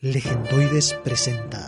[0.00, 1.66] Legendoides presenta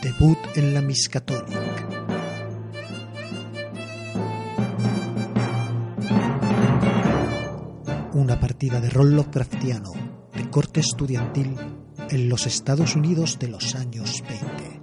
[0.00, 1.84] Debut en la Miskatonic.
[8.14, 9.90] Una partida de rol Lovecraftiano
[10.32, 11.56] de corte estudiantil
[12.08, 14.80] en los Estados Unidos de los años 20.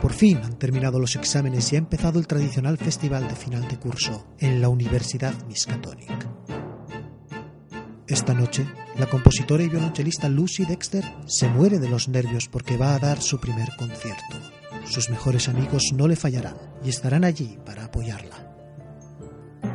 [0.00, 3.78] Por fin han terminado los exámenes y ha empezado el tradicional festival de final de
[3.78, 6.33] curso en la Universidad Miskatonic.
[8.24, 12.94] Esta noche, la compositora y violonchelista Lucy Dexter se muere de los nervios porque va
[12.94, 14.36] a dar su primer concierto.
[14.86, 18.56] Sus mejores amigos no le fallarán y estarán allí para apoyarla.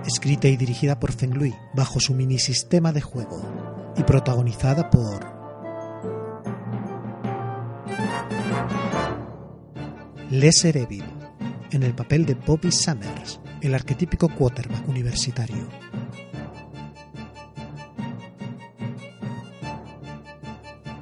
[0.03, 5.31] Escrita y dirigida por Feng Lui bajo su minisistema de juego y protagonizada por
[10.31, 11.05] Lesser Evil
[11.69, 15.88] en el papel de Bobby Summers, el arquetípico quarterback universitario.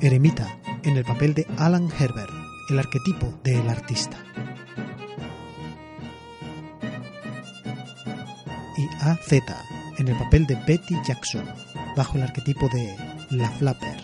[0.08, 2.32] Eremita en el papel de Alan Herbert,
[2.70, 4.18] el arquetipo del artista.
[8.78, 9.34] Y AZ
[9.98, 11.44] en el papel de Betty Jackson,
[11.98, 12.96] bajo el arquetipo de
[13.32, 13.98] La Flapper.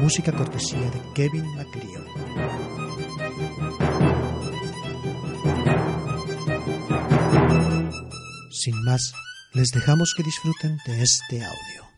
[0.00, 1.87] Música cortesía de Kevin MacLeod.
[9.54, 11.88] Les dejamos que disfruten de este audio.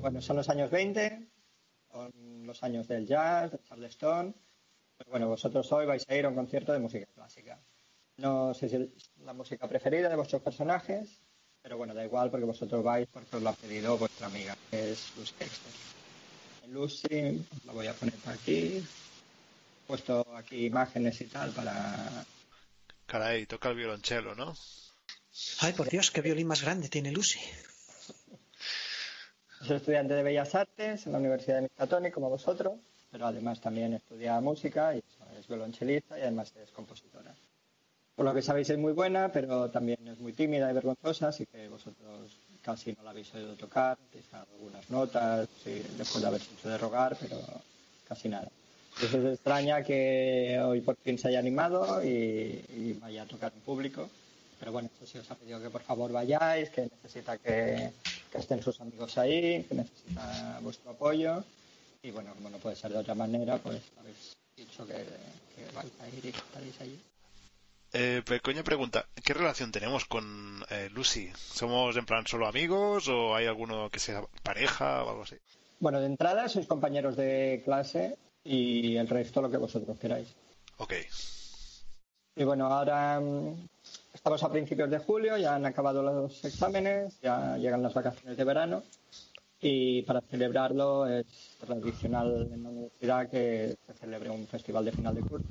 [0.00, 1.28] Bueno, son los años 20,
[1.90, 2.12] son
[2.46, 4.34] los años del jazz, de Charleston.
[4.98, 7.60] Pero bueno, vosotros hoy vais a ir a un concierto de música clásica.
[8.18, 11.22] No sé si es la música preferida de vuestros personajes,
[11.62, 14.92] pero bueno, da igual porque vosotros vais porque os lo ha pedido vuestra amiga, que
[14.92, 15.72] es Lucy Dexter.
[16.68, 18.84] Lucy, la voy a poner aquí.
[19.82, 22.24] He puesto aquí imágenes y tal para...
[23.06, 24.54] Caray, toca el violonchelo, ¿no?
[25.60, 27.40] Ay, por Dios, qué violín más grande tiene Lucy.
[29.66, 32.74] Soy estudiante de Bellas Artes en la Universidad de Miskatonic, como vosotros,
[33.10, 35.02] pero además también estudia música y
[35.38, 37.34] es violonchelista y además es compositora.
[38.16, 41.46] Por lo que sabéis es muy buena, pero también es muy tímida y vergonzosa, así
[41.46, 46.52] que vosotros casi no la habéis oído tocar, quizá algunas notas, sí, después de haberse
[46.54, 47.38] hecho de rogar, pero
[48.06, 48.50] casi nada.
[48.96, 53.52] Entonces es extraña que hoy por fin se haya animado y, y vaya a tocar
[53.54, 54.08] en público.
[54.58, 57.90] Pero bueno, eso sí os ha pedido que por favor vayáis, que necesita que,
[58.30, 61.42] que estén sus amigos ahí, que necesita vuestro apoyo.
[62.02, 65.92] Y bueno, como no puede ser de otra manera, pues habéis dicho que, que vais
[66.00, 67.00] a ir y que estaréis allí.
[67.94, 71.30] Eh, pequeña pregunta, ¿qué relación tenemos con eh, Lucy?
[71.36, 75.36] ¿Somos en plan solo amigos o hay alguno que sea pareja o algo así?
[75.80, 80.28] Bueno, de entrada sois compañeros de clase y el resto lo que vosotros queráis.
[80.78, 80.94] Ok.
[82.34, 83.68] Y bueno, ahora mm,
[84.14, 88.44] estamos a principios de julio, ya han acabado los exámenes, ya llegan las vacaciones de
[88.44, 88.82] verano
[89.60, 95.14] y para celebrarlo es tradicional en la universidad que se celebre un festival de final
[95.14, 95.46] de curso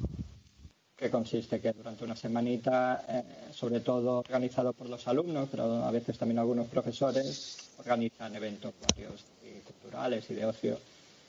[1.01, 5.90] que consiste que durante una semanita, eh, sobre todo organizado por los alumnos, pero a
[5.90, 10.78] veces también algunos profesores, organizan eventos varios y culturales y de ocio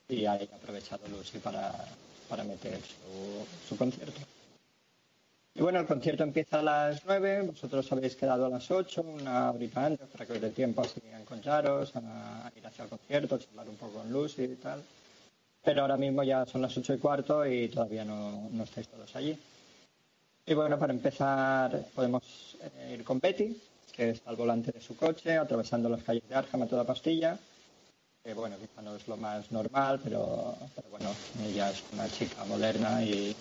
[0.09, 1.73] y hay aprovechado Lucy para,
[2.29, 4.21] para meter su, su concierto.
[5.55, 9.51] Y bueno, el concierto empieza a las 9, vosotros habéis quedado a las 8, una
[9.51, 12.91] horita antes, para que os dé tiempo así a encontraros, a, a ir hacia el
[12.91, 14.83] concierto, a charlar un poco con Lucy y tal.
[15.63, 19.15] Pero ahora mismo ya son las 8 y cuarto y todavía no, no estáis todos
[19.15, 19.39] allí.
[20.47, 23.57] Y bueno, para empezar podemos eh, ir con Betty,
[23.93, 27.39] que está al volante de su coche, atravesando las calles de Arkham a toda pastilla.
[28.25, 30.57] Que bueno, quizá no es lo más normal, pero,
[30.91, 33.35] bueno, ella es una chica moderna y,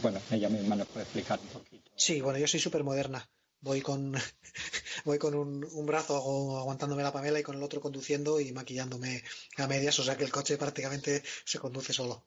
[0.00, 1.90] bueno, ella misma nos puede explicar un poquito.
[1.94, 3.28] Sí, bueno, yo soy súper moderna.
[3.60, 4.14] Voy con,
[5.04, 9.22] voy con un, brazo agu- aguantándome la pamela y con el otro conduciendo y maquillándome
[9.56, 12.24] a medias, o sea que el coche prácticamente se conduce solo.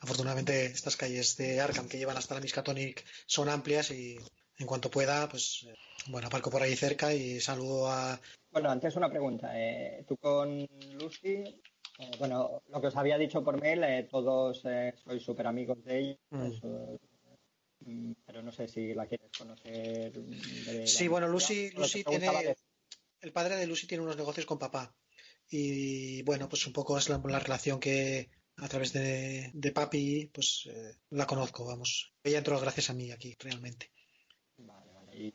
[0.00, 4.18] Afortunadamente estas calles de Arkham que llevan hasta la Miskatonic son amplias y
[4.58, 5.74] en cuanto pueda, pues eh,
[6.08, 8.20] bueno, aparco por ahí cerca y saludo a...
[8.50, 9.50] Bueno, antes una pregunta.
[9.54, 11.34] Eh, tú con Lucy,
[11.98, 15.82] eh, bueno, lo que os había dicho por mail, eh, todos eh, sois súper amigos
[15.84, 16.96] de ella, Mm.
[17.86, 20.12] mm, pero no sé si la quieres conocer.
[20.12, 21.28] de Sí, bueno.
[21.28, 22.26] Lucy, Lucy tiene...
[22.28, 22.56] de-
[23.22, 24.94] El padre de Lucy tiene unos negocios con papá.
[25.50, 30.30] Y bueno, pues un poco es la, la relación que a través de, de papi,
[30.32, 32.12] pues eh, la conozco, vamos.
[32.24, 33.90] Ella entró gracias a mí aquí, realmente.
[34.56, 35.16] Vale, vale.
[35.16, 35.34] Y,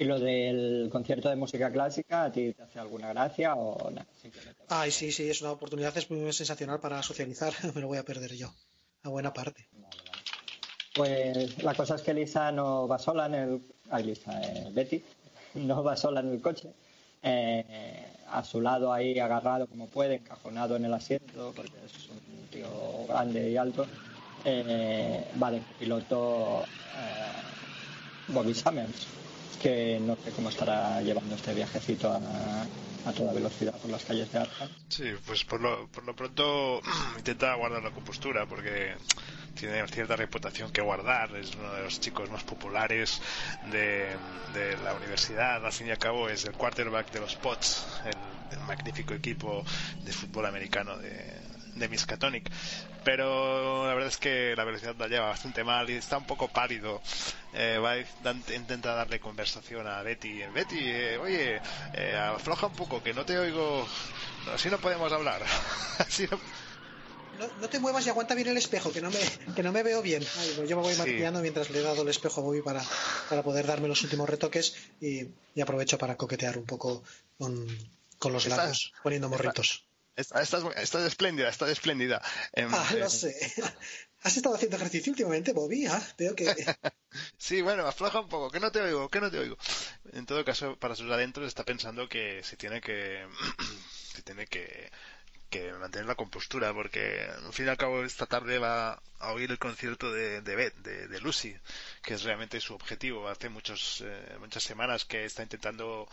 [0.00, 4.06] ¿Y lo del concierto de música clásica, a ti te hace alguna gracia o nada?
[4.22, 4.62] Simplemente...
[4.68, 7.52] Ay, sí, sí, es una oportunidad es muy sensacional para socializar.
[7.74, 8.54] Me lo voy a perder yo,
[9.02, 9.68] a buena parte.
[10.94, 13.62] Pues la cosa es que Lisa no va sola en el.
[13.90, 15.02] Ay, Lisa, eh, Betty,
[15.54, 16.68] no va sola en el coche.
[17.20, 22.46] Eh, a su lado ahí agarrado como puede, encajonado en el asiento, porque es un
[22.50, 22.68] tío
[23.08, 23.84] grande y alto.
[24.44, 29.18] Eh, vale, piloto eh, Bobby Summers
[29.60, 32.66] que no sé cómo estará llevando este viajecito a,
[33.16, 34.68] toda velocidad por las calles de Arkham.
[34.90, 36.82] Sí, pues por lo, por lo pronto
[37.16, 38.96] intenta guardar la compostura porque
[39.54, 43.20] tiene cierta reputación que guardar, es uno de los chicos más populares
[43.72, 44.16] de,
[44.84, 47.86] la universidad, al fin y al cabo es el quarterback de los Pots,
[48.52, 49.64] el magnífico equipo
[50.04, 51.47] de fútbol americano de,
[51.78, 52.50] de Miskatonic.
[53.04, 56.48] Pero la verdad es que la velocidad la lleva bastante mal y está un poco
[56.48, 57.00] pálido.
[57.54, 60.42] Eh, va intenta darle conversación a Betty.
[60.54, 61.60] Betty, eh, oye,
[61.94, 63.86] eh, afloja un poco, que no te oigo.
[64.52, 65.42] Así no podemos hablar.
[65.98, 66.38] Así no...
[67.60, 69.18] No, te muevas y aguanta bien el espejo, que no me,
[69.54, 70.26] que no me veo bien.
[70.56, 72.82] Pues yo me voy maquillando mientras le he dado el espejo a Bobby para,
[73.28, 75.28] para poder darme los últimos retoques y,
[75.62, 77.04] aprovecho para coquetear un poco
[77.38, 77.66] con,
[78.18, 79.87] con los lados, poniendo morritos.
[80.18, 82.20] Estás, estás espléndida, estás espléndida.
[82.52, 83.32] Em, ah, no sé.
[84.22, 85.86] ¿Has estado haciendo ejercicio últimamente, Bobby?
[85.86, 86.44] Ah, veo que...
[87.38, 89.56] sí, bueno, afloja un poco, que no te oigo, que no te oigo.
[90.12, 93.28] En todo caso, para sus adentros está pensando que se tiene que...
[94.12, 94.90] se tiene que
[95.50, 99.50] que mantener la compostura porque al fin y al cabo esta tarde va a oír
[99.50, 101.56] el concierto de, de Beth, de, Lucy,
[102.02, 103.28] que es realmente su objetivo.
[103.28, 106.08] Hace muchos, eh, muchas semanas que está intentando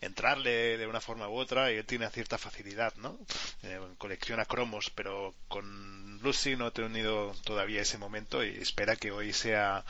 [0.00, 3.18] entrarle de una forma u otra y él tiene cierta facilidad, ¿no?
[3.62, 9.12] Eh, colecciona cromos, pero con Lucy no ha tenido todavía ese momento y espera que
[9.12, 9.84] hoy sea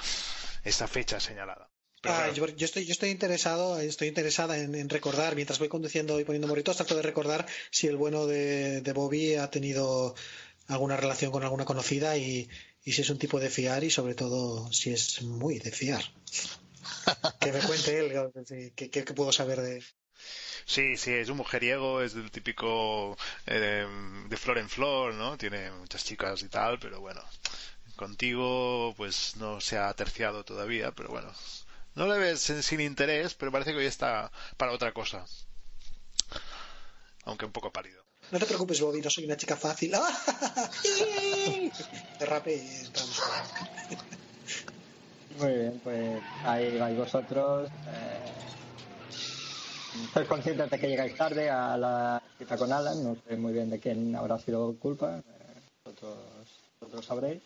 [0.64, 1.68] esa fecha señalada.
[2.04, 6.46] Ah, yo, estoy, yo estoy interesado, estoy interesada en, recordar, mientras voy conduciendo y poniendo
[6.46, 10.14] morritos, trato de recordar si el bueno de, Bobby ha tenido
[10.68, 12.48] alguna relación con alguna conocida y,
[12.84, 16.02] si es un tipo de fiar y sobre todo si es muy de fiar.
[17.40, 19.82] que me cuente él, que, puedo saber de
[20.64, 23.16] Sí, sí, es un mujeriego, es del típico
[23.46, 23.86] eh,
[24.28, 25.38] de flor en flor, ¿no?
[25.38, 27.22] Tiene muchas chicas y tal, pero bueno,
[27.96, 31.32] contigo pues no se ha terciado todavía, pero bueno,
[31.98, 35.26] no le ves sin interés, pero parece que hoy está para otra cosa.
[37.24, 38.02] Aunque un poco pálido.
[38.30, 39.92] No te preocupes, Bobby, no soy una chica fácil.
[42.20, 43.22] Derrape y entramos.
[45.38, 47.68] Muy bien, pues ahí vais vosotros.
[47.88, 48.32] Eh,
[50.12, 53.02] sois conscientes de que llegáis tarde a la cita con Alan.
[53.02, 55.18] No sé muy bien de quién habrá sido culpa.
[55.18, 55.22] Eh,
[55.84, 57.42] vosotros sabréis.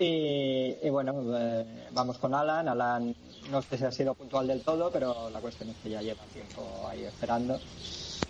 [0.00, 2.68] Y, bueno, eh, vamos con Alan.
[2.68, 3.14] Alan
[3.50, 6.24] no sé si ha sido puntual del todo, pero la cuestión es que ya lleva
[6.26, 7.58] tiempo ahí esperando.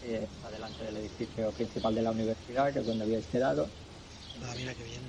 [0.03, 0.29] Eh,
[0.81, 3.69] del edificio principal de la universidad, que es donde habíais quedado.
[4.43, 5.03] Ah, mira qué bien.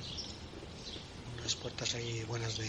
[1.37, 2.67] Unas puertas ahí buenas de.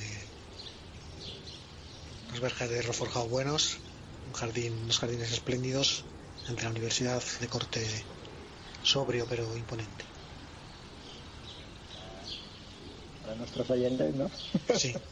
[2.29, 3.79] Unos verjas de reforjado buenos.
[4.27, 6.05] Un jardín, unos jardines espléndidos
[6.49, 7.87] entre la universidad de corte
[8.83, 10.10] sobrio pero imponente.
[13.37, 14.31] Nuestros oyentes, ¿no?
[14.77, 14.95] Sí.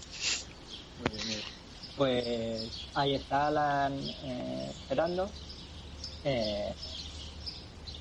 [1.99, 3.93] Pues ahí está Alan
[4.23, 5.29] eh, esperando.
[6.25, 6.73] Eh,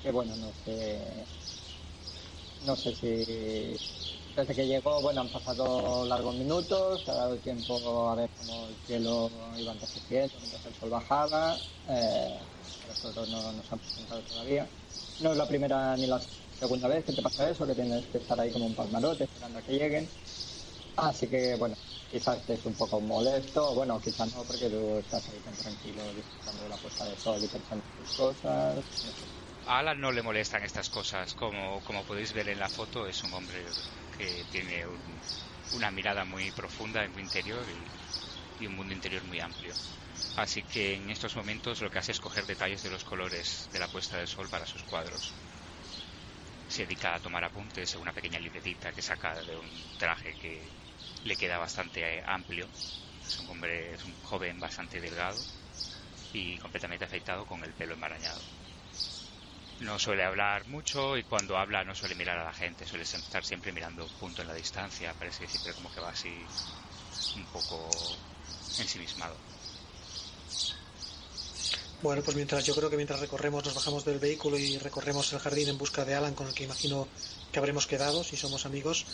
[0.02, 1.00] que bueno, no sé.
[2.64, 3.76] No sé si.
[4.36, 8.76] Desde que llegó, bueno, han pasado largos minutos, ha dado tiempo a ver cómo el
[8.86, 11.56] cielo iba antecediendo mientras el sol bajaba.
[11.88, 12.38] Eh,
[12.88, 14.68] nosotros no nos han presentado todavía.
[15.20, 18.18] No es la primera ni la segunda vez que te pasa eso, que tienes que
[18.18, 20.08] estar ahí como un palmarote esperando a que lleguen.
[20.96, 21.74] Así que, bueno,
[22.10, 26.62] quizás estés un poco molesto, bueno, quizás no, porque tú estás ahí tan tranquilo disfrutando
[26.64, 28.78] de la puesta de sol y pensando en tus cosas.
[29.66, 33.22] A Alan no le molestan estas cosas, como, como podéis ver en la foto, es
[33.22, 33.62] un hombre
[34.16, 34.84] que tiene
[35.76, 37.62] una mirada muy profunda en su interior
[38.58, 39.74] y, y un mundo interior muy amplio.
[40.36, 43.78] Así que en estos momentos lo que hace es coger detalles de los colores de
[43.78, 45.34] la puesta de sol para sus cuadros
[46.68, 50.60] se dedica a tomar apuntes en una pequeña libretita que saca de un traje que
[51.24, 52.66] le queda bastante amplio.
[53.26, 55.38] Es un hombre, es un joven bastante delgado
[56.32, 58.40] y completamente afeitado con el pelo enmarañado.
[59.80, 63.44] No suele hablar mucho y cuando habla no suele mirar a la gente, suele estar
[63.44, 66.46] siempre mirando un punto en la distancia, parece que siempre como que va así
[67.36, 68.18] un poco
[68.76, 69.36] ensimismado.
[72.00, 75.40] Bueno, pues mientras yo creo que mientras recorremos, nos bajamos del vehículo y recorremos el
[75.40, 77.08] jardín en busca de Alan, con el que imagino
[77.50, 79.04] que habremos quedado, si somos amigos,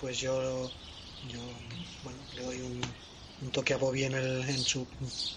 [0.00, 0.70] pues yo,
[1.28, 1.40] yo
[2.04, 4.86] bueno, le doy un, toque a Bobby en, el, su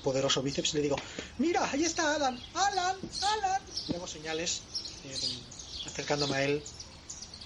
[0.03, 0.95] poderoso bíceps y le digo,
[1.39, 3.61] mira, ahí está Alan, Alan, Alan.
[3.87, 4.61] Le hago señales
[5.05, 5.17] eh,
[5.87, 6.61] acercándome a él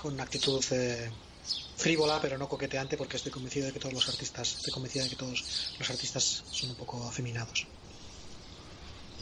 [0.02, 1.10] con una actitud eh,
[1.78, 5.10] frívola pero no coqueteante porque estoy convencido de que todos los artistas, estoy convencida de
[5.10, 5.46] que todos
[5.80, 7.66] los artistas son un poco afeminados.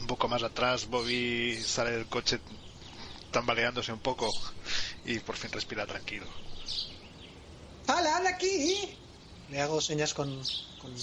[0.00, 2.38] Un poco más atrás, Bobby sale del coche
[3.30, 4.30] tambaleándose un poco
[5.04, 6.26] y por fin respira tranquilo.
[7.86, 8.96] ¡Alan, aquí!
[9.50, 10.42] Le hago señas con,
[10.80, 10.94] con,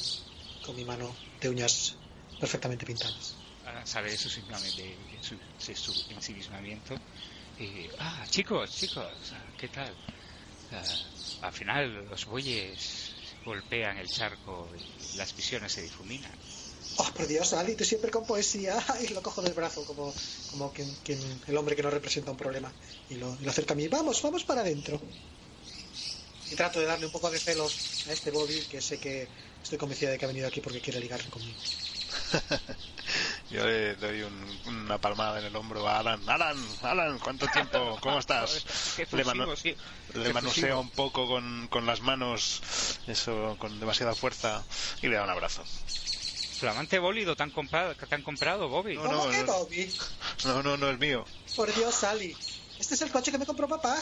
[0.66, 1.96] con mi mano de uñas
[2.40, 3.36] perfectamente pintadas.
[3.86, 6.96] Sale de su, de su, su ensimismamiento
[7.60, 7.88] y...
[8.00, 9.08] Ah, chicos, chicos,
[9.58, 9.94] ¿qué tal?
[10.72, 10.84] Ah,
[11.48, 13.12] al final los bueyes
[13.46, 16.32] golpean el charco y las visiones se difuminan.
[16.98, 18.78] Oh, por Dios, Ali, tú siempre con poesía.
[19.02, 20.14] Y lo cojo del brazo como,
[20.52, 22.72] como quien, quien, el hombre que no representa un problema.
[23.10, 23.88] Y lo, y lo acerca a mí.
[23.88, 25.00] Vamos, vamos para adentro.
[26.52, 29.28] Y trato de darle un poco de celos a este Bobby, que sé que
[29.62, 31.58] estoy convencida de que ha venido aquí porque quiere ligarse conmigo.
[33.50, 36.28] Yo le doy un, una palmada en el hombro a Alan.
[36.28, 37.98] Alan, Alan, ¿cuánto tiempo?
[38.02, 38.66] ¿Cómo estás?
[39.12, 39.24] Le,
[39.56, 39.76] sí.
[40.14, 42.62] le manoseo un poco con, con las manos,
[43.08, 44.64] eso, con demasiada fuerza,
[45.02, 45.64] y le da un abrazo.
[46.64, 48.96] Flamante bólido te han comprado, te han comprado Bobby.
[48.96, 49.54] No, ¿Cómo no, que no.
[49.54, 49.94] Bobby?
[50.46, 51.26] No, no, no es mío.
[51.58, 52.34] Por Dios, Ali.
[52.80, 54.02] Este es el coche que me compró papá.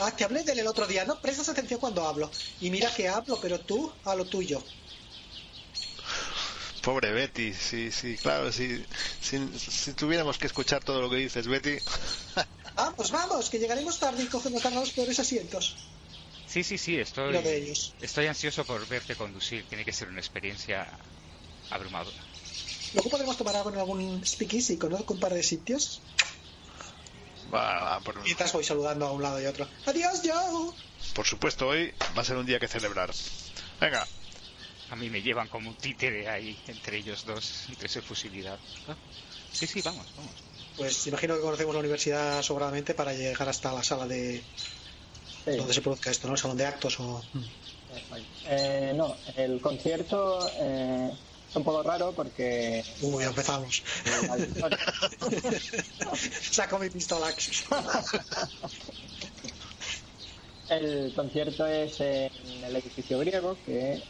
[0.00, 1.04] Ah, te hablé de él el otro día.
[1.04, 2.28] No prestas atención cuando hablo.
[2.58, 4.60] Y mira que hablo, pero tú a lo tuyo.
[6.82, 8.84] Pobre Betty, sí, sí, claro, sí,
[9.20, 11.76] si, si tuviéramos que escuchar todo lo que dices, Betty.
[12.74, 15.76] Vamos, vamos, que llegaremos tarde y cogemos los peores asientos.
[16.46, 17.36] Sí, sí, sí, estoy,
[18.00, 19.64] estoy ansioso por verte conducir.
[19.68, 20.88] Tiene que ser una experiencia
[21.70, 22.16] abrumadora.
[22.94, 24.76] Luego podremos tomar algo en algún speakeasy.
[24.76, 26.00] Conozco un par de sitios.
[27.52, 29.66] Va, va, por, Mientras voy saludando a un lado y otro.
[29.86, 30.72] Adiós, Joe.
[31.14, 33.10] por supuesto, hoy va a ser un día que celebrar.
[33.80, 34.06] Venga,
[34.90, 38.58] A mí me llevan como un títere ahí entre ellos dos, entre su fusilidad.
[38.88, 38.96] Ah,
[39.52, 40.32] Sí, sí, vamos, vamos.
[40.76, 44.42] Pues imagino que conocemos la universidad sobradamente para llegar hasta la sala de
[45.44, 45.56] Sí.
[45.56, 46.34] donde se produzca esto, ¿no?
[46.34, 47.22] El salón de actos o...
[48.46, 51.10] Eh, no, el concierto eh,
[51.50, 53.82] es un poco raro porque Uy, empezamos.
[56.50, 57.34] Saco mi pistola.
[60.68, 62.30] el concierto es en
[62.64, 64.02] el edificio griego, que es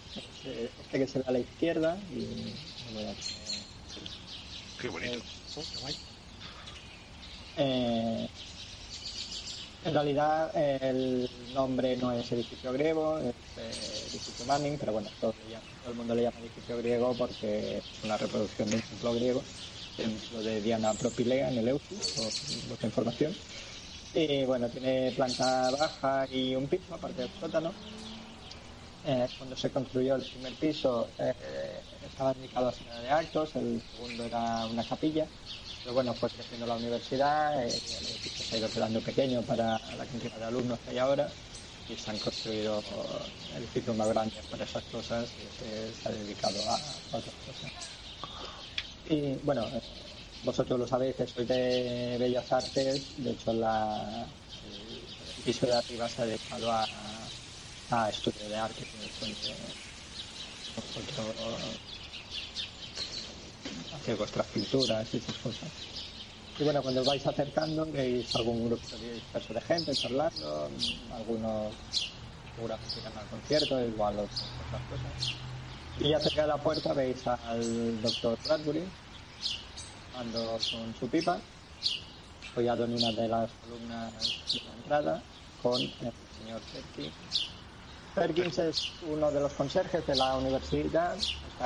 [0.44, 1.98] este que se ve a la izquierda.
[2.12, 2.52] Y,
[4.78, 5.22] qué bonito.
[7.56, 8.28] Eh,
[9.84, 15.34] en realidad el nombre no es edificio griego, es eh, edificio Manning, pero bueno, todo,
[15.86, 19.42] el mundo le llama edificio griego porque es una reproducción de un templo griego,
[19.96, 22.24] templo de Diana Propilea en el Eusis, por
[22.68, 23.32] vuestra información.
[24.12, 27.72] Y bueno, tiene planta baja y un piso, aparte del sótano.
[29.06, 31.32] Eh, cuando se construyó el primer piso eh,
[32.06, 35.26] estaba dedicado a sala de actos, el segundo era una capilla.
[35.82, 39.78] Pero bueno, fue creciendo la universidad, eh, el edificio se ha ido quedando pequeño para
[39.96, 41.32] la cantidad de alumnos que hay ahora
[41.88, 42.82] y se han construido
[43.56, 46.78] edificios más grandes para esas cosas y se, ha dedicado a,
[47.12, 47.72] otras cosas.
[49.08, 49.70] Y bueno,
[50.44, 54.26] vosotros lo sabéis que soy de Bellas Artes, de hecho la,
[55.36, 56.86] el piso de arriba se ha dedicado a,
[57.90, 58.86] a estudio de arte,
[63.94, 65.68] hacer vuestras pinturas y esas cosas.
[66.58, 70.70] Y bueno, cuando vais acercando veis algún grupo de gente charlando,
[71.14, 71.74] algunos
[72.54, 75.36] seguramente irán al concierto, igual otras otras cosas.
[76.00, 78.84] Y acerca de la puerta veis al doctor Bradbury
[80.16, 81.38] ando con su pipa,
[82.52, 84.12] apoyado en una de las columnas
[84.52, 85.22] de la entrada,
[85.62, 87.48] con el señor Perkins.
[88.14, 91.16] Perkins es uno de los conserjes de la universidad,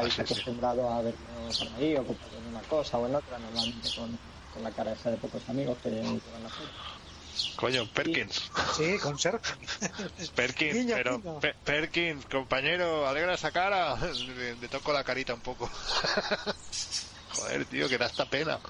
[0.02, 1.18] estáis acostumbrado a verlo
[1.58, 4.18] por ahí, ocupado en una cosa o en otra, normalmente con,
[4.52, 6.70] con la cara esa de pocos amigos que llevan la foto.
[7.56, 8.42] Coño, Perkins.
[8.76, 9.40] Sí, con ser.
[10.34, 11.20] Perkins, pero
[11.64, 13.96] Perkins, compañero, alegra esa cara.
[14.36, 15.68] Le, le toco la carita un poco.
[17.34, 18.60] Joder, tío, que da esta pena.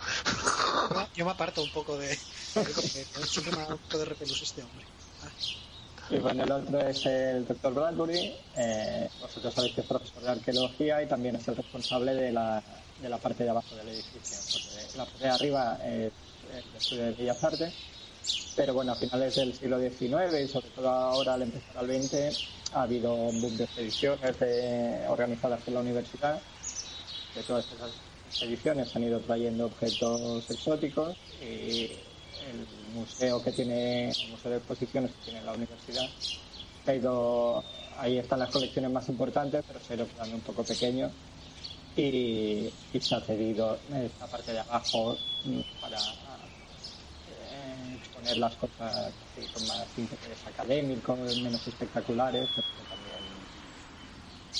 [0.90, 2.08] Yo- Yo me aparto un poco de...
[2.54, 2.62] da
[3.68, 4.86] un poco de repelús este hombre.
[6.10, 8.34] Y bueno, el otro es el doctor Bradbury.
[8.56, 12.62] Eh, vosotros sabéis que es profesor de arqueología y también es el responsable de la,
[13.00, 14.36] de la parte de abajo del edificio.
[14.96, 16.12] La parte de arriba es
[16.52, 17.72] el estudio de Bellas Artes.
[18.56, 22.48] Pero bueno, a finales del siglo XIX y sobre todo ahora al empezar al XX
[22.72, 26.40] ha habido un boom de expediciones de- organizadas por la universidad.
[27.34, 27.90] De todas esas
[28.28, 31.84] expediciones han ido trayendo objetos exóticos y
[32.48, 36.08] el museo que tiene, el museo de exposiciones que tiene la universidad,
[36.84, 37.64] se ha ido
[37.98, 41.10] ahí están las colecciones más importantes, pero se ha ido quedando un poco pequeño
[41.96, 49.12] y, se ha cedido esta parte de abajo mm, para eh, exponer las cosas
[49.52, 53.22] con más interés académico, menos espectaculares, pero que también,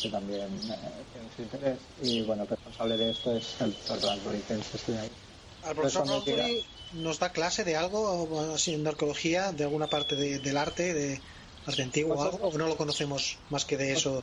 [0.00, 1.78] que también eh, tiene su interés.
[2.02, 5.10] Y bueno, el responsable de esto es el profesor Bradbury, que es ahí.
[5.64, 6.64] ¿Al profesor Bradbury
[6.94, 11.20] nos da clase de algo, así en arqueología, de alguna parte del arte, de
[11.66, 14.22] arte antiguo o algo, o no lo conocemos más que de eso?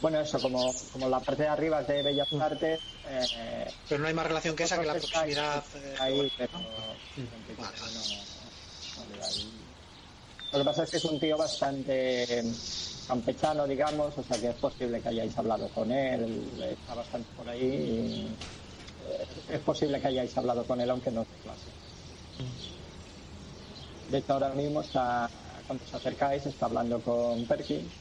[0.00, 2.40] Bueno, eso, como, como la parte de arriba es de Bellas mm.
[2.40, 2.80] Artes.
[3.06, 5.62] Eh, pero no hay más relación que esa, que la proximidad.
[5.98, 6.52] Ahí, pero.
[10.52, 12.42] Lo que pasa es que es un tío bastante
[13.06, 17.48] campechano, digamos, o sea que es posible que hayáis hablado con él, está bastante por
[17.48, 17.60] ahí.
[17.60, 18.59] Y, eh,
[19.50, 21.70] es posible que hayáis hablado con él, aunque no de clase.
[24.10, 25.30] De hecho, ahora mismo está,
[25.66, 27.92] cuando os acercáis, está hablando con Perkins.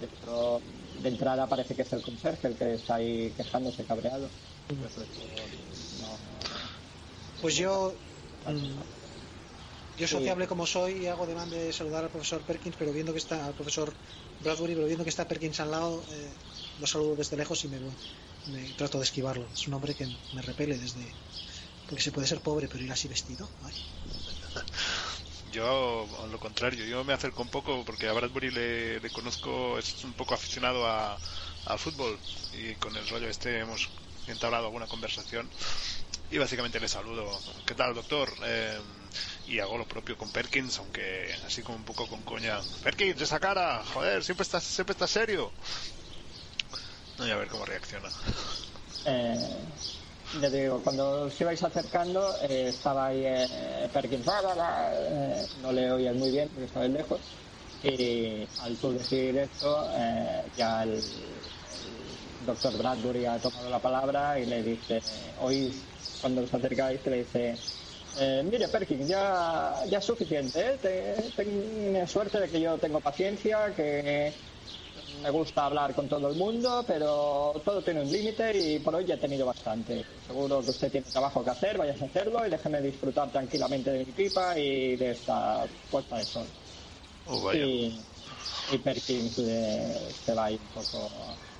[0.00, 0.60] Dentro,
[1.02, 4.28] de entrada parece que es el conserje el que está ahí quejándose, cabreado.
[7.40, 7.92] Pues yo,
[8.46, 13.12] mm, yo sociable como soy y hago demanda de saludar al profesor Perkins, pero viendo
[13.12, 13.92] que está al profesor
[14.42, 16.30] Bradbury, pero viendo que está Perkins al lado, eh,
[16.80, 17.78] lo saludo desde lejos y me,
[18.46, 19.46] me trato de esquivarlo.
[19.52, 21.12] Es un hombre que me repele desde
[21.86, 23.48] porque se puede ser pobre pero ir así vestido.
[25.52, 30.02] Yo, a lo contrario, yo me acerco un poco porque a Bradbury le, conozco, es
[30.02, 31.18] un poco aficionado a,
[31.66, 32.18] al fútbol
[32.54, 33.90] y con el rollo este hemos
[34.26, 35.50] entablado alguna conversación
[36.30, 37.38] y básicamente le saludo.
[37.66, 38.32] ¿Qué tal, doctor?
[38.44, 38.80] Eh,
[39.46, 42.58] y hago lo propio con Perkins, aunque así como un poco con coña.
[42.82, 45.52] Perkins, esa cara, joder, siempre estás, siempre estás serio.
[47.18, 48.10] Voy a ver cómo reacciona.
[49.04, 49.36] Eh,
[50.50, 56.30] digo, cuando os ibais acercando, eh, estaba ahí eh, Perkins, eh, no le oías muy
[56.30, 57.20] bien porque estaba lejos.
[57.82, 59.90] Y al tú decir esto,
[60.56, 61.02] ya el,
[62.46, 65.02] doctor Bradbury ha tomado la palabra y le dice,
[65.40, 65.84] oís,
[66.20, 67.56] cuando os acercáis, que le dice,
[68.44, 72.06] mire Perkins, ya, ya es suficiente, ¿eh?
[72.06, 74.32] suerte de que yo tengo paciencia, que
[75.20, 79.04] me gusta hablar con todo el mundo, pero todo tiene un límite y por hoy
[79.04, 80.04] ya he tenido bastante.
[80.26, 84.04] Seguro que usted tiene trabajo que hacer, vayas a hacerlo y déjeme disfrutar tranquilamente de
[84.04, 86.46] mi pipa y de esta puesta de sol.
[87.26, 88.04] Oh, y,
[88.72, 91.10] y, Perkins se va ahí un poco.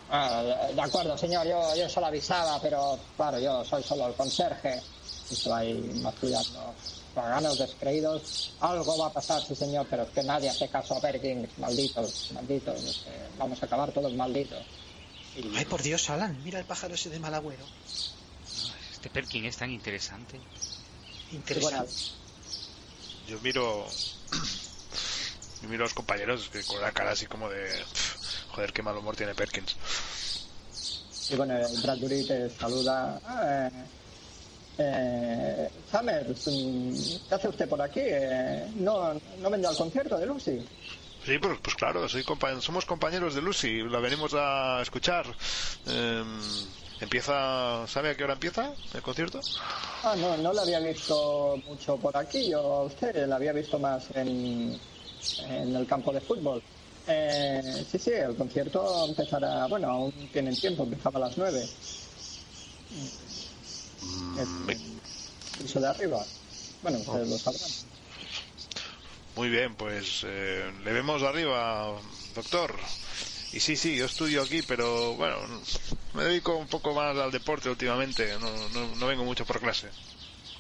[0.08, 4.82] Ah, de acuerdo, señor, yo, yo solo avisaba, pero claro, yo soy solo el conserje.
[5.30, 6.74] Y se va ahí mascullando
[7.12, 11.00] paganos descreídos, algo va a pasar, sí señor, pero es que nadie hace caso a
[11.00, 13.06] Perkins, malditos, malditos,
[13.38, 14.64] vamos a acabar todos malditos.
[15.56, 17.64] Ay, por Dios, Alan, mira el pájaro ese de mal agüero.
[18.92, 20.38] Este Perkins es tan interesante.
[21.32, 21.92] Interesante.
[23.28, 23.86] Yo miro...
[25.62, 27.70] Yo miro a los compañeros que con la cara así como de...
[28.50, 29.76] Joder, qué mal humor tiene Perkins.
[31.30, 33.20] Y bueno, Bradbury te saluda.
[33.44, 33.70] Eh,
[34.78, 35.70] eh,
[37.28, 38.00] ¿qué hace usted por aquí?
[38.02, 40.60] Eh, ¿no, ¿No vendrá al concierto de Lucy?
[41.24, 42.24] Sí, pues, pues claro, soy
[42.60, 45.24] somos compañeros de Lucy, la venimos a escuchar.
[45.86, 46.24] Eh,
[47.00, 49.40] empieza, ¿sabe a qué hora empieza el concierto?
[50.02, 53.78] Ah, no, no la había visto mucho por aquí, yo a usted la había visto
[53.78, 54.76] más en,
[55.48, 56.60] en el campo de fútbol.
[57.06, 61.68] Eh, sí, sí, el concierto empezará, bueno, aún tienen tiempo, empezaba a las nueve.
[64.34, 66.24] Mm, de arriba.
[66.82, 67.70] Bueno, ustedes lo sabrán.
[69.36, 71.98] Muy bien, pues eh, le vemos de arriba,
[72.34, 72.74] doctor.
[73.52, 75.36] Y sí, sí, yo estudio aquí, pero bueno,
[76.14, 79.88] me dedico un poco más al deporte últimamente, no, no, vengo mucho por clase.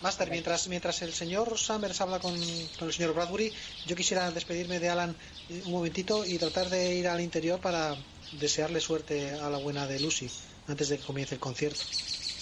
[0.02, 2.34] Master, mientras, mientras el señor Summers habla con,
[2.78, 3.52] con, el señor Bradbury,
[3.86, 5.16] yo quisiera despedirme de Alan
[5.64, 7.96] un momentito y tratar de ir al interior para
[8.32, 10.30] desearle suerte a la buena de Lucy
[10.66, 11.84] antes de que comience el concierto.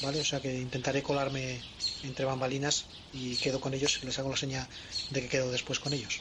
[0.02, 0.20] ¿Vale?
[0.20, 1.60] O sea que intentaré colarme
[2.02, 4.68] entre bambalinas y quedo con ellos, les hago la seña
[5.10, 6.20] de que quedo después con ellos.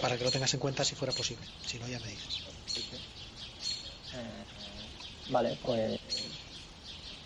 [0.00, 1.44] Para que lo tengas en cuenta si fuera posible.
[1.66, 2.42] Si no, ya me dices.
[4.14, 5.98] Eh, vale, pues.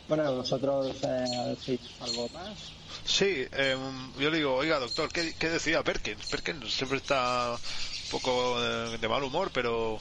[0.09, 2.59] Bueno, vosotros, eh, algo más.
[3.05, 6.27] Sí, em, yo le digo, oiga, doctor, ¿qué, decía Perkins?
[6.27, 9.99] Perkins siempre está un poco de, de mal humor, pero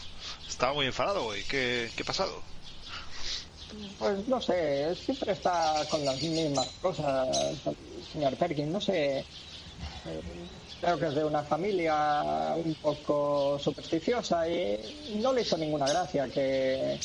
[0.47, 1.43] estaba muy enfadado hoy.
[1.43, 2.41] ¿Qué, qué ha pasado?
[3.97, 7.61] Pues no sé, siempre está con las mismas cosas,
[8.05, 9.25] señor Perkins, no sé.
[10.79, 14.77] Creo que es de una familia un poco supersticiosa y
[15.09, 16.97] no le hizo ninguna gracia que,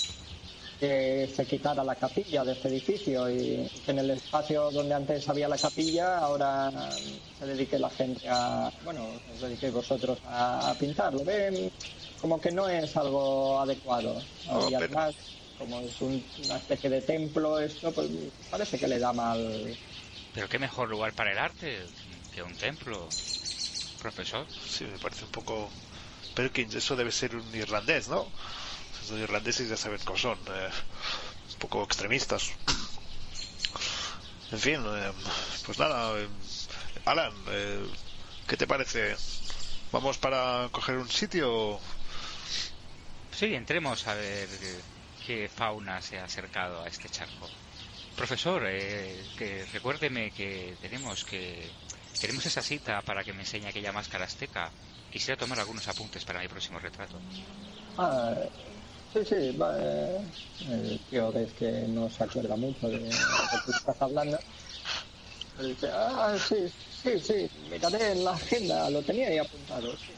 [0.79, 5.29] que se quitara la capilla de este edificio y que en el espacio donde antes
[5.29, 7.01] había la capilla ahora
[7.33, 11.25] se dedique la gente a, bueno, os dediquéis vosotros a, a pintarlo.
[11.25, 11.71] Ven,
[12.19, 14.29] como que no es algo adecuado.
[14.45, 15.17] No, y pero- además,
[15.59, 18.09] como es un- una especie de templo esto, pues
[18.51, 19.77] parece que le da mal.
[20.33, 21.87] Pero qué mejor lugar para el arte
[22.33, 23.09] que un templo,
[24.01, 24.47] profesor.
[24.69, 25.71] Sí, me parece un poco.
[26.35, 28.31] Perkins, eso debe ser un irlandés, ¿no?
[29.03, 30.39] Esos irlandeses ya saben cómo son.
[30.49, 30.69] eh,
[31.53, 32.51] un poco extremistas.
[34.53, 35.13] En fin, eh,
[35.65, 36.19] pues nada.
[36.19, 36.29] eh,
[37.07, 37.87] Alan, eh,
[38.47, 39.17] ¿qué te parece?
[39.93, 41.81] ¿Vamos para coger un sitio?
[43.33, 44.81] Sí, entremos a ver eh,
[45.27, 47.47] qué fauna se ha acercado a este charco.
[48.15, 51.69] Profesor, eh, que recuérdeme que tenemos que
[52.21, 54.71] tenemos esa cita para que me enseñe aquella máscara azteca.
[55.13, 57.19] Quisiera tomar algunos apuntes para mi próximo retrato.
[57.99, 58.35] Ah,
[59.13, 60.21] sí, sí, va, eh,
[60.71, 63.09] el tío ves que no se acuerda mucho de lo
[63.65, 64.39] que estás hablando.
[65.61, 66.57] Dice, ah, sí,
[67.03, 69.91] sí, sí, miraré en la agenda, lo tenía ahí apuntado.
[69.97, 70.13] sí".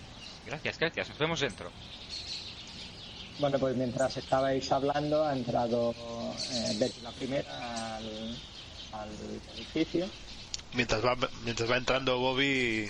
[0.46, 1.08] Gracias, gracias.
[1.10, 1.70] Nos vemos dentro.
[3.38, 5.94] Bueno, pues mientras estabais hablando ha entrado
[6.50, 8.04] eh, Betty la primera al,
[8.92, 9.08] al
[9.56, 10.06] edificio.
[10.74, 12.88] Mientras va, mientras va entrando Bobby,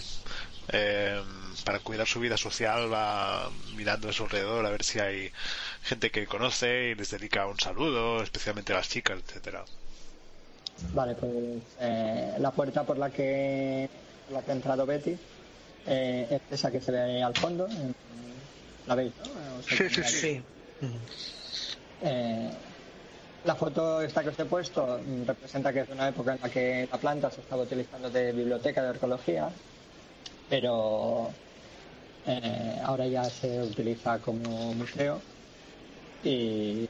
[0.73, 1.23] eh,
[1.65, 5.31] para cuidar su vida social, va mirando a su alrededor a ver si hay
[5.83, 9.65] gente que conoce y les dedica un saludo, especialmente a las chicas, etcétera.
[10.95, 13.89] Vale, pues eh, la puerta por la que,
[14.25, 15.17] por la que ha entrado Betty
[15.87, 17.67] eh, es esa que se ve ahí al fondo.
[17.69, 17.93] en-
[18.89, 19.13] ¿La veis?
[19.19, 19.59] no?
[19.59, 20.03] O sea, Sí, sí.
[20.03, 20.43] Sí.
[22.03, 22.51] Eh,
[23.45, 26.89] la foto esta que os he puesto representa que es una época en la que
[26.91, 29.51] la planta se estaba utilizando de biblioteca de arqueología,
[30.49, 31.31] pero
[32.27, 35.21] eh, ahora ya se utiliza como museo
[36.25, 36.87] y,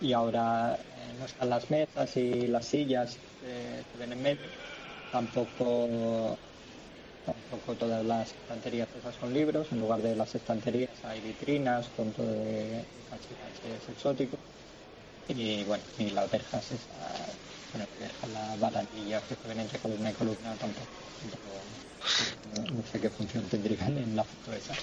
[0.00, 4.40] y ahora eh, no están las mesas y las sillas que ven en medio,
[5.10, 6.36] tampoco
[7.24, 12.12] tampoco todas las estanterías esas son libros, en lugar de las estanterías hay vitrinas con
[12.12, 14.40] todo de cachivaches exóticos
[15.28, 17.38] y bueno, y las verjas esas,
[17.72, 17.86] bueno,
[18.28, 21.66] las barandillas que se ven entre columna y columna tampoco, tampoco-
[22.72, 24.74] no, sé qué función tendrían en la foto esa.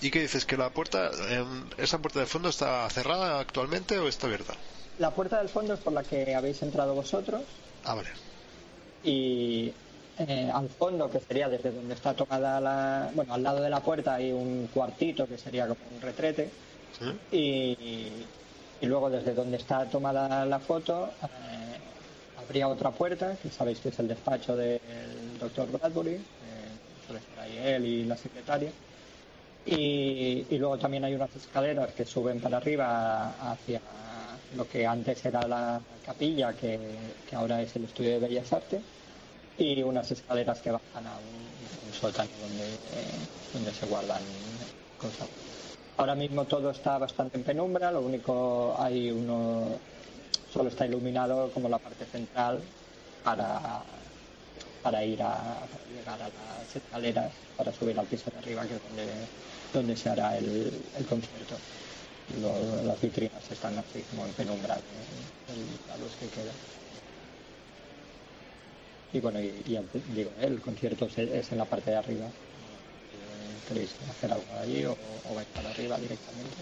[0.00, 0.44] ¿Y qué dices?
[0.46, 1.44] ¿Que la puerta, eh,
[1.76, 4.54] esa puerta de fondo está cerrada actualmente o está abierta?
[4.96, 8.10] La puerta del fondo es por la que habéis entrado vosotros Ah, vale.
[9.02, 9.74] y
[10.18, 13.10] eh, al fondo, que sería desde donde está tomada la...
[13.14, 16.50] Bueno, al lado de la puerta hay un cuartito que sería como un retrete
[16.98, 17.36] ¿Sí?
[17.36, 18.26] y,
[18.80, 21.78] y luego desde donde está tomada la foto eh,
[22.36, 24.80] habría otra puerta, que sabéis que es el despacho del
[25.38, 26.20] doctor Bradbury, eh,
[27.06, 28.70] suele estar ahí él y la secretaria.
[29.66, 33.80] Y, y luego también hay unas escaleras que suben para arriba hacia
[34.56, 36.78] lo que antes era la capilla, que,
[37.28, 38.80] que ahora es el estudio de Bellas Artes,
[39.58, 44.22] y unas escaleras que bajan a un, un sótano donde, eh, donde se guardan
[45.00, 45.28] cosas.
[45.96, 49.66] Ahora mismo todo está bastante en penumbra, lo único hay uno,
[50.52, 52.60] solo está iluminado como la parte central
[53.24, 53.82] para,
[54.82, 58.82] para ir a llegar a las escaleras para subir al piso de arriba que es
[58.82, 59.06] donde,
[59.74, 61.56] donde se hará el, el concierto.
[62.84, 65.54] Las vitrinas están así como en penumbra de
[65.88, 66.52] la luz que queda.
[69.12, 72.26] Y bueno, y, y antes, digo, el concierto es, en la parte de arriba.
[72.26, 76.56] Eh, ¿Queréis hacer algo allí o, o vais para arriba directamente?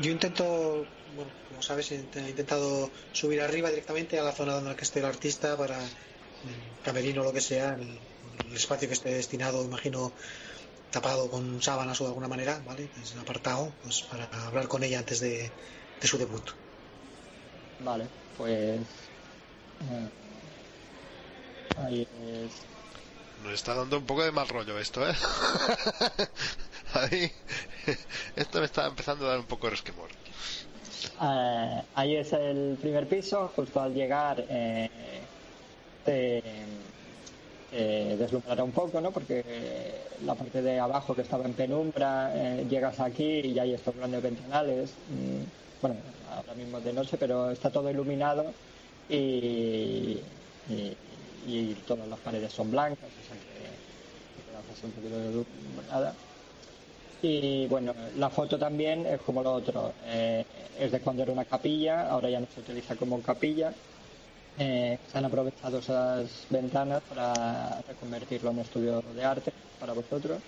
[0.00, 5.00] Yo intento, bueno, como sabes, he intentado subir arriba directamente a la zona donde esté
[5.00, 7.98] el artista para el camerino o lo que sea, el,
[8.46, 10.12] el espacio que esté destinado, imagino,
[10.92, 12.88] tapado con sábanas o de alguna manera, ¿vale?
[13.02, 15.50] Es apartado, pues para hablar con ella antes de,
[16.00, 16.48] de su debut.
[17.80, 18.06] Vale,
[18.36, 18.80] pues.
[19.80, 20.10] eh,
[21.84, 23.44] ahí es.
[23.44, 25.14] Nos está dando un poco de mal rollo esto, ¿eh?
[28.36, 30.08] Esto me está empezando a dar un poco de resquemor.
[31.20, 34.88] Eh, ahí es el primer piso, justo al llegar eh,
[36.04, 36.42] te,
[37.70, 39.12] te deslumbrará un poco, ¿no?
[39.12, 43.74] Porque la parte de abajo que estaba en penumbra, eh, llegas aquí y ya hay
[43.74, 44.90] estos grandes ventanales.
[45.08, 45.42] mm,
[45.80, 45.96] bueno,
[46.30, 48.52] ahora mismo es de noche, pero está todo iluminado
[49.08, 50.20] y,
[50.68, 50.96] y,
[51.48, 53.82] y todas las paredes son blancas, o sea que
[54.70, 56.18] así un poquito deslumbrada.
[57.20, 59.96] Y bueno, la foto también es como lo otro.
[60.00, 63.76] eh, es de cuando era una capilla, ahora ya no se utiliza como capilla.
[64.56, 70.44] Eh, se han aprovechado esas ventanas para reconvertirlo en estudio de arte para vosotros.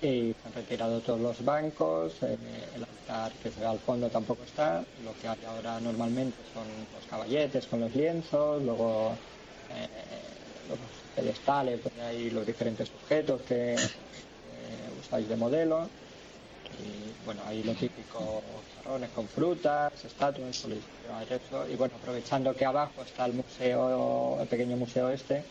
[0.00, 4.10] y se han retirado todos los bancos, eh, el altar que se ve al fondo
[4.10, 9.24] tampoco está, lo que hay ahora normalmente son los caballetes con los lienzos, luego
[9.68, 10.27] eh,
[10.68, 10.78] los
[11.16, 13.78] pedestales donde hay los diferentes objetos que eh,
[15.00, 15.88] usáis de modelo,
[16.78, 18.42] y bueno, hay lo típico,
[18.76, 20.64] jarrones con frutas, estatuas,
[21.70, 25.42] y bueno, aprovechando que abajo está el museo, el pequeño museo este,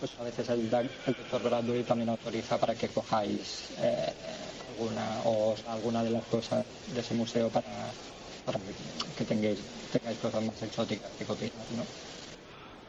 [0.00, 4.12] pues a veces el, el doctor Bradbury también autoriza para que cojáis eh,
[4.70, 7.66] alguna o alguna de las cosas de ese museo para,
[8.44, 8.58] para
[9.16, 9.60] que tengáis,
[9.92, 11.84] tengáis cosas más exóticas que copiar, ¿no?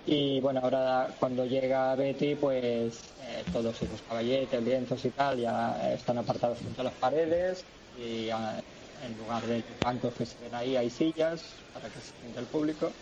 [0.08, 5.94] Y bueno, ahora cuando llega Betty, pues eh, todos esos caballetes, lienzos y tal ya
[5.94, 8.62] están apartados junto a las paredes y ah,
[8.94, 12.48] en lugar de bancos que se ven ahí hay sillas para que se siente el
[12.50, 12.98] público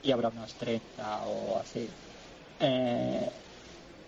[0.00, 1.96] y habrá unas 30 o así.
[2.58, 3.30] Eh,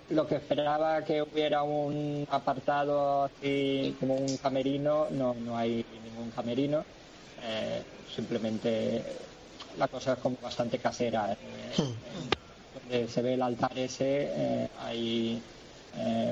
[0.08, 6.30] lo que esperaba que hubiera un apartado así como un camerino, no, no hay ningún
[6.30, 6.84] camerino.
[7.36, 9.33] Eh, simplemente
[9.78, 11.32] la cosa es como bastante casera.
[11.32, 11.36] Eh,
[12.74, 15.40] donde se ve el altar ese hay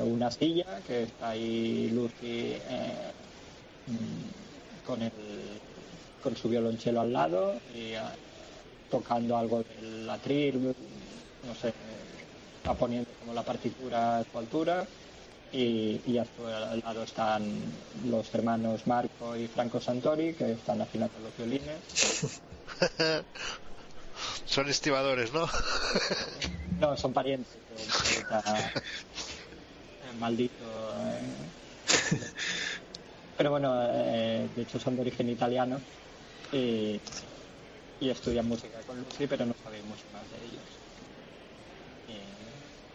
[0.05, 2.57] una silla que está ahí Lucy
[3.87, 5.13] mm, con, el,
[6.23, 7.93] con su violonchelo al lado y
[8.91, 10.75] tocando algo del atril,
[11.47, 11.73] no sé,
[12.59, 14.85] está poniendo como la partitura a su altura
[15.53, 16.45] y, y a su
[16.85, 17.43] lado están
[18.07, 22.41] los hermanos Marco y Franco Santori que están afinando los violines.
[24.47, 25.49] son estibadores, ¿no?
[26.81, 27.57] no, son parientes.
[30.19, 30.65] maldito.
[30.65, 32.19] Eh.
[33.37, 35.81] Pero bueno, eh, de hecho son de origen italiano
[36.53, 37.01] y,
[38.01, 40.83] y estudian música con Lucy, pero no sabemos más de ellos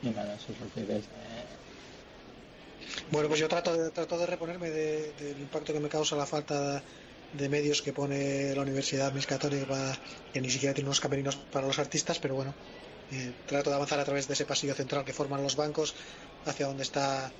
[0.04, 1.06] y nada, eso es lo que ves.
[3.12, 6.82] Bueno, pues yo trato de, trato de reponerme del impacto que me causa la falta
[7.34, 9.98] de medios que pone la Universidad Católica,
[10.34, 12.54] que ni siquiera tiene unos camerinos para los artistas, pero bueno,
[13.12, 15.96] eh, trato de avanzar a través de ese pasillo central que forman los bancos
[16.46, 17.32] hacia donde está eh,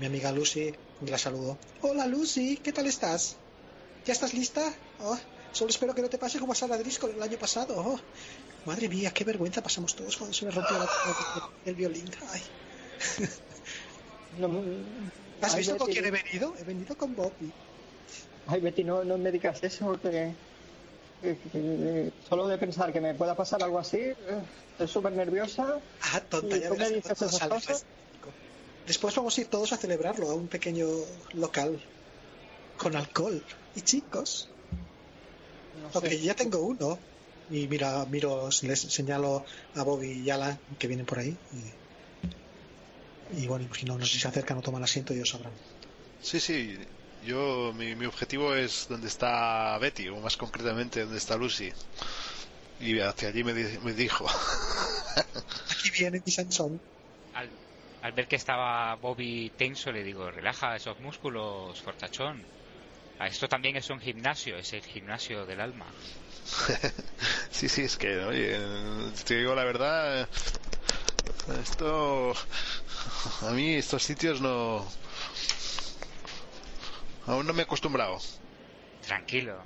[0.00, 1.58] mi amiga Lucy y la saludo.
[1.82, 3.36] Hola Lucy, ¿qué tal estás?
[4.06, 4.72] ¿Ya estás lista?
[5.00, 5.18] Oh,
[5.52, 7.74] solo espero que no te pase como a Sara Driscoll el año pasado.
[7.76, 8.00] Oh,
[8.66, 10.78] Madre mía, qué vergüenza pasamos todos cuando se me rompió
[11.66, 12.10] el violín.
[12.30, 12.40] Ay.
[15.42, 16.54] ¿Has visto con quién he venido?
[16.58, 17.52] He venido con Bobby.
[18.46, 20.34] Ay, Betty, no, no me digas eso, que,
[22.28, 24.16] solo de pensar que me pueda pasar algo así, eh,
[24.72, 25.80] estoy súper nerviosa.
[26.00, 27.86] Ah, tonta, ya me dices esas cosas.
[28.86, 30.86] Después vamos a ir todos a celebrarlo a un pequeño
[31.32, 31.82] local
[32.76, 33.42] con alcohol
[33.74, 34.48] y chicos.
[35.80, 36.20] No sé.
[36.20, 36.98] ya tengo uno.
[37.50, 41.36] Y mira, miro, les señalo a Bobby y Alan que vienen por ahí.
[43.36, 45.52] Y, bueno, imagino, no sé si se acercan o toman asiento, ellos sabrán.
[46.22, 46.78] Sí, sí.
[47.26, 51.72] Yo, mi, mi objetivo es donde está Betty, o más concretamente donde está Lucy.
[52.80, 54.26] Y hacia allí me, me dijo.
[55.70, 56.80] Aquí viene mi Sansón.
[57.34, 57.48] Al,
[58.02, 62.42] al ver que estaba Bobby tenso, le digo, relaja esos músculos, fortachón.
[63.20, 65.86] Esto también es un gimnasio, es el gimnasio del alma.
[67.50, 68.58] sí, sí, es que, oye,
[69.24, 70.28] te digo la verdad,
[71.62, 72.34] esto,
[73.42, 74.86] a mí estos sitios no,
[77.26, 78.18] aún no me he acostumbrado.
[79.06, 79.56] Tranquilo,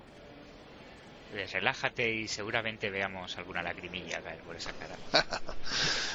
[1.52, 4.96] relájate y seguramente veamos alguna lagrimilla caer por esa cara.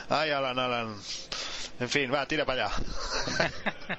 [0.10, 0.95] Ay, Alan, Alan.
[1.79, 2.75] En fin, va, tira para allá.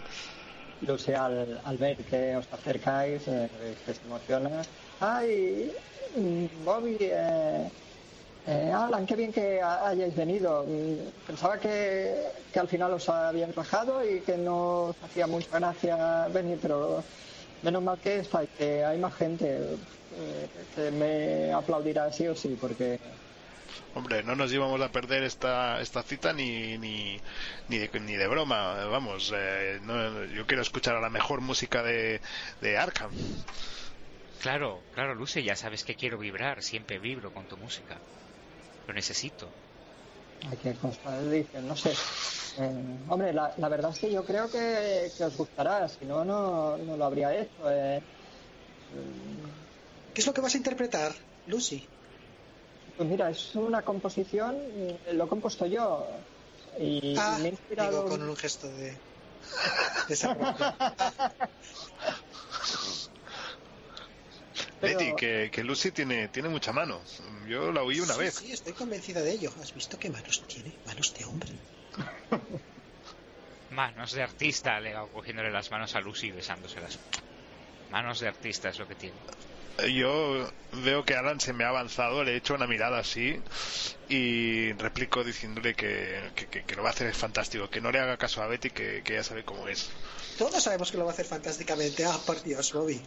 [0.83, 3.49] Lucy, al, al ver que os acercáis, eh,
[3.87, 4.63] que se emociona.
[5.01, 5.73] ¡Ay!
[6.65, 7.69] Bobby, eh,
[8.47, 10.67] eh, Alan, qué bien que hayáis venido.
[11.27, 12.15] Pensaba que,
[12.53, 17.03] que al final os habían rajado y que no os hacía mucha gracia venir, pero
[17.65, 22.57] menos mal que estáis, que hay más gente eh, que me aplaudirá sí o sí,
[22.61, 22.99] porque
[23.95, 27.21] Hombre, no nos íbamos a perder esta, esta cita ni, ni,
[27.69, 28.87] ni, de, ni de broma.
[28.87, 32.21] Vamos, eh, no, yo quiero escuchar a la mejor música de,
[32.61, 33.13] de Arkham.
[34.43, 37.97] Claro, claro, Luce, ya sabes que quiero vibrar, siempre vibro con tu música.
[38.87, 39.49] Lo necesito.
[40.51, 40.77] Hay que
[41.31, 41.93] dice, no sé.
[42.59, 46.25] Eh, hombre, la, la, verdad es que yo creo que, que os gustará, si no,
[46.25, 47.71] no, no lo habría hecho.
[47.71, 48.01] Eh.
[50.13, 51.13] ¿Qué es lo que vas a interpretar,
[51.47, 51.85] Lucy?
[52.97, 54.57] Pues mira, es una composición,
[55.13, 56.07] lo he compuesto yo.
[56.79, 57.91] Y ah, me he inspirado.
[57.91, 58.97] Digo, con un gesto de.
[60.09, 60.17] de
[64.85, 67.03] Betty, que, que, Lucy tiene, tiene mucha mano.
[67.49, 68.35] Yo la oí una vez.
[68.35, 69.53] Sí, estoy convencida de ello.
[69.61, 70.73] ¿Has visto qué manos tiene?
[70.87, 71.51] Manos de hombre.
[73.71, 76.99] Manos de artista, le va cogiéndole las manos a Lucy y besándoselas.
[77.91, 79.17] Manos de artista es lo que tiene.
[79.93, 80.49] Yo
[80.85, 83.41] veo que Alan se me ha avanzado, le he hecho una mirada así
[84.09, 87.99] y replico diciéndole que, que, que- que lo va a hacer fantástico, que no le
[87.99, 89.91] haga caso a Betty, que, que ya sabe cómo es.
[90.39, 92.05] Todos sabemos que lo va a hacer fantásticamente.
[92.05, 93.03] Ah, por Dios, Bobby.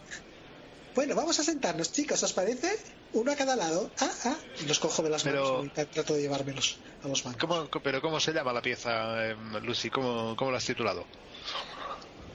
[0.98, 2.70] Bueno, vamos a sentarnos, chicos, ¿os parece?
[3.12, 3.94] Uno a cada lado.
[4.02, 4.38] Ah, ah.
[4.60, 7.40] Y los cojo de las Pero- manos y trato de llevármelos a los bancos.
[7.40, 9.92] ¿Cómo, pero ¿cómo se llama la pieza, eh, Lucy?
[9.92, 11.06] ¿Cómo, ¿Cómo la has titulado?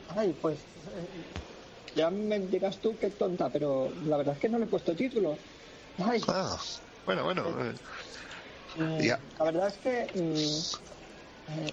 [0.07, 0.61] Ay, pues
[0.94, 1.25] eh,
[1.96, 4.94] ya me dirás tú qué tonta, pero la verdad es que no le he puesto
[4.94, 5.40] título.
[5.98, 6.57] Ay, Ah,
[7.05, 7.42] bueno, bueno.
[7.68, 7.75] eh,
[8.77, 9.18] mm, ya.
[9.40, 11.72] la verdad es que mm, eh,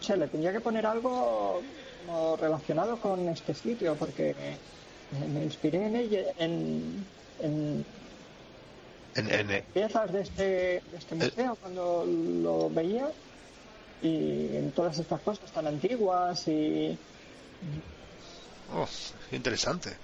[0.00, 1.64] che, le tendría que poner algo
[1.96, 4.58] como relacionado con este sitio, porque eh,
[5.28, 7.04] me inspiré en ella, en,
[7.40, 7.84] en
[9.16, 13.08] en- en- eh, piezas de este, de este museo cuando lo veía
[14.02, 16.98] y en todas estas cosas tan antiguas y
[18.74, 18.88] oh,
[19.32, 19.96] interesante.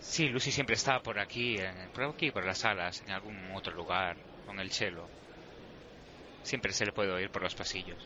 [0.00, 3.74] Sí, Lucy siempre está por aquí, en- por aquí, por las salas, en algún otro
[3.74, 4.16] lugar,
[4.46, 5.08] con el chelo.
[6.44, 7.98] Siempre se le puede oír por los pasillos.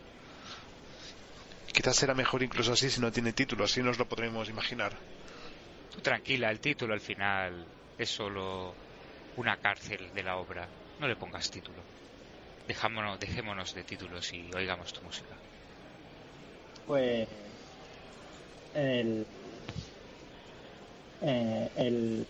[1.73, 4.93] Quizás será mejor incluso así si no tiene título, así nos lo podremos imaginar.
[5.95, 8.81] Tú tranquila, el título al final es solo
[9.37, 10.75] una cárcel de la obra.
[10.99, 11.89] No le pongas título.
[12.67, 15.43] Dejámonos, dejémonos de títulos y oigamos tu música.
[16.85, 17.29] pues
[18.75, 19.27] el
[21.21, 22.29] eh, el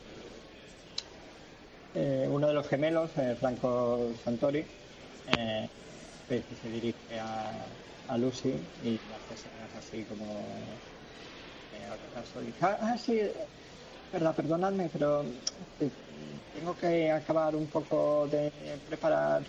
[1.92, 4.68] eh, uno de los gemelos eh, Franco Santori
[6.26, 10.82] pues, se dirige a, a Lucy y le hace señas así como
[12.60, 13.20] ah, ah, sí
[14.12, 15.22] verdad perdonadme pero
[15.80, 15.90] eh,
[16.54, 18.50] tengo que acabar un poco de
[18.88, 19.42] preparar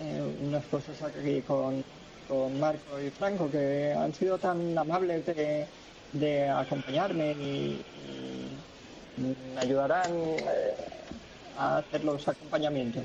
[0.00, 1.82] eh, unas cosas aquí con,
[2.28, 7.84] con Marco y Franco que han sido tan amables de, acompañarme y,
[9.16, 10.74] me ayudarán eh,
[11.58, 13.02] a hacer los acompañamientos.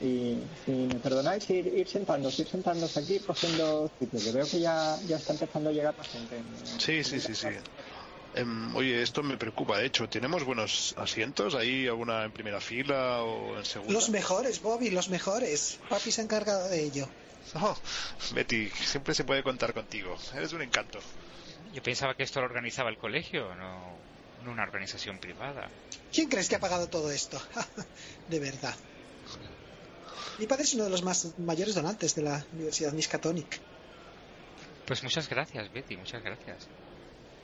[0.00, 4.60] Y si me perdonáis, ir, ir sentándose, ir sentándose aquí, cogiendo sitio, que veo que
[4.60, 6.42] ya, ya está empezando a llegar la gente.
[6.78, 7.48] Sí, sí, sí, sí.
[8.34, 11.54] Em, oye, esto me preocupa, de hecho, ¿tenemos buenos asientos?
[11.54, 13.92] ¿Hay alguna en primera fila o en segunda?
[13.92, 15.78] Los mejores, Bobby, los mejores.
[15.88, 17.08] Papi se ha encargado de ello.
[17.54, 17.76] Oh,
[18.32, 20.16] Betty, siempre se puede contar contigo.
[20.34, 21.00] Eres un encanto.
[21.72, 23.98] Yo pensaba que esto lo organizaba el colegio, no,
[24.44, 25.68] no una organización privada.
[26.12, 27.42] ¿Quién crees que ha pagado todo esto?
[28.28, 28.76] de verdad.
[30.38, 33.60] Mi padre es uno de los más mayores donantes de la Universidad Miskatonic.
[34.86, 36.66] Pues muchas gracias, Betty, muchas gracias.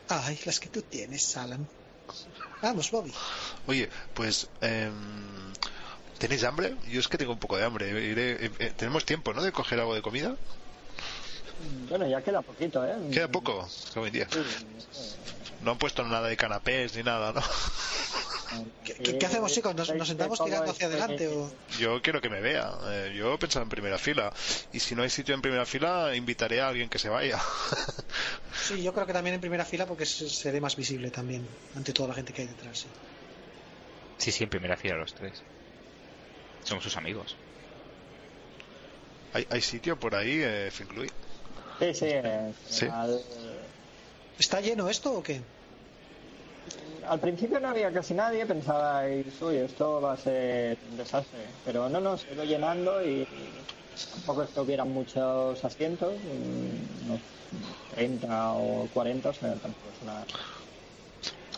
[0.09, 1.67] Ay, las que tú tienes, Alan.
[2.63, 3.13] Vamos, Bobby.
[3.67, 4.49] Oye, pues...
[4.61, 5.53] em,
[6.19, 6.75] ¿Tenéis hambre?
[6.89, 7.91] Yo es que tengo un poco de hambre.
[7.93, 9.43] Iré- eh, eh, ¿Tenemos tiempo, no?
[9.43, 10.35] De coger algo de comida.
[11.91, 12.95] Bueno, ya queda poquito, ¿eh?
[13.13, 13.69] Queda poco.
[13.95, 14.27] Buen día.
[15.61, 17.43] No han puesto nada de canapés ni nada, ¿no?
[18.85, 19.75] ¿Qué, qué- qué hacemos, chicos?
[19.75, 21.53] ¿Nos, nos sentamos tirando hacia adelante o...?
[21.79, 22.71] Yo quiero que me vea.
[22.85, 24.33] Eh, yo pensaba en primera fila.
[24.73, 27.41] Y si no hay sitio en primera fila, invitaré a alguien que se vaya.
[28.67, 31.47] Sí, yo creo que también en primera fila porque se, se ve más visible también
[31.77, 32.79] ante toda la gente que hay detrás.
[32.81, 32.89] sí.
[34.19, 35.43] Sí, sí, en primera fila los tres.
[36.65, 37.37] Somos sus amigos.
[39.33, 41.09] ¿Hay, hay sitio por ahí, eh, Finclui?
[41.79, 42.07] Sí, sí.
[42.09, 42.87] eh, Sí.
[42.91, 43.21] Al,
[44.39, 45.43] ¿Está lleno esto o qué?
[47.09, 51.39] Al principio no había casi nadie, pensabais, uy, esto va a ser un desastre.
[51.65, 53.27] Pero no, no, se ido llenando y
[54.13, 57.21] tampoco es que hubieran muchos asientos, mm, unos
[57.95, 60.25] 30 o 40, o sea, tampoco es una...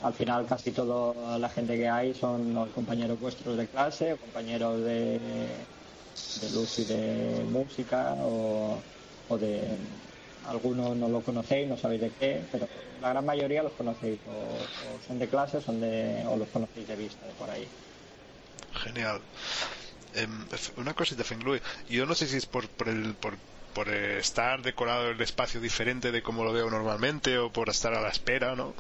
[0.03, 4.17] Al final casi toda la gente que hay son o compañeros vuestros de clase o
[4.17, 5.19] compañeros de,
[6.41, 8.79] de luz y de música o,
[9.29, 9.77] o de
[10.53, 12.69] algunos no lo conocéis, no sabéis de qué, pero
[13.01, 16.97] la gran mayoría los conocéis o, son de clase son de, o los conocéis de
[16.97, 17.67] vista, de por ahí.
[18.73, 19.23] Genial.
[20.13, 21.61] F- una cosita, Fenglui.
[21.89, 23.39] Yo no sé si es por, por, el, por,
[23.73, 27.95] por eh, estar decorado el espacio diferente de como lo veo normalmente o por estar
[27.95, 28.75] a la espera, ¿no?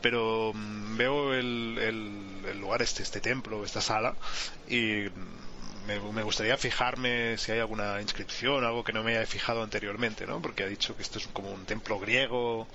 [0.00, 4.16] Pero mm, veo el, el, el lugar, este, este templo, esta sala,
[4.66, 5.47] y mm,
[5.88, 10.26] me, me gustaría fijarme si hay alguna inscripción, algo que no me haya fijado anteriormente,
[10.26, 10.40] ¿no?
[10.40, 12.68] Porque ha dicho que esto es como un templo griego.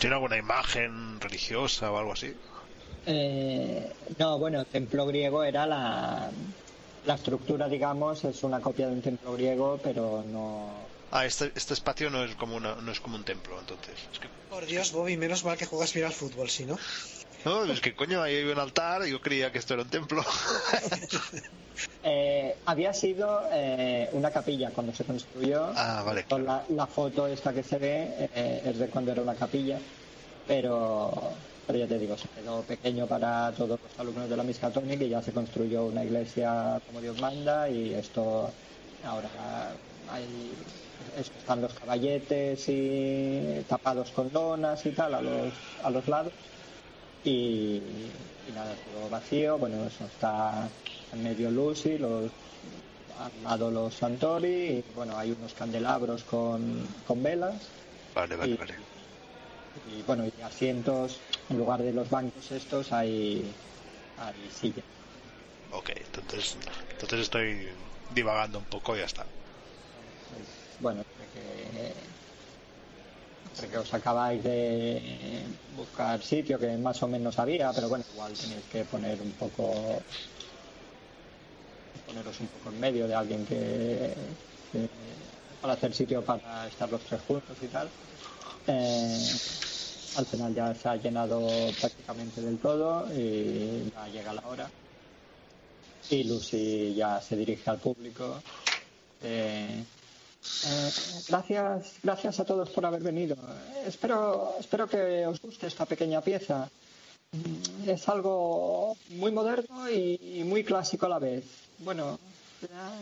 [0.00, 2.34] ¿Tiene alguna imagen religiosa o algo así?
[3.06, 6.30] Eh, no, bueno, el templo griego era la,
[7.04, 10.70] la estructura, digamos, es una copia de un templo griego, pero no.
[11.10, 13.94] Ah, este, este espacio no es como una, no es como un templo, entonces.
[14.10, 16.78] Es que Por Dios, Bobby, menos mal que juegas bien al fútbol, si no.
[17.44, 19.90] No, es que coño, ahí hay un altar y yo creía que esto era un
[19.90, 20.22] templo.
[22.02, 25.72] Eh, había sido eh, una capilla cuando se construyó.
[25.74, 26.26] Ah, vale.
[26.28, 29.82] La, la foto esta que se ve eh, es de cuando era una capilla,
[30.44, 35.00] pero, pero ya te digo, se quedó pequeño para todos los alumnos de la Miskatonic
[35.02, 38.58] y ya se construyó una iglesia como Dios manda y esto
[39.00, 40.66] ahora hay
[41.12, 46.32] están los caballetes y tapados con lonas y tal a los, a los lados
[47.24, 47.80] y,
[48.48, 50.68] y nada, todo vacío, bueno, eso está
[51.12, 52.30] en medio Lucy, los
[53.18, 54.48] al lado los Santori
[54.78, 57.54] y bueno, hay unos candelabros con, con velas
[58.14, 58.74] Vale, vale, y, vale.
[59.84, 63.44] y, bueno, y asientos, en lugar de los bancos estos hay,
[64.16, 64.84] hay sillas.
[65.70, 66.56] Ok, entonces,
[66.92, 67.68] entonces estoy
[68.14, 69.24] divagando un poco y ya está.
[70.30, 70.48] Pues,
[70.80, 71.02] bueno,
[71.34, 71.92] que,
[73.52, 74.58] entre que os acabáis de
[75.80, 79.64] buscar sitio que más o menos había, pero bueno, igual tenéis que poner un poco
[82.04, 84.38] poneros un poco en medio de alguien que,
[84.70, 84.88] que-
[85.60, 87.94] para hacer sitio para estar los tres juntos y tal.
[88.66, 89.38] Eh,
[90.14, 94.74] al final ya se ha llenado prácticamente del todo y ya llega la hora.
[96.08, 98.44] Y Lucy ya se dirige al público.
[99.20, 99.86] Eh,
[100.66, 100.90] eh,
[101.28, 103.36] gracias, gracias a todos por haber venido.
[103.86, 106.68] Espero, espero que os guste esta pequeña pieza.
[107.32, 111.44] Mm, Es algo muy moderno y, muy clásico a la vez.
[111.78, 112.18] Bueno,
[112.60, 112.92] ya,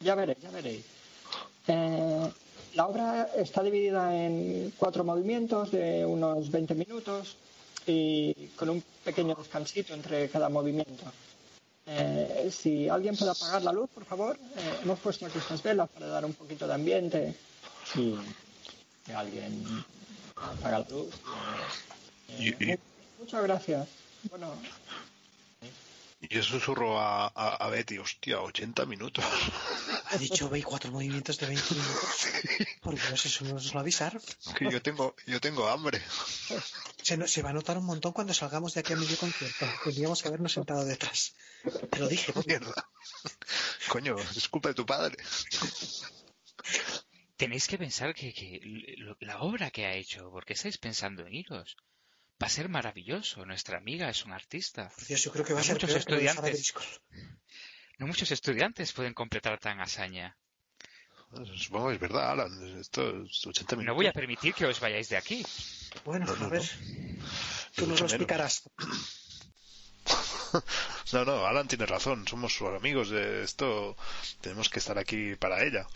[0.00, 0.84] ya veréis, ya veréis.
[1.66, 2.30] Eh,
[2.74, 7.36] la obra está dividida en cuatro movimientos de unos 20 minutos
[7.86, 11.04] y con un pequeño descansito entre cada movimiento.
[11.86, 14.36] Eh, si alguien puede apagar la luz, por favor.
[14.56, 17.34] Eh, hemos puesto aquí estas velas para dar un poquito de ambiente.
[17.92, 18.16] Si
[19.14, 19.64] alguien
[20.36, 21.08] apaga la luz.
[22.28, 22.78] eh, eh,
[23.18, 23.88] muchas gracias.
[24.30, 24.52] Bueno,
[26.24, 29.24] Y yo susurro a, a, a Betty, hostia, 80 minutos.
[30.10, 32.26] Ha dicho veis cuatro movimientos de 20 minutos.
[32.80, 34.22] Por Dios, eso no nos lo avisaron.
[34.56, 36.00] Que yo tengo, yo tengo hambre.
[37.02, 39.66] Se, no- se va a notar un montón cuando salgamos de aquí a medio concierto.
[39.82, 41.34] Tendríamos que habernos sentado detrás.
[41.90, 42.32] Te lo dije.
[42.46, 42.88] Mierda.
[43.88, 45.16] Coño, es culpa de tu padre.
[47.36, 48.60] Tenéis que pensar que, que
[48.98, 51.76] lo- la obra que ha hecho, porque estáis pensando en iros,
[52.42, 53.46] va a ser maravilloso.
[53.46, 54.90] Nuestra amiga es una artista.
[54.90, 56.74] Por Dios, yo creo que va a Hay ser muchos peor estudiantes.
[57.98, 60.36] No muchos estudiantes pueden completar tan hazaña.
[61.56, 62.78] Supongo que es verdad, Alan.
[62.78, 63.86] Esto es 80 minutos.
[63.86, 65.46] No voy a permitir que os vayáis de aquí.
[66.04, 66.62] Bueno, No, no, a ver.
[67.76, 68.68] Tú nos lo explicarás.
[71.12, 72.26] No, no, Alan tiene razón.
[72.26, 73.96] Somos sus amigos de esto.
[74.40, 75.86] Tenemos que estar aquí para ella.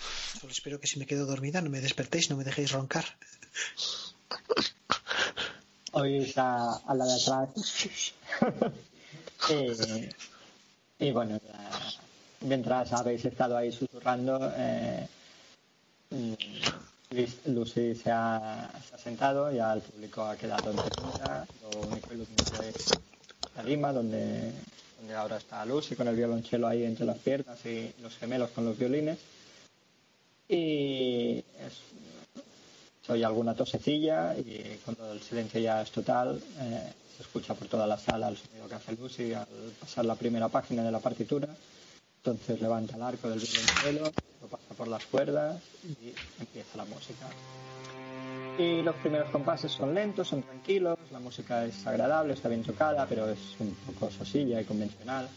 [0.41, 3.19] Solo espero que si me quedo dormida no me despertéis, no me dejéis roncar.
[5.97, 7.49] oís a, a la de atrás.
[10.99, 11.41] y, y bueno,
[12.41, 15.09] mientras habéis estado ahí susurrando, eh,
[16.11, 16.35] mm,
[17.47, 21.47] Lucy se ha, se ha sentado, ya el público ha quedado en pregunta.
[21.63, 22.89] Lo único iluminado es
[23.57, 24.53] la lima, donde,
[24.99, 28.67] donde ahora está Lucy con el violonchelo ahí entre las piernas y los gemelos con
[28.67, 29.19] los violines.
[30.49, 31.81] Y es,
[33.07, 37.69] se oye alguna tosecilla y cuando el silencio ya es total, eh, se escucha por
[37.69, 39.47] toda la sala el sonido que hace Lucy al
[39.81, 41.49] pasar la primera página de la partitura.
[42.19, 47.27] Entonces levanta el arco del violonchelo, lo pasa por las cuerdas y empieza la música.
[48.59, 53.07] Y los primeros compases son lentos, son tranquilos, la música es agradable, está bien tocada,
[53.07, 55.29] pero es un poco sosilla y convencional.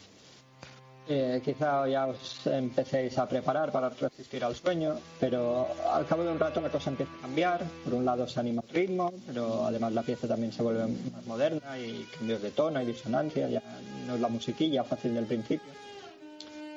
[1.12, 6.32] Eh, quizá ya os empecéis a preparar para resistir al sueño, pero al cabo de
[6.32, 7.64] un rato la cosa empieza a cambiar.
[7.84, 11.26] Por un lado se anima el ritmo, pero además la pieza también se vuelve más
[11.26, 13.64] moderna y cambios de tono y disonancia, ya
[14.06, 15.72] no es la musiquilla fácil del principio.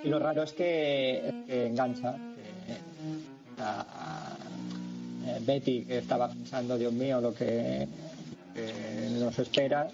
[0.03, 2.15] Y lo raro es que, que engancha.
[2.15, 4.35] que a-
[5.27, 7.87] eh, Betty, que estaba pensando, Dios mío, lo que,
[8.55, 9.89] que nos espera,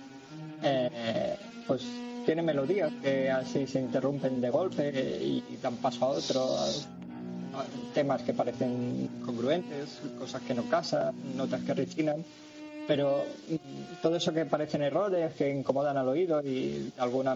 [0.62, 1.36] eh,
[1.66, 1.82] pues
[2.29, 7.64] tiene melodías que así se interrumpen de golpe y dan paso a otro, a- a
[7.95, 12.22] temas que parecen congruentes, cosas que no casan, notas que rechinan,
[12.87, 17.35] pero mm, todo eso que parecen errores, que incomodan al oído y de alguna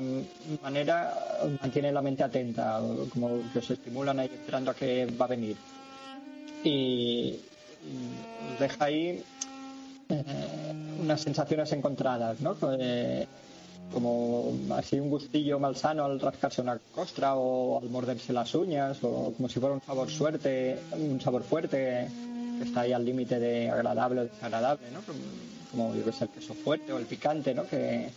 [0.63, 1.15] manera
[1.63, 2.79] mantienen la mente atenta,
[3.15, 5.57] como que os estimulan ahí esperando a que va a venir.
[6.65, 7.41] Y,
[8.61, 9.25] deja ahí
[10.11, 10.23] eh,
[11.01, 12.55] unas sensaciones encontradas, ¿no?
[12.79, 13.27] Eh,
[13.93, 19.33] como así un gustillo malsano al rascarse una costra o al morderse las uñas o
[19.37, 22.09] como si fuera un sabor suerte un sabor fuerte
[22.59, 25.01] que está ahí al límite de agradable o desagradable, ¿no?
[25.71, 27.67] Como yo que sé, el queso fuerte o el picante, ¿no?
[27.67, 28.09] Que,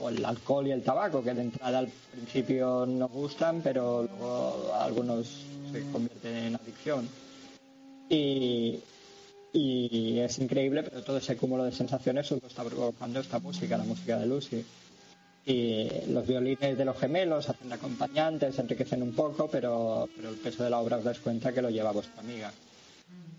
[0.00, 4.72] o el alcohol y el tabaco, que de entrada al principio no gustan, pero luego
[4.74, 5.26] algunos
[5.72, 7.08] se convierten en adicción.
[8.08, 8.80] Y,
[9.52, 13.84] y es increíble, pero todo ese cúmulo de sensaciones lo está provocando esta música, la
[13.84, 14.64] música de Lucy.
[15.46, 20.36] Y los violines de los gemelos hacen de acompañantes, enriquecen un poco, pero, pero el
[20.36, 22.52] peso de la obra os dais cuenta que lo lleva vuestra amiga.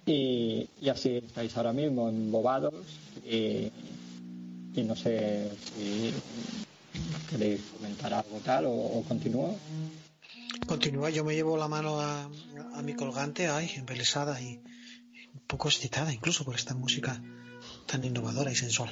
[0.06, 2.74] Y, así estáis ahora mismo embobados
[3.24, 3.72] y,
[4.74, 6.12] y no sé si
[7.30, 9.56] queréis comentar algo tal o, o continúo.
[10.68, 12.30] Continúa, yo me llevo la mano a,
[12.84, 14.60] mi colgante, ay, embelesada y,
[15.52, 17.20] poco excitada incluso por esta música
[17.86, 18.90] tan innovadora y sensual.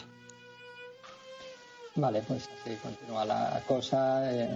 [1.96, 4.00] Vale, pues así continúa la cosa
[4.32, 4.50] eh,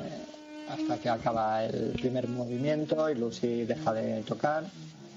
[0.70, 4.66] hasta que acaba el primer movimiento y Lucy deja de tocar,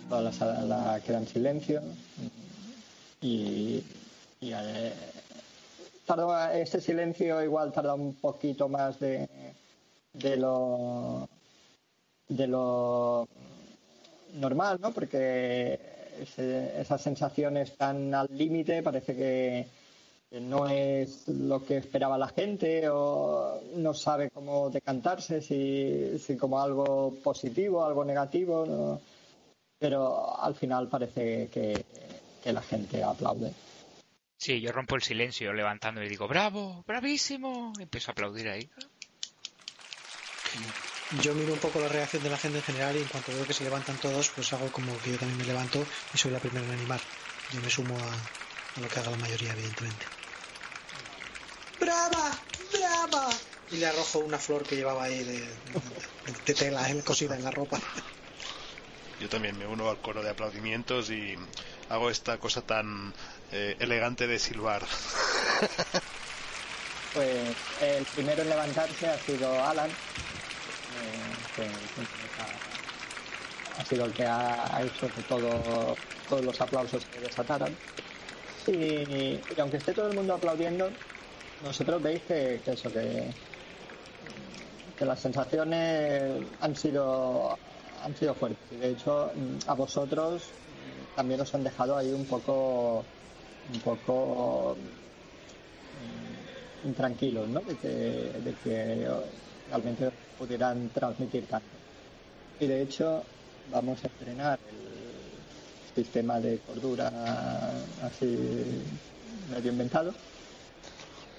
[0.08, 1.82] toda la sala queda en silencio
[3.20, 3.82] y,
[4.40, 4.92] y eh,
[6.54, 9.28] este silencio igual tarda un poquito más de,
[10.12, 11.28] de lo
[12.28, 13.28] de lo
[14.34, 14.92] normal, ¿no?
[14.92, 19.66] Porque esas sensaciones están al límite, parece que,
[20.40, 26.60] no es lo que esperaba la gente o no sabe cómo decantarse, si, si como
[26.60, 29.00] algo positivo, algo negativo,
[29.78, 31.84] pero al final parece que,
[32.42, 33.52] que la gente aplaude.
[34.38, 38.68] Sí, yo rompo el silencio levantándome y digo, bravo, bravísimo, empiezo a aplaudir ahí.
[41.22, 43.46] Yo miro un poco la reacción de la gente en general y en cuanto veo
[43.46, 46.40] que se levantan todos, pues hago como que yo también me levanto y soy la
[46.40, 47.00] primera en animar.
[47.52, 50.04] Yo me sumo a, lo que haga la mayoría, evidentemente.
[51.78, 52.36] ¡Brava!
[52.72, 53.28] ¡Brava!
[53.70, 57.00] Y le arrojo una flor que llevaba ahí de, tela ¿eh?
[57.04, 57.78] cosida en la ropa.
[59.20, 61.36] Yo también me uno al coro de aplaudimientos y
[61.88, 63.14] hago esta cosa tan
[63.52, 64.82] eh, elegante de silbar.
[67.16, 69.90] Pues el primero en levantarse ha sido Alan,
[71.54, 71.62] que,
[73.80, 75.96] ha, sido el que ha, hecho que todo,
[76.28, 77.74] todos los aplausos se desataran.
[78.66, 80.90] Y, aunque esté todo el mundo aplaudiendo,
[81.64, 83.30] vosotros veis que, eso, que,
[84.98, 87.56] que las sensaciones han sido
[88.02, 88.78] han sido fuertes.
[88.78, 89.30] De hecho,
[89.66, 90.42] a vosotros
[91.14, 93.04] también os han dejado ahí un poco
[93.72, 94.76] un poco
[96.84, 97.60] mm, intranquilos, ¿no?
[97.60, 99.08] De que, de que
[99.68, 101.66] realmente pudieran transmitir tanto.
[102.60, 103.22] Y de hecho
[103.70, 107.72] vamos a estrenar el sistema de cordura
[108.02, 108.38] así
[109.50, 110.14] medio inventado.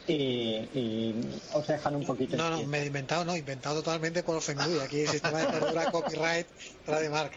[0.10, 1.14] Y,
[1.54, 2.38] os dejan un poquito.
[2.38, 4.80] No, no, medio inventado, no, inventado totalmente por Ofenguy.
[4.80, 6.48] Aquí el sistema de cordura copyright
[6.88, 7.32] de Mark.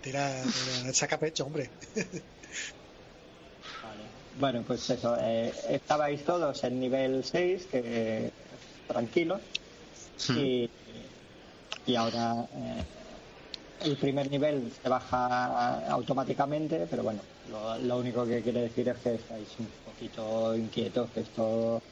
[0.00, 1.68] Tira, tira, saca pecho, hombre.
[4.38, 8.30] Bueno, pues eso, eh, estabais todos en nivel 6, que
[8.88, 9.40] tranquilos,
[10.28, 10.64] hmm.
[11.86, 12.84] Y, y ahora eh,
[13.84, 17.20] el primer nivel se baja automáticamente, pero bueno,
[17.82, 21.82] lo, único que quiere decir es que estáis un poquito inquietos, que esto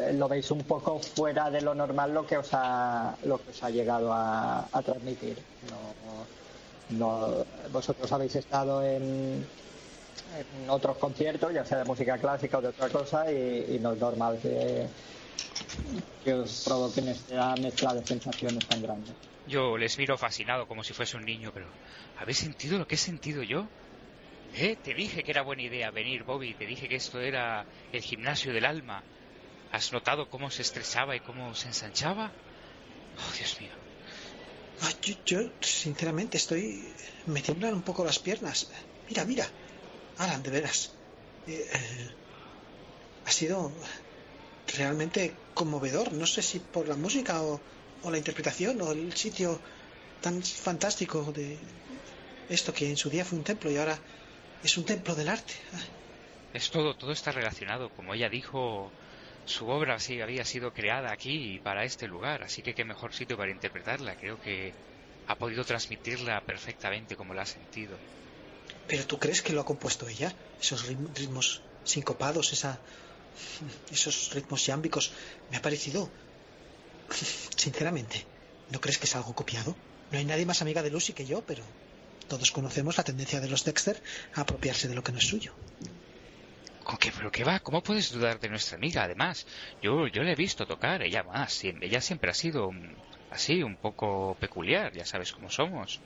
[0.00, 3.50] eh, lo veis un poco fuera de lo normal lo que os ha, lo que
[3.50, 5.36] os ha llegado a, transmitir.
[6.90, 9.44] No, vosotros habéis estado en,
[10.62, 13.98] en, otros conciertos, ya sea de música clásica o de otra cosa, y no es
[13.98, 14.86] normal que
[16.24, 19.14] que os provoquen esta mezcla de sensaciones tan grandes.
[19.46, 21.66] Yo les miro fascinado como si fuese un niño, pero
[22.18, 23.68] ¿habéis sentido lo que he sentido yo?
[24.54, 24.76] ¿Eh?
[24.82, 28.52] Te dije que era buena idea venir, Bobby, te dije que esto era el gimnasio
[28.52, 29.04] del alma.
[29.70, 32.32] ¿Has notado cómo se estresaba y cómo se ensanchaba?
[33.18, 33.70] Oh, Dios mío.
[35.26, 36.82] yo, sinceramente, estoy...
[37.26, 38.70] Me tiemblan un poco las piernas.
[39.08, 39.46] Mira, mira.
[40.18, 40.90] Alan, de veras.
[41.46, 42.10] Eh, eh,
[43.26, 43.72] ha sido
[44.76, 46.12] realmente conmovedor.
[46.12, 47.60] No sé si por la música o,
[48.10, 49.60] la interpretación o el sitio
[50.20, 51.58] tan fantástico de
[52.48, 53.98] esto que en su día fue un templo y ahora
[54.62, 55.54] es un templo del arte.
[56.54, 57.90] Es todo, todo está relacionado.
[57.90, 58.92] Como ella dijo,
[59.44, 63.12] su obra sí había sido creada aquí y para este lugar, así que qué mejor
[63.12, 64.16] sitio para interpretarla.
[64.16, 64.72] Creo que
[65.26, 67.96] ha podido transmitirla perfectamente como la ha sentido.
[68.86, 70.32] ¿Pero tú crees que lo ha compuesto ella?
[70.60, 72.78] Esos ritmos sincopados, esa
[73.90, 75.12] esos ritmos yámbicos
[75.50, 76.10] me ha parecido...
[77.56, 78.26] Sinceramente,
[78.70, 79.76] ¿no crees que es algo copiado?
[80.10, 81.62] No hay nadie más amiga de Lucy que yo, pero
[82.28, 84.02] todos conocemos la tendencia de los Dexter
[84.34, 85.52] a apropiarse de lo que no es suyo.
[86.82, 87.58] ¿Con qué, pero qué va?
[87.60, 89.04] ¿Cómo puedes dudar de nuestra amiga?
[89.04, 89.46] Además,
[89.82, 91.64] yo, yo le he visto tocar, ella más.
[91.64, 92.70] Ella siempre ha sido
[93.30, 96.00] así, un poco peculiar, ya sabes cómo somos.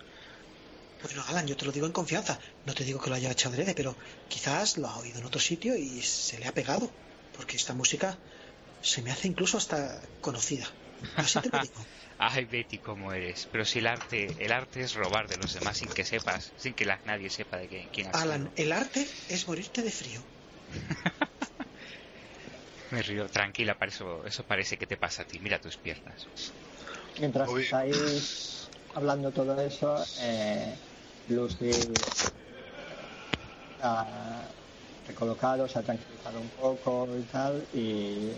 [1.02, 2.38] Bueno, Alan, yo te lo digo en confianza.
[2.66, 3.94] No te digo que lo haya hecho adrede, pero
[4.28, 6.90] quizás lo ha oído en otro sitio y se le ha pegado.
[7.41, 8.11] Porque esta música
[8.93, 9.80] se me hace incluso hasta
[10.26, 10.68] conocida.
[11.24, 11.82] Así te lo digo.
[12.18, 13.47] Ay, Betty, cómo eres.
[13.51, 16.74] Pero si el arte, el arte es robar de los demás sin que sepas, sin
[16.74, 18.55] que la- nadie sepa de qué- quién has Alan, sido.
[18.55, 20.28] el arte es morirte de frío.
[22.91, 25.38] Me río, tranquila, para eso, eso parece que te pasa a ti.
[25.41, 26.20] Mira tus piernas.
[27.20, 27.64] Mientras Uy.
[27.64, 30.74] estáis hablando todo eso, eh,
[31.26, 31.70] Lucy
[35.11, 38.32] recolocado, se ha tranquilizado un poco y tal, y,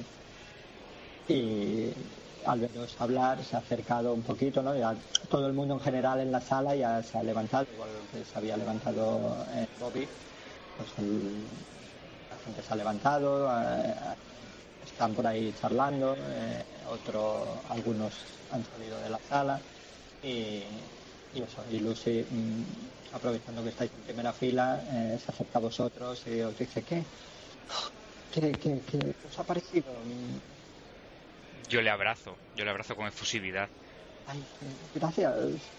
[2.45, 4.75] al veros hablar se ha acercado un poquito, ¿no?
[4.75, 4.95] Ya
[5.29, 8.37] todo el mundo en general en la sala ya se ha levantado, igual que se
[8.37, 10.07] había levantado eh, Bobby,
[10.77, 13.95] pues la gente se ha levantado, eh,
[14.85, 18.13] están por ahí charlando, eh, otro, algunos
[18.51, 19.61] han salido de la sala
[20.23, 20.65] y,
[21.33, 25.63] y eso, y Lucy, mm, aprovechando que estáis en primera fila, eh, se acerca a
[25.63, 27.11] vosotros y os dice, ¿qué?
[28.33, 30.05] ¿Qué, qué, qué os ha parecido?
[30.05, 30.39] Mm,
[31.69, 33.71] Yo le abrazo, yo le abrazo con efusividad.
[34.25, 34.49] Ay,
[34.93, 35.75] gracias.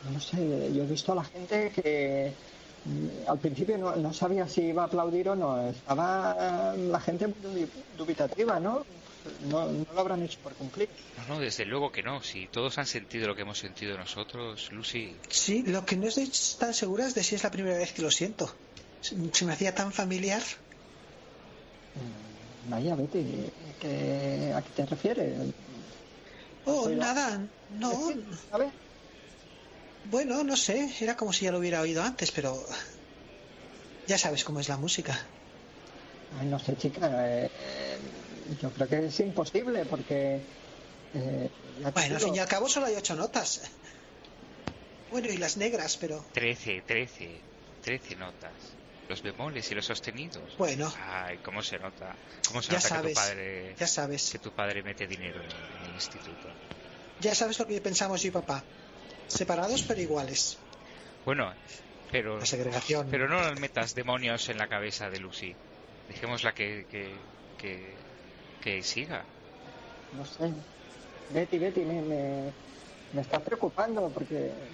[0.00, 2.38] No sé, yo he visto a la gente que
[2.84, 5.68] mm, al principio no, no sabía si iba a aplaudir o no.
[5.68, 8.84] Estaba la gente muy dubi- dubitativa, ¿no?
[9.40, 9.66] ¿No?
[9.66, 10.88] No lo habrán hecho por cumplir.
[11.16, 12.22] No, no, desde luego que no.
[12.22, 16.30] Si todos han sentido lo que hemos sentido nosotros, Lucy, Sí, lo que no estoy
[16.58, 18.54] tan segura es de si es la primera vez que lo siento.
[19.00, 20.42] Se me hacía tan familiar.
[21.94, 23.24] Mm, Vaya, Betty,
[23.80, 25.52] ¿qué- ¿a qué te refieres?
[26.64, 28.10] Oh, Pero- nada, no.
[28.52, 28.70] A ver,
[30.04, 32.56] Bueno, no sé, era como si ya lo hubiera oído antes, pero
[34.06, 35.16] ya sabes cómo es la música.
[36.40, 37.98] Ay, no sé, chica, eh, eh,
[38.60, 40.40] yo creo que es imposible porque...
[41.14, 41.50] eh,
[41.94, 43.62] Bueno, al fin y al cabo solo hay ocho notas.
[45.10, 47.30] Bueno, y las negras, pero 13, 13,
[47.82, 48.52] 13 notas.
[49.08, 50.56] Los bemoles y los sostenidos.
[50.56, 52.14] bueno, Ay, cómo se nota.
[52.48, 54.30] Cómo se Ya nota sabes, que tu padre ya sabes.
[54.30, 56.48] que tu padre mete dinero en, en el instituto.
[57.20, 58.62] Ya sabes lo que pensamos yo y papá.
[59.28, 60.56] Separados pero iguales.
[61.26, 61.52] Bueno,
[62.10, 63.08] pero La segregación.
[63.10, 65.54] pero no metas demonios en la cabeza de Lucy.
[66.08, 67.12] Dejémosla que que,
[67.58, 67.94] que,
[68.62, 69.20] que siga.
[70.10, 70.48] No sé.
[71.28, 72.56] Betty, Betty, me, me,
[73.10, 74.70] me está preocupando porque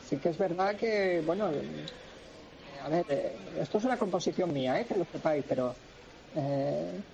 [0.00, 4.80] sí que es verdad que, bueno, eh, a ver, eh, esto es una composición mía,
[4.80, 4.86] ¿eh?
[4.86, 5.78] que lo sepáis, pero
[6.32, 7.04] eh,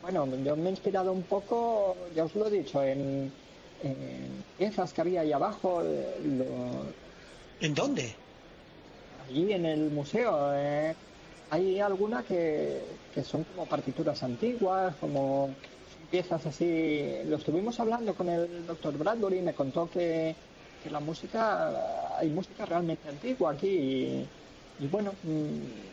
[0.00, 3.36] bueno, yo me he inspirado un poco, ya os lo he dicho, en,
[3.78, 6.96] en piezas que había ahí abajo, eh, lo-
[7.58, 8.06] ¿En dónde?
[9.18, 10.54] allí en el museo.
[10.54, 10.94] eh,
[11.48, 15.62] hay algunas que, que son como partituras antiguas, como
[16.08, 17.22] piezas así.
[17.24, 20.40] Lo estuvimos hablando con el doctor Bradbury y me contó que,
[20.78, 23.68] que la música, hay música realmente antigua aquí.
[23.68, 25.88] Y, y bueno, mm,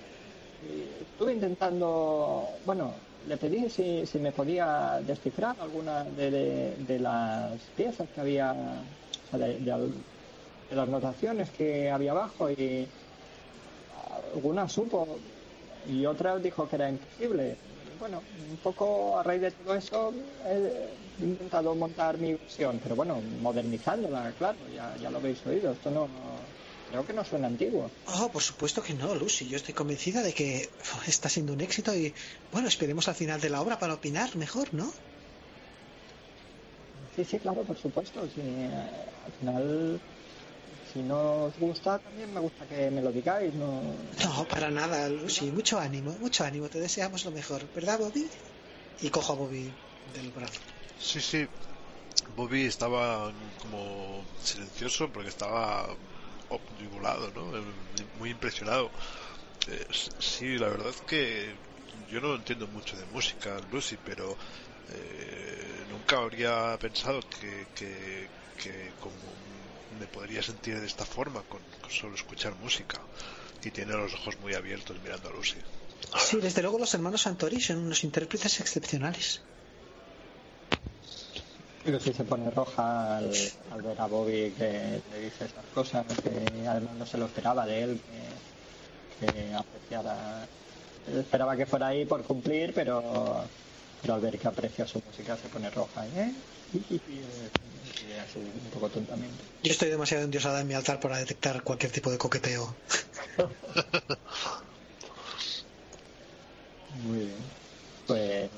[0.60, 6.32] estuve intentando, bueno, le pedí si, si me podía descifrar alguna de,
[6.80, 9.60] de- las piezas que había, o sea, de-
[10.70, 12.94] de las notaciones que había abajo y
[13.90, 15.22] algunas supo
[15.84, 17.60] y otras dijo que era imposible.
[17.98, 20.14] Bueno, un poco a raíz de todo eso
[20.46, 25.92] he intentado montar mi versión, pero bueno, modernizándola, claro, ya, ya lo habéis oído, esto
[25.92, 26.56] no,
[26.86, 27.94] creo que no suena antiguo.
[28.06, 29.48] Oh, por supuesto que no, Lucy.
[29.50, 32.14] Yo estoy convencida de que uf, está siendo un éxito y,
[32.52, 34.92] bueno, esperemos al final de la obra para opinar mejor, ¿no?
[37.12, 38.26] Sí, sí, claro, por supuesto.
[38.38, 38.72] Eh,
[39.24, 40.02] al final,
[40.94, 43.54] si no os gusta, también me gusta que me lo digáis.
[43.54, 43.72] No,
[44.24, 45.52] No, para nada, Lucy.
[45.52, 46.70] Mucho ánimo, mucho ánimo.
[46.70, 48.30] Te deseamos lo mejor, ¿verdad, Bobby?
[49.02, 49.76] Y cojo a Bobby
[50.14, 50.60] del brazo.
[50.98, 51.48] Sí, sí.
[52.36, 55.98] Bobby estaba como silencioso porque estaba
[56.50, 57.58] obnubilado, ¿no?
[57.58, 57.64] Eh,
[58.14, 58.92] Muy impresionado.
[59.68, 59.86] Eh,
[60.20, 61.58] sí, la verdad es que
[62.10, 64.38] yo no entiendo mucho de música, Lucy, pero
[64.90, 69.36] eh, nunca habría pensado que, que, que como
[70.00, 73.00] me podría sentir de esta forma con, con solo escuchar música.
[73.64, 75.56] Y tiene los ojos muy abiertos mirando a Lucy.
[76.18, 79.42] Sí, desde luego los hermanos Santori son unos intérpretes excepcionales.
[81.86, 83.32] Lucy se pone roja al,
[83.72, 87.66] al ver a Bobby que le dice estas cosas, que además no se lo esperaba
[87.66, 88.02] de él,
[89.20, 90.48] que, que apreciara.
[91.14, 93.44] Esperaba que fuera ahí por cumplir, pero,
[94.02, 96.06] pero al ver que aprecia su música se pone roja.
[96.08, 96.32] ¿eh?
[98.22, 99.44] Así, un poco tontamente.
[99.62, 102.76] Yo estoy demasiado endiosada en mi altar para detectar cualquier tipo de coqueteo.
[107.04, 107.38] Muy bien.
[108.08, 108.50] Pues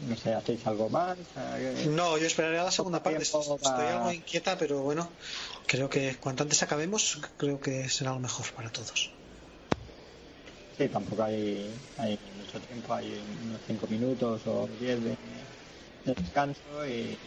[0.00, 1.18] no sé, ¿hacéis algo más?
[1.88, 3.22] No, yo esperaría la segunda parte.
[3.22, 5.12] Estoy algo inquieta, pero bueno,
[5.66, 9.12] creo que cuanto antes acabemos, creo que será lo mejor para todos.
[10.76, 15.18] Sí, tampoco hay, hay mucho tiempo, hay unos 5 minutos o 10 de,
[16.04, 17.18] de descanso y,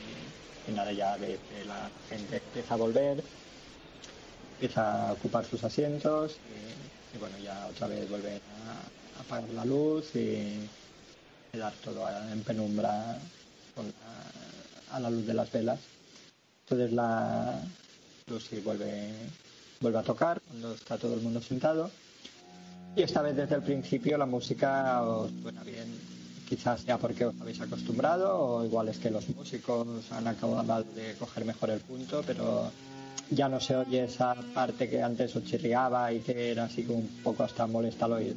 [0.68, 3.24] y nada, ya la gente empieza a volver,
[4.53, 6.38] empieza a ocupar sus asientos
[7.14, 10.68] y, bueno, ya otra vez vuelven a, apagar la luz y
[11.51, 13.18] quedar todo en penumbra
[13.76, 15.80] con la- a la luz de las velas.
[16.66, 17.59] Entonces la
[18.30, 19.09] Lucy vuelve,
[19.82, 21.89] vuelve a tocar cuando está todo el mundo sentado.
[22.95, 26.20] Y esta vez desde el principio la música os suena bien.
[26.52, 31.16] Quizás sea porque os habéis acostumbrado o igual es que los músicos han acabado de
[31.16, 32.70] coger mejor el punto, pero
[33.30, 36.99] ya no se oye esa parte que antes os chirriaba y que era así como
[36.99, 38.36] un poco hasta molesta al oído.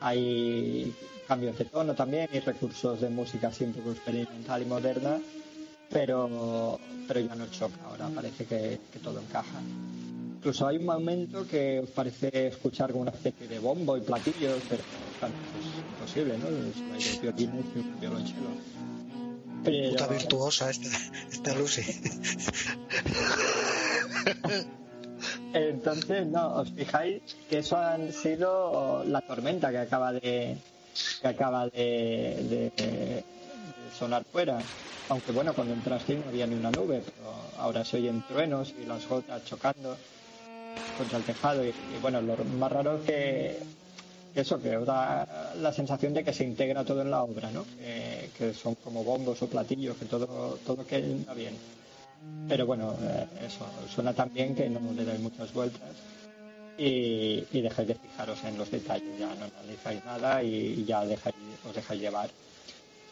[0.00, 0.94] Hay
[1.28, 5.20] cambios de tono también y recursos de música poco experimental y moderna,
[5.90, 9.60] pero, pero ya no choca, ahora parece que todo encaja.
[10.46, 14.62] Incluso hay un momento que os parece escuchar como una especie de bombo y platillos,
[14.68, 14.84] pero
[15.18, 16.46] claro, es imposible, ¿no?
[16.46, 18.50] Hay dos violines y un violonchelo.
[19.64, 20.86] Pero- Puta virtuosa esta,
[21.32, 21.82] esta Lucy.
[25.52, 30.58] Entonces, no, os fijáis que eso han sido la tormenta que acaba de
[31.22, 33.24] que acaba de, de- de
[33.98, 34.62] sonar fuera.
[35.08, 38.86] Aunque bueno, cuando entraste no había ni una nube, pero ahora se oyen truenos y
[38.86, 39.96] las gotas chocando
[40.96, 41.64] contra el tejado.
[41.64, 43.58] Y, y bueno, lo más raro es que
[44.34, 47.64] eso, que da la sensación de que se integra todo en la obra, ¿no?
[47.78, 51.54] Que, que son como bombos o platillos, que todo, todo queda bien.
[52.48, 55.88] Pero bueno, eh, eso, suena tan bien que no le dais muchas vueltas
[56.76, 61.04] y, y dejáis de fijaros en los detalles, ya no analizáis nada y, y ya
[61.04, 61.34] dejáis,
[61.66, 62.28] os dejáis llevar.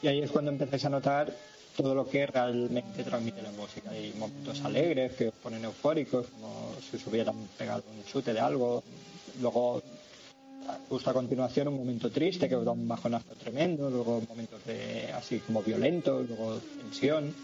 [0.02, 1.32] Y ahí es cuando empezáis a notar
[1.76, 3.90] todo lo que realmente transmite la música.
[3.90, 8.40] Hay momentos alegres que os ponen eufóricos, como si os hubieran pegado un chute de
[8.40, 8.82] algo.
[9.40, 9.82] Luego,
[10.88, 13.90] justo a continuación, un momento triste que os da un bajonazo tremendo.
[13.90, 17.34] Luego, momentos de, así como violentos, luego tensión.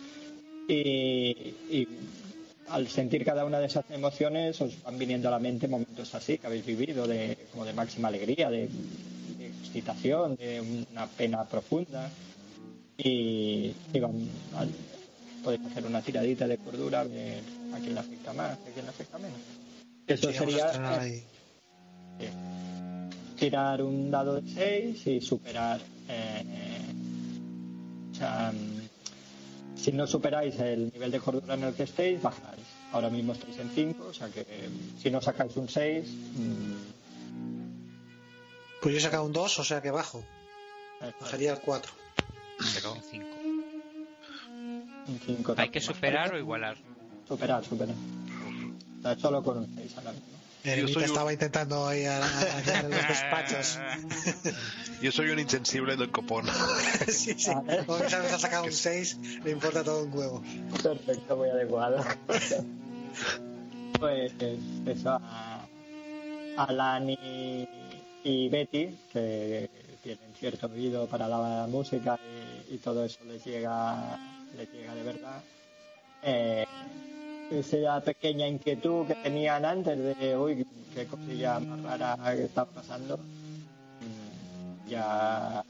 [0.69, 1.89] Y,
[2.69, 6.39] al sentir cada una de esas emociones os van viniendo a la mente momentos así
[6.39, 8.69] que habéis vivido, de, como de máxima alegría, de
[9.41, 12.09] excitación, de una pena profunda.
[13.03, 13.75] Y,
[15.43, 17.43] podéis hacer una tiradita de cordura, ver
[17.75, 19.41] a quién le afecta más, a quién le afecta menos.
[20.07, 20.71] Eso sería
[23.39, 25.81] tirar un dado de 6 y superar.
[26.09, 26.45] eh,
[28.11, 32.67] o sea, mm, si no superáis el nivel de cordura en el que estéis, bajáis.
[32.93, 34.45] Ahora mismo estáis en 5, o sea que
[35.01, 36.07] si no sacáis un 6,
[38.83, 40.23] Pues yo he sacado un 2, o sea que bajo.
[41.21, 42.00] Bajaría al 4.
[42.75, 43.27] Pero un 5.
[45.09, 45.55] un 5.
[45.57, 46.77] ¿Hay que superar o igualar?
[47.27, 47.95] Superar, superar.
[49.03, 50.27] Sea, solo con un 6 ahora mismo.
[50.63, 53.79] Eremita soy un- estaba intentando ahí a, a- los despachos.
[55.01, 56.45] Yo soy un insensible del copón.
[57.09, 57.51] sí, sí.
[57.87, 60.43] Como que sabes, ha sacado un 6, le importa todo un huevo.
[60.83, 62.05] Perfecto, muy adecuado.
[63.99, 64.33] pues
[64.87, 65.67] eso, a
[66.59, 67.67] Alan y,
[68.25, 69.71] y Betty, que
[70.03, 72.19] tienen cierto oído para la música
[72.71, 74.19] y, todo eso les llega,
[74.57, 75.43] les llega de verdad.
[76.23, 76.67] Eh,
[77.51, 83.19] esa pequeña inquietud que tenían antes de, uy, qué cosilla más rara que está pasando,
[83.19, 85.65] mm, ya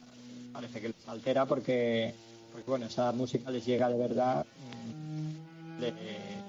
[0.52, 2.14] parece que les altera porque,
[2.52, 6.40] porque bueno, esa música les llega de verdad, mm, les, eh,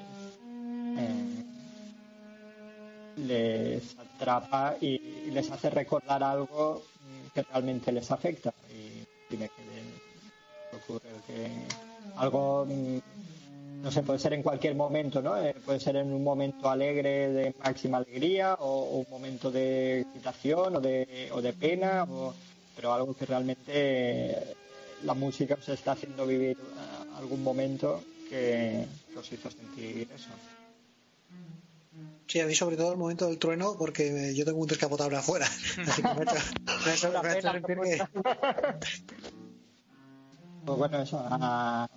[3.17, 4.99] les atrapa y,
[5.31, 6.83] les hace recordar algo
[7.33, 8.53] que realmente les afecta.
[8.69, 9.49] Y, y me
[10.71, 11.49] ocurre que
[12.15, 12.99] algo, mm,
[13.83, 15.37] no sé, puede ser en cualquier momento, ¿no?
[15.41, 20.01] Eh, puede ser en un momento alegre de máxima alegría o, o un momento de
[20.01, 22.33] excitación o de, o de pena, o-
[22.75, 24.55] pero algo que realmente eh,
[25.03, 30.31] la música os está haciendo vivir eh, algún momento que, que os hizo sentir eso.
[32.31, 35.45] Sí, a mí sobre todo el momento del trueno, porque yo tengo un descapotable afuera.
[35.85, 38.01] Así que me ha hecho, me ha hecho- sentir que...
[40.65, 41.89] Pues bueno, eso, a-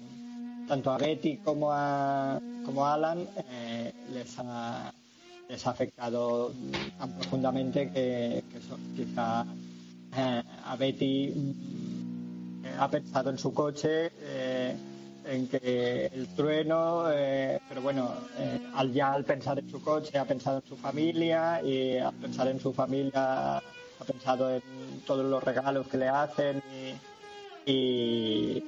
[0.66, 4.92] tanto a Betty como a, como a Alan eh, les, ha,
[5.48, 6.50] les ha afectado
[6.98, 9.44] tan profundamente que, que eso, quizá
[10.16, 14.10] eh, a Betty mm, eh, ha pensado en su coche,
[15.26, 20.18] en que el trueno, eh, pero bueno, eh, al ya al pensar en su coche
[20.18, 24.62] ha pensado en su familia y al pensar en su familia ha pensado en
[25.06, 26.62] todos los regalos que le hacen
[27.66, 28.64] y, y,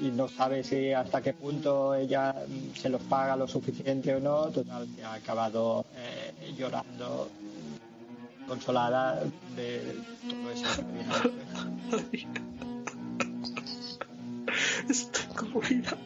[0.00, 2.34] y no sabe si hasta qué punto ella
[2.74, 7.28] se los paga lo suficiente o no, total, que ha acabado eh, llorando
[8.46, 9.22] consolada
[9.56, 9.96] de
[10.28, 10.82] todo eso.
[14.90, 15.96] Estoy conmovida.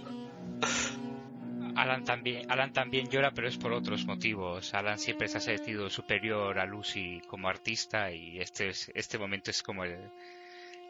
[1.76, 4.74] Alan también, Alan también llora, pero es por otros motivos.
[4.74, 9.51] Alan siempre se ha sentido superior a Lucy como artista y este, es- este momento
[9.51, 9.97] es como el,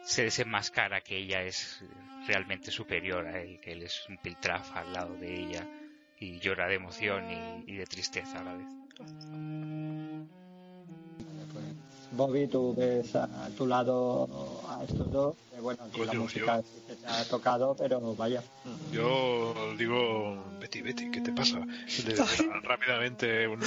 [0.03, 1.83] se desenmascara que ella es
[2.27, 5.67] realmente superior a él, que él es un piltrafa al lado de ella
[6.19, 8.67] y llora de emoción y, y de tristeza a la vez.
[11.53, 11.63] Pues,
[12.11, 13.27] Bobby, tú ves a
[13.57, 14.27] tu lado
[14.67, 18.43] a estos dos, bueno, aquí la música yo- te ha tocado, pero vaya.
[18.91, 21.59] Yo digo, Betty, Betty, ¿qué te pasa?
[22.05, 22.15] Le-
[22.63, 23.61] rápidamente un-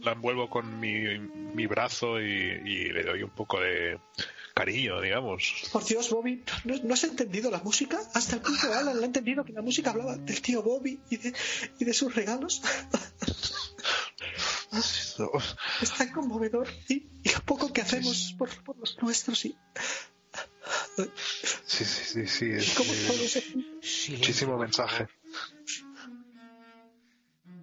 [0.00, 1.18] la envuelvo con mi,
[1.54, 3.98] mi brazo y, y le doy un poco de
[4.54, 5.64] cariño, digamos.
[5.72, 7.98] Por Dios, Bobby, ¿no, no has entendido la música?
[8.14, 11.00] Hasta el punto de Alan le ha entendido que la música hablaba del tío Bobby
[11.10, 11.32] y de,
[11.78, 12.60] y de sus regalos.
[15.80, 19.56] Es tan conmovedor y, y lo poco que hacemos por, por los nuestros y,
[21.66, 22.50] Sí, sí, sí, sí.
[22.52, 23.42] es, cómo eh,
[24.12, 25.08] muchísimo mensaje.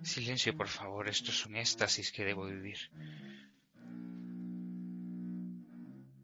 [0.04, 2.78] Silencio, por favor, esto es un éxtasis que debo vivir.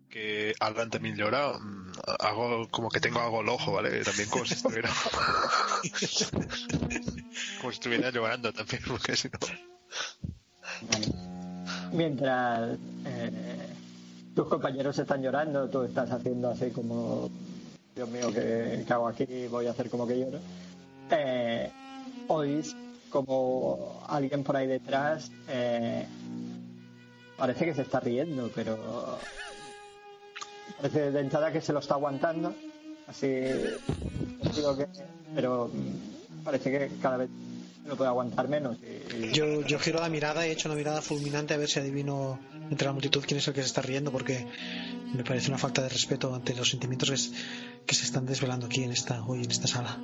[0.10, 1.58] Que Alan también llora.
[1.60, 4.04] mm, Hago como que tengo algo al ojo, ¿vale?
[4.04, 4.90] También como si estuviera.
[7.62, 9.40] como si estuviera llorando también, porque si no.
[10.92, 11.08] Vale.
[11.94, 13.32] Mientras eh,
[14.38, 17.28] tus compañeros están llorando, tú estás haciendo así como,
[17.96, 19.48] Dios mío, ¿qué, hago aquí?
[19.48, 20.38] Voy a hacer como que lloro.
[21.10, 21.72] Eh,
[22.28, 22.76] oís
[23.10, 26.06] como alguien por ahí detrás eh,
[27.36, 28.78] parece que se está riendo, pero
[30.78, 32.54] parece de entrada que se lo está aguantando.
[33.08, 33.28] Así,
[34.56, 34.88] digo que,
[35.34, 35.72] pero
[36.44, 37.30] parece que cada vez
[37.88, 38.78] lo puede aguantar menos.
[38.84, 41.80] y- y- Yo, yo giro la mirada y echo una mirada fulminante a ver si
[41.80, 44.46] adivino entre la multitud quién es el que se está riendo porque
[45.14, 47.32] me parece una falta de respeto ante los sentimientos que, es-
[47.86, 49.98] que se están desvelando aquí en esta hoy en esta sala.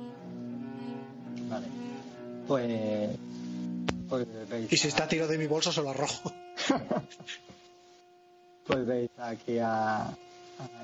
[1.48, 1.66] Vale.
[2.48, 3.10] Pues.
[4.08, 6.32] Pues veis, Y si está a tiro de mi bolso se lo arrojo.
[8.66, 10.14] pues veis aquí a, a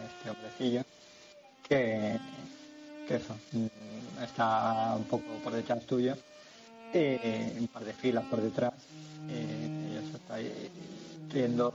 [0.07, 0.83] este hombrecillo
[1.69, 2.19] que.
[3.09, 3.35] que eso.
[3.53, 3.67] mm,
[4.23, 6.15] Está un poco por detrás tuyo.
[6.93, 8.73] Eh, un par de filas por detrás.
[9.29, 10.71] eh, y eso está ahí
[11.33, 11.73] riendo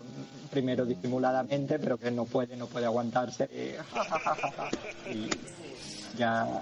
[0.52, 3.50] primero disimuladamente, pero que no puede, no puede aguantarse.
[5.06, 5.30] Y, y
[6.18, 6.62] ya.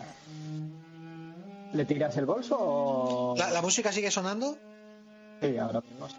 [1.73, 3.35] ¿Le tiras el bolso o.?
[3.37, 4.57] ¿La, la música sigue sonando?
[5.41, 6.15] Sí, ahora mismo sí.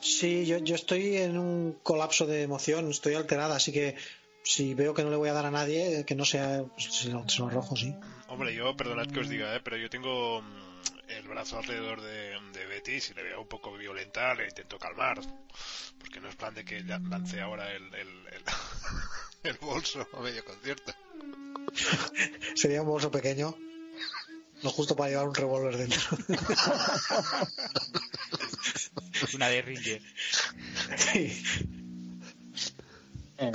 [0.00, 3.96] Sí, yo, yo estoy en un colapso de emoción, estoy alterada, así que
[4.44, 7.08] si veo que no le voy a dar a nadie, que no sea, pues, se
[7.08, 7.94] lo, se lo arrojo, sí.
[8.28, 9.60] Hombre, yo, perdonad que os diga, ¿eh?
[9.64, 10.67] pero yo tengo mm,
[11.08, 14.78] el brazo alrededor de, de Betty y si le veo un poco violenta le intento
[14.78, 15.20] calmar.
[15.98, 18.42] Porque no es plan de que lance ahora el, el, el,
[19.50, 20.94] el bolso a medio concierto.
[22.54, 23.56] Sería un bolso pequeño,
[24.62, 26.00] lo justo para llevar un revólver dentro.
[29.34, 30.00] Una de Ringer.
[30.96, 31.42] Sí.
[33.38, 33.52] Eh,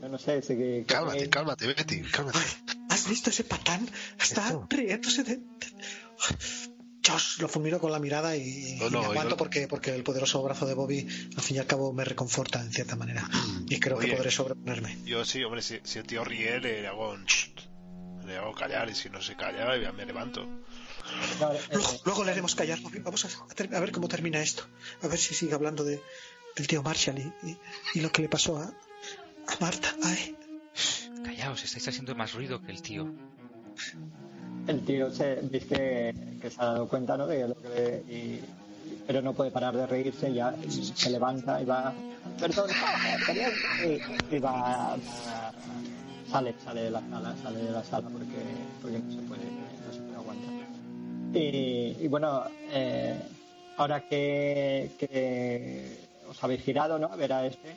[0.00, 2.38] no sé, si que, Cálmate, cálmate, Betty, cálmate.
[2.90, 3.88] ¿Has visto ese patán?
[4.20, 5.40] Está riéndose de...
[7.04, 9.36] Josh, lo fulmino con la mirada y, No, y no, me aguanto no.
[9.36, 11.00] porque, porque el poderoso brazo de Bobby
[11.36, 13.28] al fin y al cabo me reconforta en cierta manera.
[13.68, 14.16] Y creo que Oye.
[14.16, 14.98] podré sobreponerme.
[15.04, 17.26] Yo sí, hombre, si, si el tío ríe le hago un...
[18.24, 20.46] Le hago callar y si no se calla ya me levanto.
[20.46, 23.00] no, eh, Luego, luego le haremos callar, Bobby.
[23.00, 23.28] Vamos a,
[23.76, 24.64] a ver cómo termina esto.
[25.02, 26.00] A ver si sigue hablando de,
[26.54, 27.58] del tío Marshall y, y-
[27.94, 29.92] y lo que le pasó a, a Marta.
[30.04, 30.36] Ay,
[31.24, 33.12] Callaos, estáis haciendo más ruido que el tío.
[34.66, 37.26] El tío se, veis que, que se ha dado cuenta, ¿no?
[37.26, 38.40] De lo que y-
[39.06, 40.54] pero no puede parar de reírse, ya
[40.94, 41.92] se levanta y va,
[42.38, 42.68] perdón,
[43.26, 43.52] perdón",
[44.30, 45.52] y, va, va-
[46.30, 48.42] sale, sale de la sala, sale de la sala porque,
[48.80, 50.52] porque no se puede, no se puede aguantar.
[51.34, 53.18] Y, y bueno, eh,
[53.76, 55.96] ahora que, que
[56.28, 57.06] os habéis girado, ¿no?
[57.06, 57.74] A ver a este,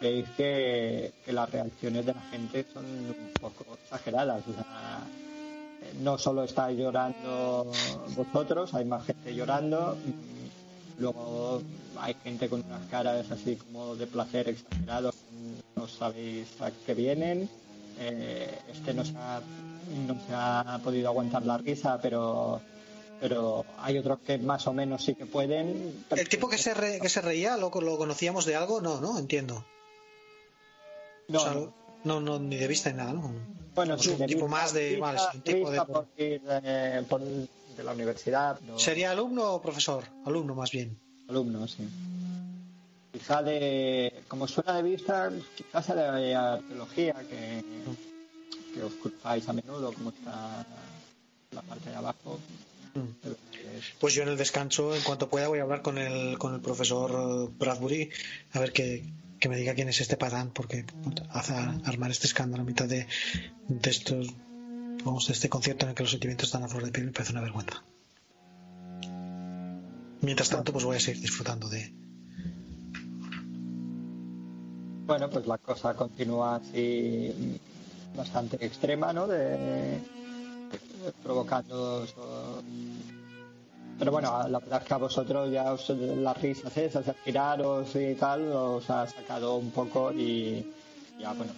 [0.00, 4.42] veis que, que las reacciones de la gente son un poco exageradas.
[4.48, 5.00] O sea,
[6.00, 7.70] no solo estáis llorando
[8.16, 9.96] vosotros, hay más gente llorando.
[10.98, 11.62] Luego
[11.98, 15.12] hay gente con unas caras así como de placer exagerado,
[15.76, 17.48] no sabéis a qué vienen.
[17.98, 19.40] Eh, este no se, ha,
[20.06, 22.60] no se ha podido aguantar la risa, pero
[23.20, 26.04] pero hay otros que más o menos sí que pueden.
[26.10, 28.80] ¿El tipo que se, re- que se reía lo, lo conocíamos de algo?
[28.80, 29.62] No, no, entiendo.
[31.28, 31.72] No, o sea, no,
[32.04, 33.30] No, no, ni de vista ni nada, ¿no?
[33.74, 37.20] Bueno, sí, un de tipo más de- vale, es un tipo de- por eh, por-
[37.22, 38.60] de la universidad.
[38.60, 40.04] no- ¿Sería alumno o profesor?
[40.26, 40.96] Alumno más bien.
[41.28, 41.88] Alumno, sí.
[43.12, 47.62] Quizá de, como suena de vista, quizás sea de arqueología, que,
[48.74, 50.64] que os culpáis a menudo, como está
[51.52, 52.38] la parte de abajo.
[52.94, 53.28] Mm.
[54.00, 56.60] Pues yo en el descanso, en cuanto pueda, voy a hablar con el, con el
[56.60, 58.10] profesor eh, Bradbury
[58.52, 59.04] a ver que,
[59.40, 60.84] que me diga quién es este patán, porque
[61.30, 63.06] hace armar este escándalo a mitad de,
[63.68, 64.34] de estos,
[65.04, 67.12] vamos, de este concierto en el que los sentimientos están a flor de piel me
[67.12, 67.82] parece una vergüenza.
[70.20, 71.94] Mientras tanto, pues voy a seguir disfrutando de.
[75.06, 77.58] Bueno, pues la cosa continúa así
[78.14, 79.26] bastante extrema, ¿no?
[79.26, 79.98] De,
[81.22, 82.06] provocando...
[84.00, 87.94] Pero bueno, la verdad es que a vosotros ya os, las risas esas, de giraros
[87.94, 90.64] y tal, os ha sacado un poco y
[91.20, 91.52] ya, bueno,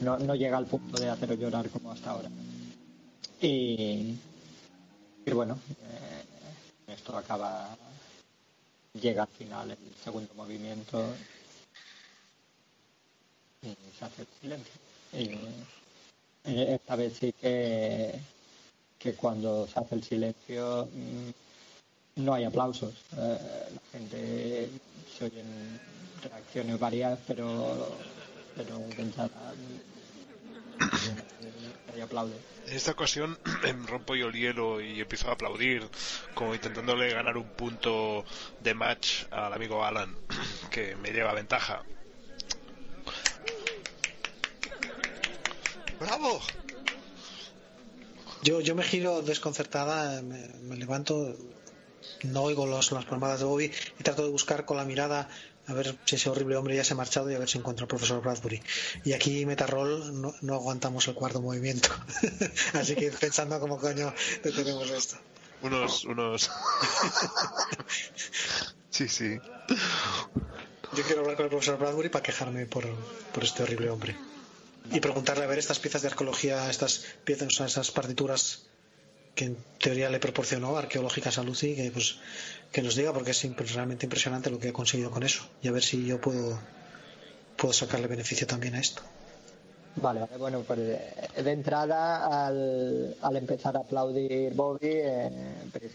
[0.00, 2.28] no, no llega al punto de haceros llorar como hasta ahora.
[3.40, 4.16] Y,
[5.24, 7.68] y bueno, eh, esto acaba
[9.00, 11.14] llega al final el segundo movimiento
[13.62, 14.80] y se hace el silencio.
[15.12, 18.18] Y eh, esta vez sí que,
[18.98, 22.94] que cuando se hace el silencio mm, no hay aplausos.
[23.16, 23.38] Eh,
[23.74, 24.68] la gente
[25.16, 25.80] se oyen
[26.22, 27.96] reacciones varias, pero,
[28.56, 29.98] pero de entrada mm,
[31.88, 32.36] nadie aplaude.
[32.66, 35.88] En esta ocasión em, rompo yo el hielo y empiezo a aplaudir,
[36.34, 38.24] como intentándole ganar un punto
[38.60, 40.14] de match al amigo Alan,
[40.70, 41.82] que me lleva ventaja.
[46.00, 46.40] ¡Bravo!
[48.42, 51.36] Yo, yo me giro desconcertada, me, me levanto,
[52.22, 55.28] no oigo los, las palmadas de Bobby y trato de buscar con la mirada
[55.68, 57.84] a ver si ese horrible hombre ya se ha marchado y a ver si encuentro
[57.84, 58.62] al profesor Bradbury.
[59.04, 61.90] Y aquí, Metarroll, no, no aguantamos el cuarto movimiento.
[62.72, 65.16] Así que pensando cómo coño detenemos esto.
[65.60, 66.50] Unos, unos...
[68.90, 69.38] sí, sí.
[70.94, 72.86] Yo quiero hablar con el profesor Bradbury para quejarme por,
[73.34, 74.16] por este horrible hombre.
[74.90, 78.62] Y preguntarle a ver estas piezas de arqueología, estas piezas, esas partituras
[79.34, 82.16] que en teoría le proporcionó arqueológicas a Lucy, que pues
[82.72, 85.46] que nos diga porque es realmente impresionante lo que ha conseguido con eso.
[85.62, 86.58] Y a ver si yo puedo
[87.58, 89.02] puedo sacarle beneficio también a esto.
[89.96, 95.30] Vale, vale, bueno, pues eh, de entrada al, al empezar a aplaudir Bobby, eh,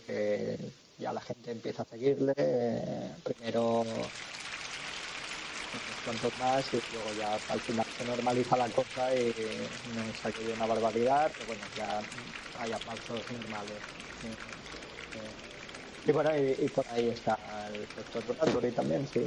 [0.06, 0.58] que
[1.00, 3.86] ya la gente empieza a seguirle, eh, primero
[6.04, 9.34] cuantos más y luego ya al final se normaliza la cosa y
[9.86, 12.06] no es aquello una barbaridad, pero bueno, ya
[12.54, 13.84] hay aplausos normales.
[14.22, 14.28] sí,
[15.12, 15.20] sí.
[16.06, 17.38] Y bueno, y, y por ahí está
[17.70, 19.20] el doctor Bradbury también, sí,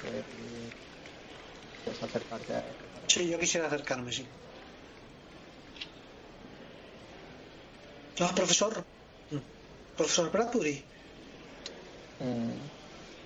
[0.00, 0.24] que
[1.82, 2.76] quieres acercarte a él.
[3.08, 4.24] Sí, yo quisiera acercarme, sí.
[8.20, 8.72] Ah, profesor.
[9.30, 9.38] Mm.
[9.96, 10.76] Profesor Bradbury.
[12.20, 12.70] Mm,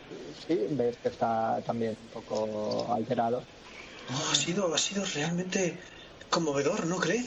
[0.08, 3.48] Sí, ves que está también un poco alterado.
[4.08, 5.80] Ha sido ha sido realmente
[6.30, 7.24] conmovedor, ¿no cree?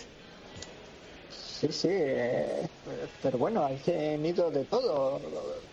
[1.28, 2.68] Sí, sí, eh,
[3.22, 5.70] pero bueno, ha tenido de todo.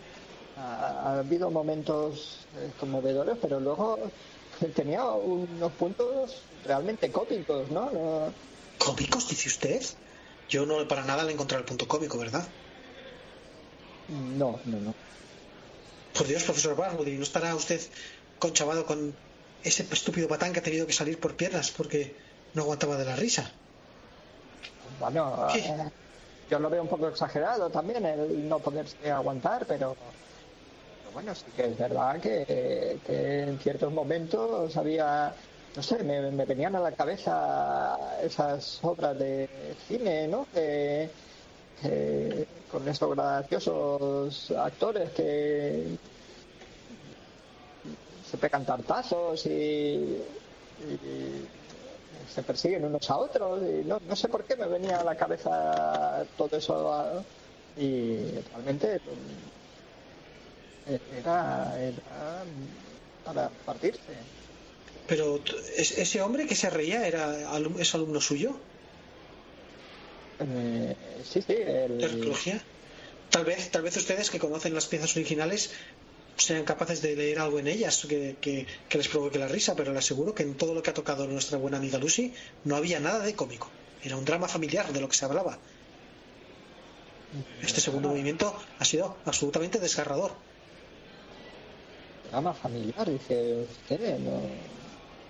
[0.55, 4.13] Ha, ha habido momentos eh, conmovedores, pero luego
[4.75, 7.91] tenía unos puntos realmente cómicos, ¿no?
[7.93, 8.37] No-
[8.79, 9.81] ¿Cómicos, dice usted?
[10.49, 12.55] Yo no para nada le he encontrado el punto cómico, ¿verdad?
[14.09, 14.97] No, no, no.
[16.17, 17.81] Por Dios, profesor Bradbury, ¿no estará usted
[18.39, 19.15] conchavado con
[19.63, 22.15] ese estúpido patán que ha tenido que salir por piernas porque
[22.55, 23.51] no aguantaba de la risa?
[24.99, 25.91] Bueno, eh,
[26.51, 31.45] yo lo veo un poco exagerado también el no poderse aguantar, pero, pero bueno, sí
[31.55, 35.35] que es verdad que, que en ciertos momentos había,
[35.77, 39.49] no sé, me, me venían a la cabeza esas obras de
[39.87, 40.47] cine, ¿no?
[40.55, 41.11] Que,
[41.81, 45.99] que con esos graciosos actores que
[48.23, 50.17] se pegan tartazos y,
[52.27, 55.17] se persiguen unos a otros y no, no sé por qué me venía a la
[55.17, 57.27] cabeza todo eso
[57.75, 59.49] y realmente mm,
[60.85, 62.47] era, era
[63.23, 64.15] para partirse.
[65.07, 65.53] Pero t-
[65.83, 67.25] ¿es- ese hombre que se reía era
[67.57, 68.51] alum- es alumno suyo
[70.41, 72.63] Eh, sí sí el- arqueología.
[73.31, 75.71] Tal vez, tal vez ustedes que conocen las piezas originales
[76.37, 79.93] sean capaces de leer algo en ellas que, que- que les provoque la risa, pero
[79.93, 82.35] le aseguro que en todo lo que ha tocado nuestra buena amiga Lucy
[82.65, 83.71] no había nada de cómico.
[84.05, 85.59] Era un drama familiar de lo que se hablaba.
[87.63, 90.33] Este segundo movimiento ha sido absolutamente desgarrador.
[92.31, 94.43] drama familiar dice usted no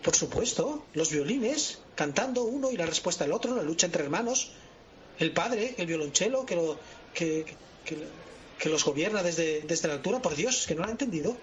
[0.03, 4.53] Por supuesto, los violines, cantando uno y la respuesta del otro, la lucha entre hermanos,
[5.19, 6.79] el padre, el violonchelo, que, lo,
[7.15, 7.45] que,
[7.85, 7.97] que,
[8.59, 11.37] que los gobierna desde, desde la altura, por Dios, que no lo ha entendido.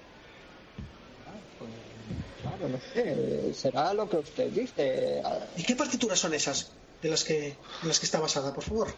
[2.41, 5.21] Claro, no sé, será lo que usted dice.
[5.57, 6.71] ¿Y qué partituras son esas
[7.01, 7.47] de las que,
[7.82, 8.93] en las que está basada, por favor?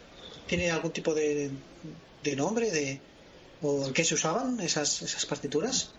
[0.47, 1.51] ¿Tiene algún tipo de,
[2.23, 2.99] de nombre de,
[3.61, 5.91] o en qué se usaban esas, esas partituras?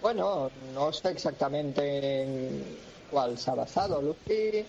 [0.00, 2.64] Bueno, no sé exactamente en
[3.10, 4.02] cuál se ha basado.
[4.02, 4.64] Lucy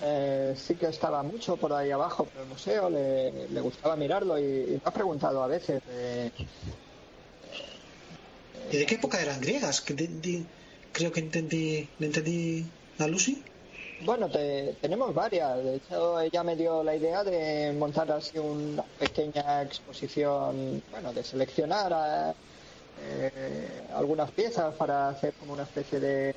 [0.00, 4.38] eh, sí que estaba mucho por ahí abajo por el museo, le, le gustaba mirarlo
[4.38, 5.80] y, y me ha preguntado a veces.
[5.86, 6.30] eh,
[8.70, 9.80] ¿Y de qué época eran griegas?
[9.80, 10.50] Que de- de-
[10.92, 13.44] creo que entendí, ¿le entendí a Lucy?
[13.98, 15.62] Bueno, te- tenemos varias.
[15.62, 21.22] De hecho, ella me dio la idea de montar así una pequeña exposición, bueno, de
[21.24, 22.34] seleccionar a-
[22.96, 26.32] eh, algunas piezas para hacer como una especie de,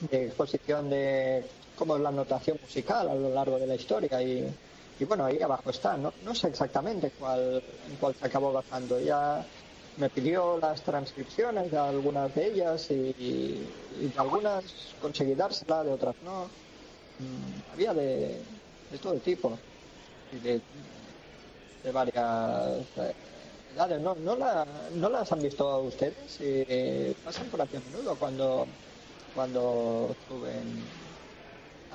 [0.00, 4.22] de exposición de cómo es la notación musical a lo largo de la historia.
[4.22, 4.58] Y,
[4.98, 5.96] y bueno, ahí abajo está.
[5.96, 7.62] No, no sé exactamente cuál,
[7.98, 8.98] cuál se acabó basando.
[8.98, 9.48] Ella
[9.96, 15.92] me pidió las transcripciones de algunas de ellas y, y de algunas conseguí dársela, de
[15.92, 16.54] otras no.
[17.18, 18.46] Mm, había de,
[19.00, 19.60] todo tipo
[20.30, 20.62] y de,
[21.92, 23.12] varias eh,
[23.68, 24.00] edades.
[24.00, 26.36] ¿No, no, la- ¿No las han visto ustedes?
[26.40, 28.78] Eh, pasan por aquí a menudo cuando,
[29.32, 30.97] cuando suben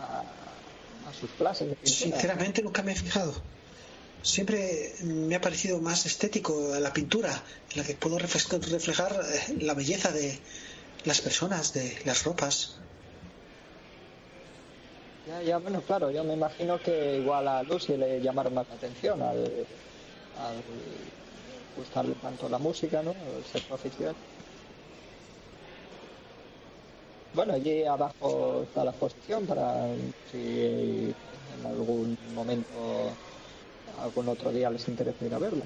[0.04, 1.88] a, a sus clases de.
[1.88, 3.34] Sinceramente nunca me he fijado.
[4.22, 9.74] Siempre me ha parecido más estético la pintura, en la que puedo reflejar, eh, la
[9.74, 10.40] belleza de
[11.04, 12.78] las personas, de las ropas.
[15.28, 18.76] Ya, ya, bueno, claro, yo me imagino que igual a Lucy le llamaron más la
[18.76, 19.38] atención al,
[20.40, 20.56] al
[21.78, 23.12] gustarle tanto la música, ¿no?
[23.12, 23.74] Al ser su
[27.34, 29.88] Bueno, allí abajo está la exposición para
[30.26, 31.16] si
[31.56, 33.18] en algún momento,
[33.98, 35.66] algún otro día les interesa ir a verla.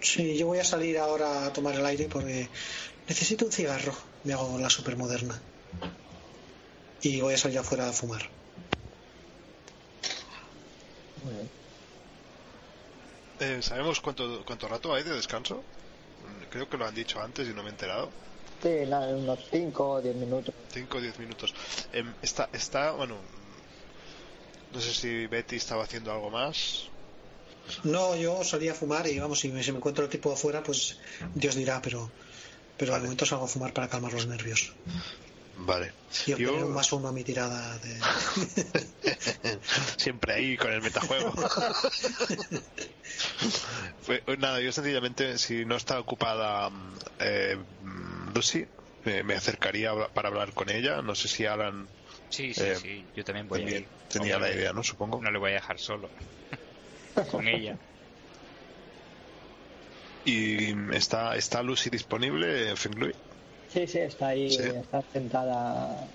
[0.00, 2.48] Sí, yo voy a salir ahora a tomar el aire porque
[3.08, 3.94] necesito un cigarro.
[4.24, 5.42] Me hago la supermoderna.
[7.02, 8.22] Y voy a salir afuera a fumar.
[11.22, 11.50] Muy bien.
[13.40, 15.64] Eh, ¿Sabemos cuánto, cuánto rato hay de descanso?
[16.50, 18.10] Creo que lo han dicho antes y no me he enterado.
[18.62, 20.54] Sí, nada, unos 5 o 10 minutos.
[20.72, 21.54] 5 o 10 minutos.
[21.92, 23.16] Em, está, está, bueno,
[24.72, 26.88] no sé si Betty estaba haciendo algo más.
[27.82, 30.62] No, yo salí a fumar y vamos, si me, si me encuentro el tipo afuera,
[30.62, 30.98] pues
[31.34, 32.10] Dios dirá, pero,
[32.76, 33.02] pero Vale.
[33.02, 34.72] de momento salgo a fumar para calmar los nervios.
[35.56, 35.92] Vale.
[36.26, 38.00] Yo un más uno a mi tirada de...
[39.96, 41.32] siempre ahí con el metajuego.
[44.00, 47.56] Fue- nada, yo sencillamente, si no está ocupada mm, eh,
[48.34, 48.66] Lucy,
[49.04, 51.02] me, me acercaría para hablar con ella.
[51.02, 51.88] No sé si Alan
[52.28, 53.10] Sí, sí, Eh, sí.
[53.14, 53.92] Yo también voy a también ir.
[54.08, 54.82] tenía la idea, ¿no?
[54.84, 55.24] Supongo.
[55.24, 56.12] No le voy a dejar solo.
[57.30, 57.80] Con ella.
[60.24, 63.12] ¿Y está, está Lucy disponible, Fenglui?
[63.66, 64.72] Sí, sí, está ahí, Sí.
[64.80, 66.12] está sentada.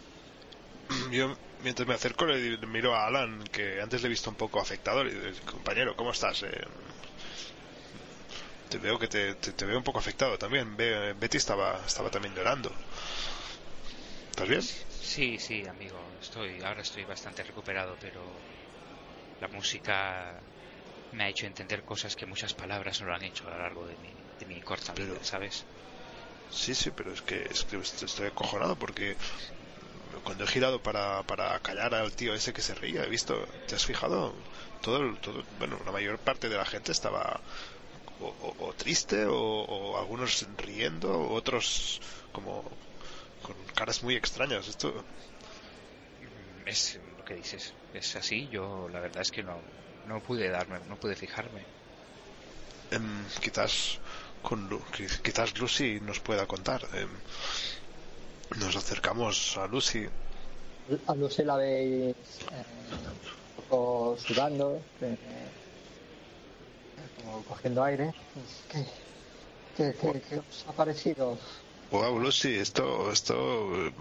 [1.12, 4.60] Yo, mientras me acerco, le miro a Alan, que antes le he visto un poco
[4.60, 5.03] afectado.
[5.03, 6.43] Le digo, compañero, ¿cómo estás?
[6.43, 6.49] Eh,
[8.70, 10.76] te veo que te, te- te veo un poco afectado también.
[10.78, 12.74] Betty estaba, estaba también llorando.
[14.32, 14.62] ¿Estás bien?
[14.62, 15.97] Sí, sí, amigo.
[16.20, 18.22] Estoy, ahora estoy bastante recuperado, pero
[19.39, 20.41] la música
[21.12, 23.88] me ha hecho entender cosas que muchas palabras no lo han hecho a lo largo
[23.88, 25.66] de mi, de mi corta vida, Pero- ¿sabes?
[26.49, 29.18] Sí, sí, pero es que, es que est- estoy acojonado porque
[30.24, 33.76] cuando he girado para, para callar al tío ese que se reía, he visto, ¿te
[33.76, 34.34] has fijado?
[34.82, 37.41] Todo, el- todo bueno, la mayor parte de la gente estaba
[38.20, 41.99] o, o- o triste o, o algunos riendo, otros
[42.32, 42.64] como
[43.43, 44.68] con caras muy extrañas.
[44.68, 45.05] Esto,
[46.66, 47.74] Es lo que dices.
[47.93, 48.47] Es así.
[48.49, 49.64] Yo, la verdad es que no,
[50.05, 51.66] no pude darme, no pude fijarme.
[52.91, 53.99] em, quizás
[54.41, 54.60] con
[55.24, 56.82] quizás Lucy nos pueda contar.
[56.93, 57.10] em,
[58.56, 60.07] nos acercamos a Lucy.
[61.11, 63.19] A Lucy la veis eh, un
[63.56, 65.53] poco sudando, eh,
[67.14, 68.14] como cogiendo aire.
[68.68, 68.86] ¿Qué,
[69.74, 71.40] qué, qué- qué os ha parecido?
[71.90, 73.94] Wow, Lucy, esto, esto, eh,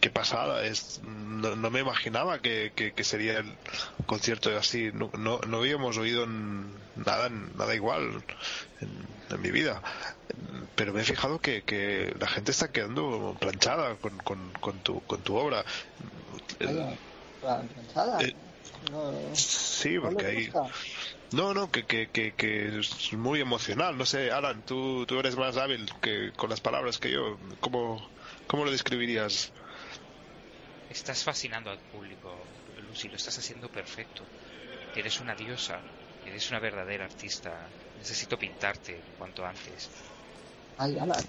[0.00, 0.64] qué pasada.
[0.66, 3.60] Es, no, no me imaginaba que, que, que sería el
[4.06, 4.90] concierto así.
[4.92, 8.24] No, no, no habíamos oído nada, nada igual
[8.80, 9.82] en, en mi vida.
[10.74, 15.00] Pero me he fijado que, que la gente está quedando planchada con, con, con, tu,
[15.06, 15.64] con tu obra.
[17.40, 18.20] Planchada.
[18.22, 18.34] eh,
[18.90, 20.62] No, sí, no porque gusta.
[21.32, 23.96] no, no, que, que, que, que es muy emocional.
[23.96, 27.38] No sé, Alan, tú, tú eres más hábil que con las palabras que yo.
[27.60, 28.10] ¿Cómo,
[28.46, 29.52] cómo lo describirías?
[30.90, 32.34] Estás fascinando al público,
[32.88, 34.24] Lucy, lo estás haciendo perfecto.
[34.94, 35.80] Eres una diosa,
[36.24, 37.68] eres una verdadera artista.
[37.98, 39.90] Necesito pintarte cuanto antes.
[40.78, 41.24] Ay, Alan,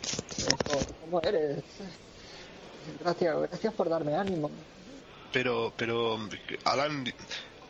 [1.01, 1.63] ¿cómo eres?
[2.99, 4.51] Gracias, gracias por darme ánimo.
[5.33, 6.19] Pero, pero,
[6.65, 7.05] Alan,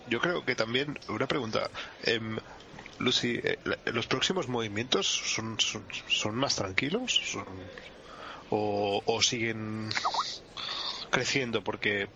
[0.07, 1.69] yo creo que también, una pregunta.
[2.03, 2.37] Em,
[2.99, 7.37] Lucy, eh, ¿los próximos movimientos son, son, más tranquilos?
[8.49, 9.89] o, ¿O siguen
[11.09, 11.63] creciendo?
[11.63, 12.09] Porque,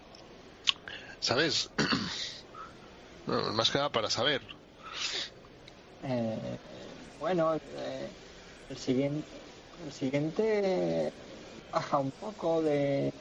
[1.19, 1.69] ¿sabes?
[3.25, 4.41] más que nada para saber.
[6.03, 6.57] Eh,
[7.23, 8.09] bueno, eh,
[8.67, 9.25] el siguiente,
[9.85, 11.13] el siguiente
[11.71, 13.13] baja un poco de,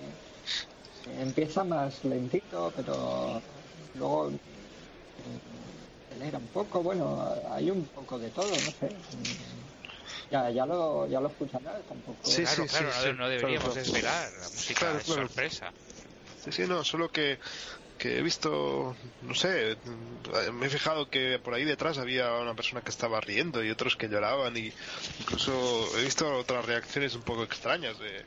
[1.06, 3.40] empieza más lentito, pero
[3.94, 4.32] luego
[6.10, 6.82] acelera un poco.
[6.82, 8.92] Bueno, hay un poco de todo, no sé.
[10.32, 12.28] Ya, ya lo, ya lo escucharás tampoco.
[12.28, 14.32] Sí, claro, sí, claro, no, deberíamos esperar.
[14.32, 15.72] La música es sorpresa.
[16.42, 17.38] Sí, sí, no, solo que
[18.02, 19.76] que he visto, no sé,
[20.52, 23.94] me he fijado que por ahí detrás había una persona que estaba riendo y otros
[23.94, 24.72] que lloraban y
[25.20, 25.52] incluso
[25.96, 28.24] he visto otras reacciones un poco extrañas de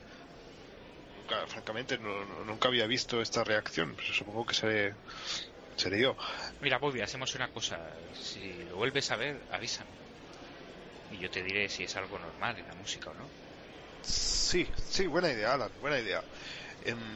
[1.47, 4.95] francamente nunca había visto esta reacción, supongo que seré,
[5.75, 6.15] seré yo.
[6.61, 7.77] Mira, Bobby, hacemos una cosa,
[8.13, 9.91] si lo vuelves a ver, avísame
[11.11, 13.29] y yo te diré si es algo normal en la música o no.
[14.03, 16.23] Sí, sí, buena idea, Alan, buena idea.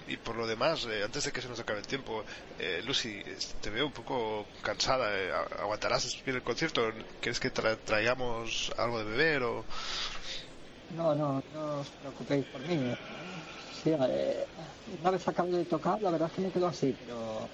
[0.08, 2.24] Y por lo demás, eh, antes de que se nos acabe el tiempo,
[2.58, 3.22] eh, Lucy,
[3.62, 5.16] te veo un poco cansada.
[5.16, 6.92] Eh, ¿Aguantarás bien el concierto?
[7.22, 9.64] ¿Quieres que traigamos algo de beber o...?
[10.98, 12.80] No, no, no os preocupéis por mí.
[13.84, 17.48] Sí, una vez acabo de tocar, la verdad es que me quedo así, pero,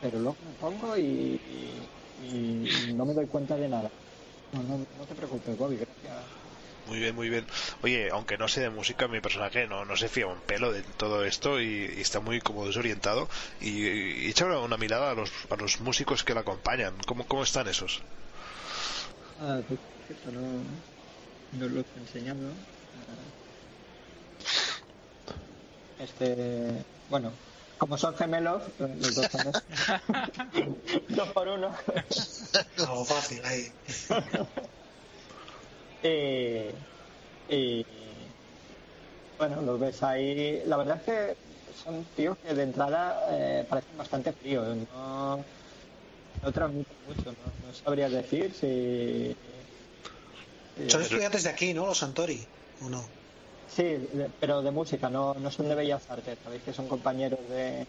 [0.00, 1.40] pero luego me pongo y,
[2.22, 3.90] y, no me doy cuenta de nada.
[4.52, 6.37] No, no, no te preocupes, Bobby, gracias
[6.88, 7.46] muy bien, muy bien.
[7.82, 10.82] Oye, aunque no sé de música, mi personaje no, no se fía un pelo de
[10.82, 13.28] todo esto y, está muy como desorientado.
[13.60, 16.94] Y, y, echa una mirada a los, a los músicos que la acompañan.
[17.06, 18.00] ¿Cómo, cómo están esos?
[19.40, 19.78] Ah, pues
[20.32, 22.38] no, no lo he enseñado.
[25.98, 27.32] Este, bueno,
[27.76, 29.52] como son gemelos, los dos son
[31.08, 31.74] dos por uno.
[32.78, 33.72] Algo fácil ahí.
[36.02, 36.72] Eh,
[37.48, 37.84] y
[39.38, 40.62] bueno, los ves ahí.
[40.66, 41.36] La verdad es que
[41.84, 44.76] son tíos que de entrada eh, parecen bastante fríos.
[44.92, 45.36] No,
[46.42, 47.34] no transmiten mucho.
[47.64, 49.34] No, sabría decir si.
[50.88, 51.86] Son estudiantes de aquí, ¿no?
[51.86, 52.46] Los Santori,
[52.82, 53.04] ¿o no?
[53.74, 53.96] Sí,
[54.40, 56.38] pero de música, no, no son de Bellas Artes.
[56.42, 57.84] Sabéis que son compañeros de,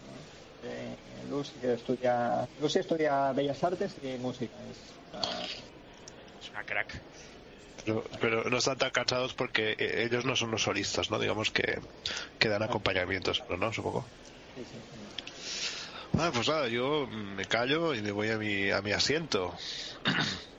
[0.62, 0.96] de
[1.30, 2.48] Lucy, que estudia.
[2.60, 4.54] Lucy estudia Bellas Artes y música.
[4.70, 4.76] Es,
[6.42, 7.00] es una crack.
[8.20, 11.18] Pero, no están tan cansados porque eh, ellos no son los solistas, ¿no?
[11.18, 11.78] Digamos que,
[12.38, 13.72] que dan acompañamientos, ¿no?
[13.72, 14.04] Supongo.
[16.18, 19.54] Ah, pues nada, yo me callo y me voy a mi, a mi asiento.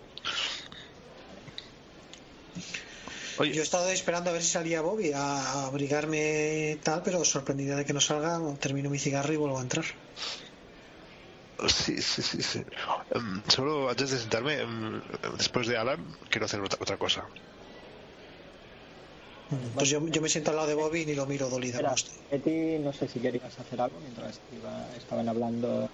[3.38, 3.54] Oye.
[3.54, 7.86] Yo he estado esperando a ver si salía Bobby a, abrigarme tal, pero sorprendida de
[7.86, 9.86] que no salga, termino mi cigarro y vuelvo a entrar.
[11.68, 12.42] Sí, sí, sí.
[12.42, 12.64] sí.
[13.12, 15.02] Em, solo antes de sentarme, em,
[15.38, 17.28] después de Alan, quiero hacer otra, otra cosa.
[19.74, 21.94] Pues yo, yo, me siento al lado de Bobby y ni lo miro dolida.
[22.30, 24.40] Eti, no sé si querías hacer algo mientras
[24.96, 25.90] estaban hablando.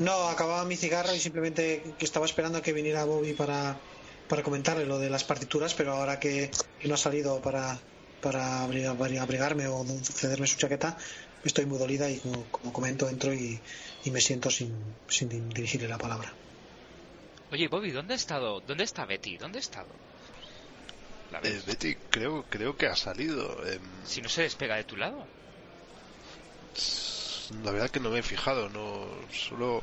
[0.00, 3.78] No, acababa mi cigarro y simplemente que estaba esperando a que viniera Bobby para,
[4.26, 6.50] para comentarle lo de las partituras, pero ahora que,
[6.84, 7.78] no ha salido para,
[8.20, 10.96] para abrigarme o cederme su chaqueta,
[11.44, 13.62] estoy muy dolida y como, comento entro y,
[14.06, 14.74] me siento sin,
[15.08, 16.32] sin dirigirle la palabra.
[17.50, 18.60] Oye, Bobby, ¿dónde ha estado?
[18.60, 19.38] ¿Dónde está Betty?
[19.38, 19.88] ¿Dónde ha estado?
[21.42, 23.66] Eh, Betty, creo, creo que ha salido.
[23.66, 25.26] Em, si no se despega de tu lado.
[27.64, 29.82] La verdad que no me he fijado, no solo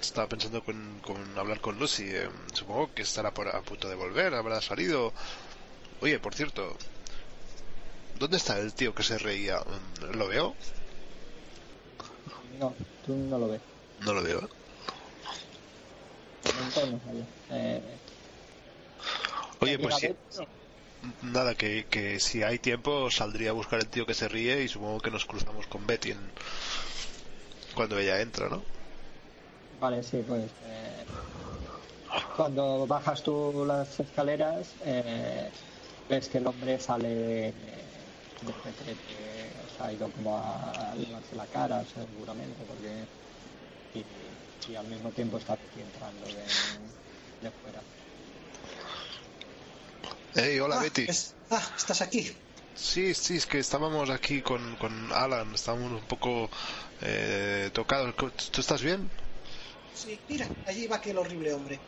[0.00, 1.00] estaba pensando con,
[1.36, 2.04] hablar con Lucy.
[2.04, 5.12] Em, supongo que estará por, a punto de volver, habrá salido.
[6.00, 6.76] Oye, por cierto,
[8.18, 9.62] ¿dónde está el tío que se reía?
[10.12, 10.54] ¿Lo veo?
[12.58, 12.74] No,
[13.04, 13.60] tú no lo ves.
[14.04, 14.48] No lo veo.
[17.50, 17.80] Eh,
[19.60, 20.08] Oye, pues sí.
[21.22, 24.68] Nada, que, que, si hay tiempo saldría a buscar el tío que se ríe y
[24.68, 26.14] supongo que nos cruzamos con Betty
[27.74, 28.62] cuando ella entra, ¿no?
[29.80, 30.44] Vale, sí, pues.
[30.66, 31.04] Eh,
[32.36, 35.50] cuando bajas tú las escaleras, eh,
[36.08, 37.52] ves que el hombre sale de
[39.80, 43.04] ha ido como a limarse la cara seguramente porque
[44.68, 47.80] y, al mismo tiempo está aquí entrando de, de fuera.
[50.34, 51.06] Hey, hola ah, Betty.
[51.50, 52.34] ah, estás aquí.
[52.74, 56.50] Sí, sí, es que estábamos aquí con, con Alan, estábamos un poco
[57.02, 58.14] eh, tocados.
[58.16, 59.08] ¿Tú estás bien?
[59.94, 61.78] Sí, mira, allí va aquel horrible hombre.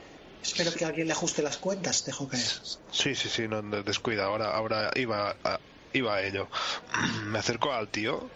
[0.42, 2.46] Espero que alguien le ajuste las cuentas, dejo caer.
[2.92, 4.24] Sí, sí, sí, no descuida.
[4.26, 5.58] Ahora, ahora iba, a,
[5.96, 6.48] iba a ello.
[7.24, 8.28] Me acerco al tío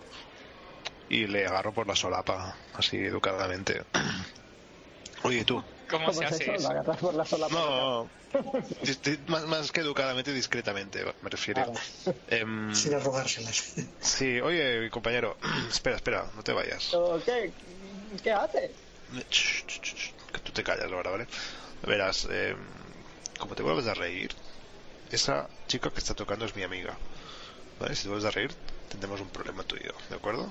[1.08, 3.82] y le agarro por la solapa, así educadamente.
[5.22, 5.62] Oye, tú.
[5.88, 6.68] ¿Cómo, se hace eso?
[6.70, 7.54] agarras por la solapa?
[7.54, 8.08] No,
[9.26, 11.72] más, más, que educadamente, discretamente, me refiero.
[12.28, 13.74] Em, Sin arrogárselas.
[14.00, 15.36] Sí, oye, compañero,
[15.68, 16.92] espera, espera, no te vayas.
[17.24, 17.52] ¿Qué,
[18.22, 18.70] ¿Qué haces?
[20.32, 21.26] Que tú te callas ahora, ¿vale?
[21.82, 22.54] Verás, eh,
[23.38, 24.30] como te vuelves a reír,
[25.10, 26.96] esa chica que está tocando es mi amiga.
[27.80, 27.96] ¿Vale?
[27.96, 28.50] Si te vuelves a reír,
[28.90, 30.46] tendremos un problema tuyo, ¿de acuerdo?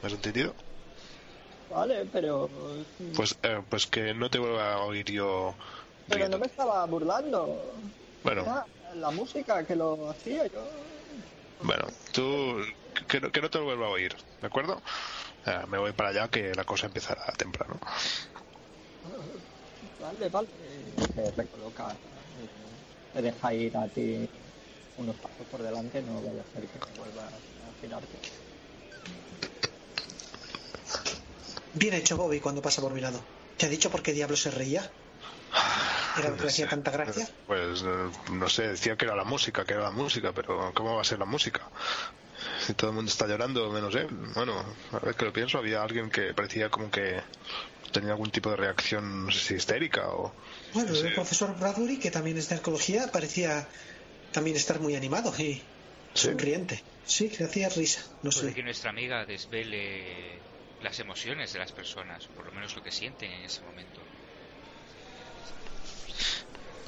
[0.00, 0.54] ¿Me has entendido?
[1.68, 2.48] Vale, pero...
[3.14, 5.54] Pues, eh, pues que no te vuelva a oír yo...
[6.08, 7.74] Pero no me estaba burlando.
[8.24, 8.64] Bueno.
[8.94, 10.66] la música que lo hacía yo.
[11.60, 12.56] Bueno, tú...
[13.06, 14.80] Que, que no te vuelva a oír, ¿de acuerdo?
[15.68, 17.78] me voy para allá que la cosa empezará temprano.
[20.00, 20.48] Vale, vale.
[21.14, 21.94] Se recoloca.
[23.12, 24.28] Te deja ir a ti
[24.98, 28.18] unos pasos por delante, no vaya a ser que te vuelva a girarte.
[31.74, 33.20] Bien hecho, Bobby, cuando pasa por mi lado.
[33.56, 34.90] ¿Te ha dicho por qué diablo se reía?
[36.18, 37.28] ¿Era lo que hacía tanta gracia?
[37.46, 40.96] Pues eh, no sé, decía que era la música, que era la música, pero ¿cómo
[40.96, 41.68] va a ser la música?
[42.66, 44.08] Si todo el mundo está llorando, menos él.
[44.34, 47.20] Bueno, a ver que lo pienso, había alguien que parecía como que
[47.92, 50.32] tenía algún tipo de reacción, no sé si histérica o...
[50.74, 53.68] Bueno, el profesor Bradbury, que también es de arqueología, parecía
[54.32, 55.62] también estar muy animado y
[56.14, 56.82] sonriente.
[57.04, 58.52] Sí, que hacía risa, no sé.
[58.52, 60.38] que nuestra amiga desvele
[60.82, 64.00] las emociones de las personas, por lo menos lo que sienten en ese momento.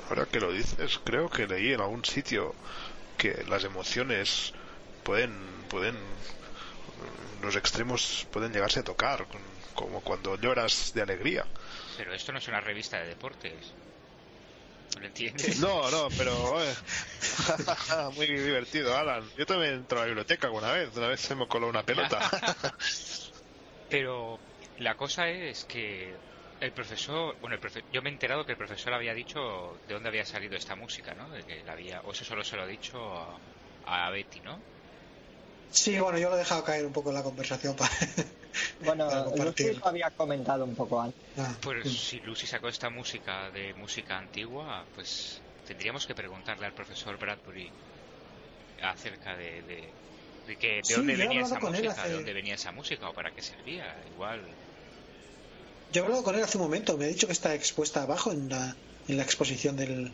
[0.09, 2.55] Ahora que lo dices, creo que leí en algún sitio
[3.17, 4.53] que las emociones
[5.03, 5.31] pueden
[5.69, 5.97] pueden
[7.43, 9.27] los extremos pueden llegarse a tocar
[9.75, 11.47] como cuando lloras de alegría
[11.97, 13.73] pero esto no es una revista de deportes
[14.99, 15.59] ¿lo entiendes?
[15.61, 16.59] no no pero
[18.15, 21.47] muy divertido Alan yo también entro a la biblioteca alguna vez una vez se me
[21.47, 22.19] coló una pelota
[23.91, 24.39] pero
[24.79, 26.15] la cosa es que
[26.61, 30.11] el profesor, bueno, el yo me he enterado que el profesor había dicho de dónde
[30.11, 31.29] había salido esta música, ¿no?
[31.31, 32.99] De que la había, o eso solo se lo ha dicho
[33.87, 34.59] a, a Betty, ¿no?
[35.71, 37.91] Sí, bueno, yo lo he dejado caer un poco en la conversación para.
[38.85, 41.21] bueno, Lucy lo había comentado un poco antes.
[41.39, 46.73] Ah, pues si Lucy sacó esta música de música antigua, pues tendríamos que preguntarle al
[46.73, 47.71] profesor Bradbury
[48.83, 49.63] acerca de,
[50.47, 53.43] de, que, de dónde venía esa música, de dónde venía esa música o para qué
[53.43, 53.95] servía.
[54.15, 54.41] Igual.
[55.93, 58.33] Yo he hablado con él hace un momento, me ha dicho que está expuesta abajo
[58.33, 58.77] en la,
[59.09, 60.13] en la exposición del,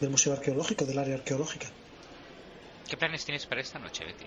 [0.00, 1.68] del Museo Arqueológico, del área arqueológica.
[2.88, 4.24] ¿Qué planes tienes para esta noche, Betty?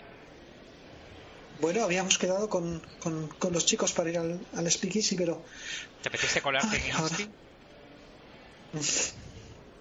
[1.59, 5.43] Bueno, habíamos quedado con, con, los chicos para ir al, al Speakeasy, pero...
[6.01, 6.91] ¿Te apetece colarte en el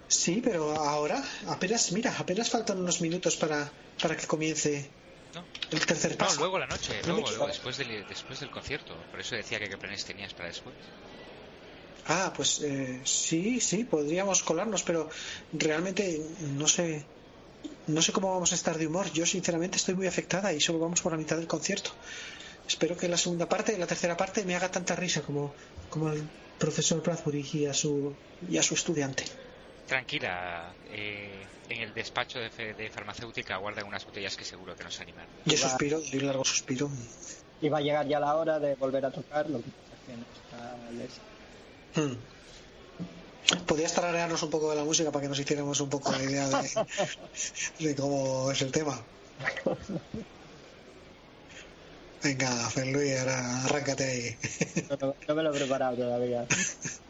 [0.07, 4.89] Sí, pero ahora apenas, mira, apenas faltan unos minutos para, para que comience
[5.71, 6.35] el tercer paso.
[6.35, 8.95] No, luego la noche, luego, después, del, después del concierto.
[9.09, 10.75] Por eso decía que qué planes tenías para después.
[12.05, 15.09] Ah, pues eh, sí, sí, podríamos colarnos, pero
[15.53, 17.05] realmente no sé
[17.87, 19.11] no sé cómo vamos a estar de humor.
[19.11, 21.91] Yo sinceramente estoy muy afectada y solo vamos por la mitad del concierto.
[22.67, 25.53] Espero que la segunda parte, la tercera parte, me haga tanta risa como,
[25.89, 26.21] como al
[26.57, 28.13] profesor Bradbury y a su,
[28.49, 29.25] y a su estudiante.
[29.87, 35.25] Tranquila, eh, en el despacho de, farmacéutica guardan unas botellas que seguro que nos animan.
[35.45, 36.89] Yo suspiro, y largo suspiro.
[37.61, 40.15] Y va a llegar ya la hora de volver a tocar, lo que pasa que
[40.15, 40.25] no
[41.93, 42.32] está hmm.
[43.67, 46.47] Podrías tararearnos un poco de la música para que nos hiciéramos un poco la idea
[47.79, 48.99] de, cómo es el tema.
[52.23, 52.49] Venga,
[52.85, 54.37] Luis, ahora arráncate ahí.
[55.27, 56.45] No, me lo he preparado todavía.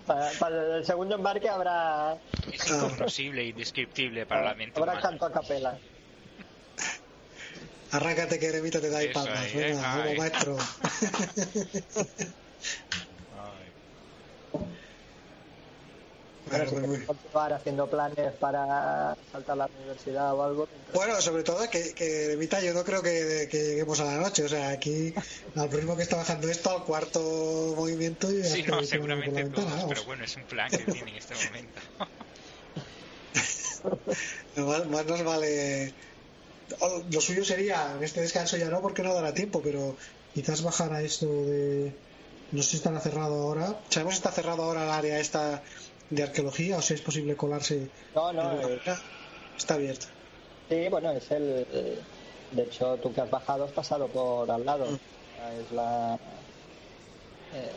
[0.07, 2.17] Para, el segundo embarque habrá.
[2.51, 4.79] Es imposible e indescriptible para la mente.
[4.79, 5.77] Habrá canto a capela.
[7.91, 9.53] Arráncate que Eremita te da ahí palmas.
[9.53, 10.57] Venga, vamos, maestro.
[16.59, 20.67] continuar haciendo planes para saltar la universidad o algo.
[20.93, 24.43] Bueno, sobre todo que, que mitad yo no creo que, que, lleguemos a la noche.
[24.43, 25.13] O sea, aquí
[25.55, 28.31] al próximo que está bajando esto, al cuarto movimiento.
[28.31, 31.81] Y sí, no, seguramente todos, pero bueno, es un plan que tiene en este momento.
[34.91, 35.93] más, nos vale.
[37.11, 39.95] Lo suyo sería, en este descanso ya no, porque no dará tiempo, pero
[40.33, 41.93] quizás bajar a esto de.
[42.51, 43.79] No sé si estará cerrado ahora.
[43.89, 45.63] Sabemos si está cerrado ahora el área esta
[46.15, 47.91] de arqueología o si es posible colarse.
[48.13, 48.59] No, no,
[49.57, 50.07] está abierto.
[50.69, 51.65] Sí, bueno, es el,
[52.51, 54.85] De hecho, tú que has bajado has pasado por al lado.
[54.91, 54.97] Mm.
[55.59, 56.17] Es la.
[57.53, 57.71] eh,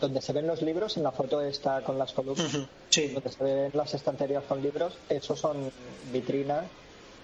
[0.00, 3.30] donde se ven los libros, en la foto está con las columnas, Ujú, Sí, donde
[3.30, 5.70] se ven las estanterías con libros, esos son
[6.12, 6.70] vitrinas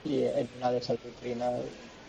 [0.03, 1.63] y en una de esas vitrinas,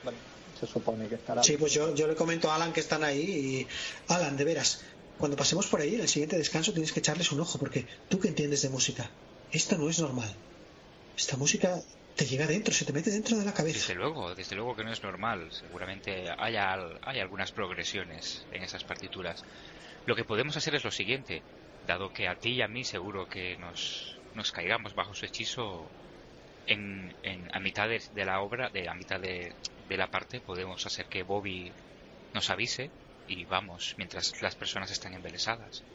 [0.04, 0.18] bueno,
[0.60, 1.44] se supone que estará.
[1.44, 3.68] sí, pues yo, yo le comento a Alan que están ahí y
[4.14, 4.82] Alan, de veras,
[5.18, 8.20] cuando pasemos por ahí en el siguiente descanso tienes que echarles un ojo porque tú
[8.20, 9.10] que entiendes de música,
[9.52, 10.30] esto no es normal.
[11.18, 11.80] Esta música
[12.16, 13.80] te llega dentro, se te mete dentro de la cabeza.
[13.80, 15.50] Desde luego, desde luego que no es normal.
[15.52, 16.74] Seguramente haya,
[17.04, 19.44] hay algunas progresiones en esas partituras.
[20.06, 21.42] Lo que podemos hacer es lo siguiente.
[21.88, 25.88] Dado que a ti y a mí seguro que nos, nos caigamos bajo su hechizo
[26.68, 29.54] en, en- a mitad de, de la obra, de a mitad de
[29.90, 31.72] la parte, podemos hacer que Bobby
[32.34, 32.90] nos avise
[33.28, 35.86] y vamos mientras las personas están embelesadas.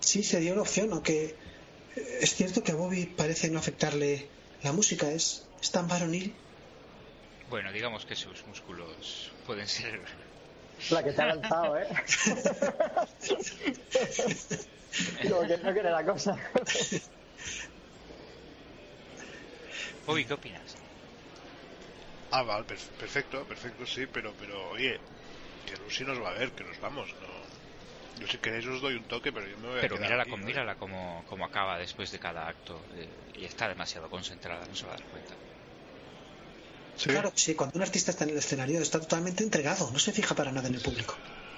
[0.00, 1.36] Sí, sería una opción, aunque
[1.96, 4.30] eh, es cierto que a Bobby parece no afectarle
[4.62, 6.40] la música, es, es tan varonil.
[7.46, 10.02] Bueno, digamos que sus músculos pueden ser
[10.90, 11.86] La que te ha lanzado, ¿eh?
[15.28, 16.36] Como que no quiere la cosa.
[20.06, 20.76] Bobby, ¿qué opinas?
[22.30, 25.00] Ah, vale, perf- perfecto, perfecto, sí, pero, pero, oye,
[25.70, 28.20] que Lucy nos va a ver, que nos vamos, no.
[28.20, 30.22] Yo si queréis os doy un toque, pero yo me voy a Pero quedar mírala,
[30.22, 30.46] aquí, con, ¿no?
[30.46, 34.84] mírala como, como acaba después de cada acto eh, y está demasiado concentrada, no se
[34.86, 35.34] va a dar cuenta.
[36.96, 40.12] Sí, Claro, sí, cuando un artista está en el escenario está totalmente entregado, no se
[40.12, 41.16] fija para nada en el público.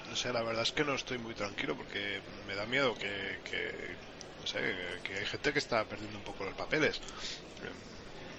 [0.08, 3.38] no sé, la verdad es que no estoy muy tranquilo porque me da miedo que,
[3.44, 3.96] que
[4.40, 4.60] no sé,
[5.02, 7.00] que hay gente que está perdiendo un poco los papeles.
[7.64, 7.70] Eh,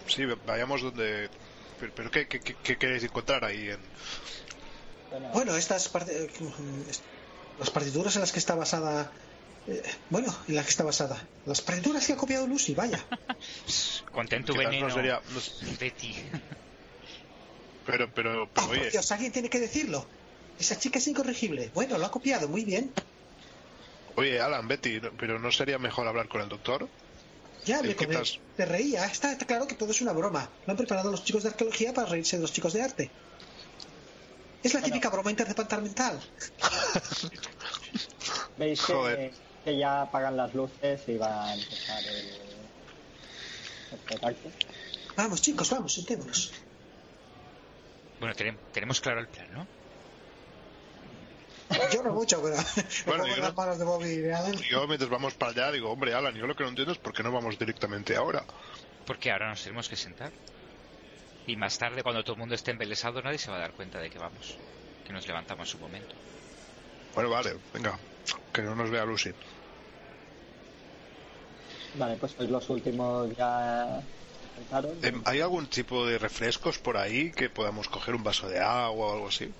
[0.08, 1.30] Sí, vayamos donde...
[1.80, 3.80] Pero, pero ¿qué, qué, qué- qué queréis encontrar ahí en...
[5.34, 6.30] Bueno, estas part- eh,
[7.60, 9.12] las partituras en las que está basada,
[9.68, 13.06] eh, bueno, en las que está basada, las partituras que ha copiado Lucy, vaya.
[14.12, 14.88] Contento veneno.
[14.88, 15.22] no sería...
[15.34, 16.16] no- Betty.
[17.86, 20.08] pero, pero, Ah, pero por oye, Dios, alguien tiene que decirlo.
[20.60, 21.72] Esa chica es incorregible.
[21.74, 22.94] Bueno, lo ha copiado, muy bien.
[24.16, 26.88] oye, Alan, Betty, ¿no- pero ¿no sería mejor hablar con el doctor?
[27.66, 28.26] Ya ¿Y me tal?
[28.58, 29.06] te reía.
[29.06, 30.50] Está, está claro que todo es una broma.
[30.66, 33.12] Lo han preparado los chicos de arqueología para reírse de los chicos de arte.
[34.64, 34.94] Es la Bueno.
[34.94, 36.20] típica broma interdepartamental.
[38.58, 39.34] veis que,
[39.78, 42.40] ya apagan las luces y va a empezar el.
[45.16, 46.52] Vamos, chicos, vamos, sentémonos.
[48.20, 49.68] Bueno, tenem- tenemos claro el plan, ¿no?
[51.92, 52.56] Yo no mucho, pero
[53.06, 54.62] Bueno, yo las no- manos de Bobby y.
[54.70, 57.14] Yo mientras vamos para allá digo, hombre, Alan, yo lo que no entiendo es por
[57.14, 58.46] qué no vamos directamente ahora.
[59.06, 60.32] Porque ahora nos tenemos que sentar.
[61.46, 64.00] Y más tarde, cuando todo el mundo esté embelesado, nadie se va a dar cuenta
[64.00, 64.58] de que vamos.
[65.06, 66.16] Que nos levantamos en su momento.
[67.14, 68.00] Bueno, vale, venga,
[68.54, 69.32] que no nos vea Lucy.
[71.96, 74.02] Vale, pues sois los últimos ya.
[75.02, 79.08] Em, ¿Hay algún tipo de refrescos por ahí que podamos coger un vaso de agua
[79.08, 79.52] o algo así?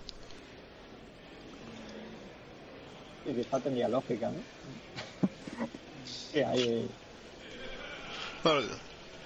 [3.26, 4.40] Y quizá tendría lógica, ¿no?
[6.06, 6.90] sí, hay...
[8.44, 8.62] Bueno,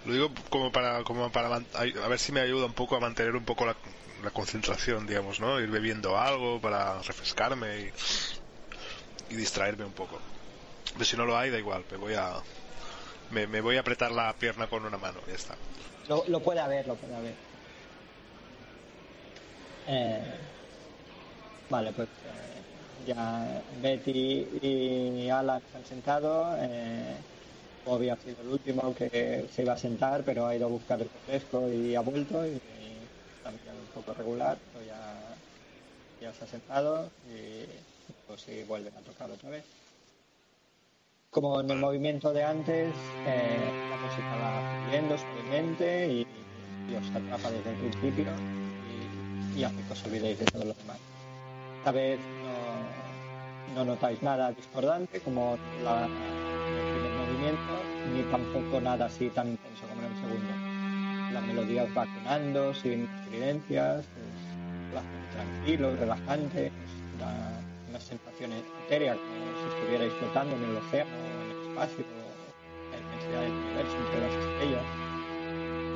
[0.07, 3.35] lo digo como para, como para a ver si me ayuda un poco a mantener
[3.35, 3.75] un poco la,
[4.23, 5.59] la concentración, digamos, ¿no?
[5.59, 10.19] Ir bebiendo algo para refrescarme y, y distraerme un poco.
[10.93, 12.35] Pero si no lo hay, da igual, me voy a
[13.31, 15.55] me, me voy a apretar la pierna con una mano, ya está.
[16.07, 17.33] Lo, puede haber, lo puede haber.
[19.87, 20.23] Eh,
[21.69, 26.55] vale, pues eh, ya Betty y Alan se han sentado.
[26.59, 27.17] Eh,
[27.87, 31.01] Bobby ha sido el último que se iba a sentar, pero ha ido a buscar
[31.01, 32.45] el refresco y ha vuelto.
[32.45, 32.59] Y,
[33.47, 35.01] mirando un poco regular, pero ya,
[36.21, 37.63] ya se ha sentado y
[38.27, 39.63] pues sí vuelven a tocar otra vez.
[41.31, 42.89] Como en el movimiento de antes,
[43.25, 46.27] eh, la música va fluyendo suavemente y,
[46.91, 48.25] y os atrapa desde el principio
[49.55, 50.97] y, y hace que os olvidéis de todo lo demás.
[51.79, 52.19] Esta vez
[53.75, 57.76] no, no notáis nada discordante como la, el primer movimiento,
[58.13, 61.33] ni tampoco nada así tan intenso como en el segundo.
[61.33, 68.51] La melodía os va sonando sin estridencias, es bastante tranquilo, relajante, os da una sensación
[68.85, 73.51] etérea como si estuvierais flotando en el océano, en el espacio, en la inmensidad del
[73.51, 74.85] universo, entre las estrellas.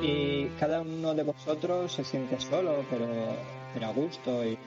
[0.02, 3.06] Y cada uno de vosotros se siente solo, pero,
[3.72, 4.58] pero a gusto y,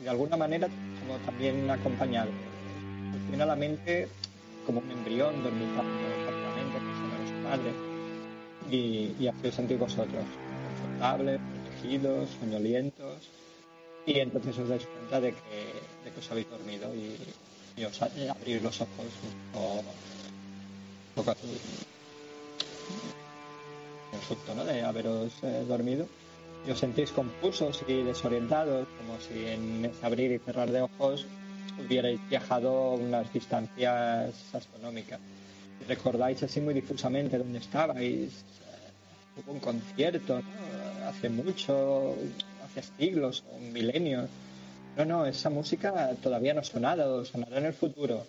[0.00, 0.68] y de alguna manera
[1.00, 2.30] como también acompañado.
[3.12, 4.08] Funciona la mente
[4.66, 6.23] como un embrión dormitando
[7.48, 7.70] madre.
[8.70, 10.24] Y, y os sentís vosotros,
[10.66, 13.18] confortables, protegidos, soñolientos.
[14.06, 15.58] Y entonces os dais cuenta de que,
[16.04, 19.32] de que os habéis dormido y, os a- abrís los ojos un
[21.14, 21.48] poco, así.
[24.12, 24.50] Un susto.
[24.64, 26.06] De haberos eh, dormido.
[26.66, 31.26] y os sentís confusos y desorientados, como si en ese abrir y cerrar de ojos
[31.78, 35.20] hubierais viajado unas distancias astronómicas.
[35.88, 38.44] Recordáis así muy difusamente dónde estabais.
[39.36, 41.08] Hubo un concierto ¿no?
[41.08, 42.14] hace mucho,
[42.64, 44.28] hace siglos o milenios.
[44.96, 48.24] No, no, esa música todavía no ha sonado, sonará en el futuro.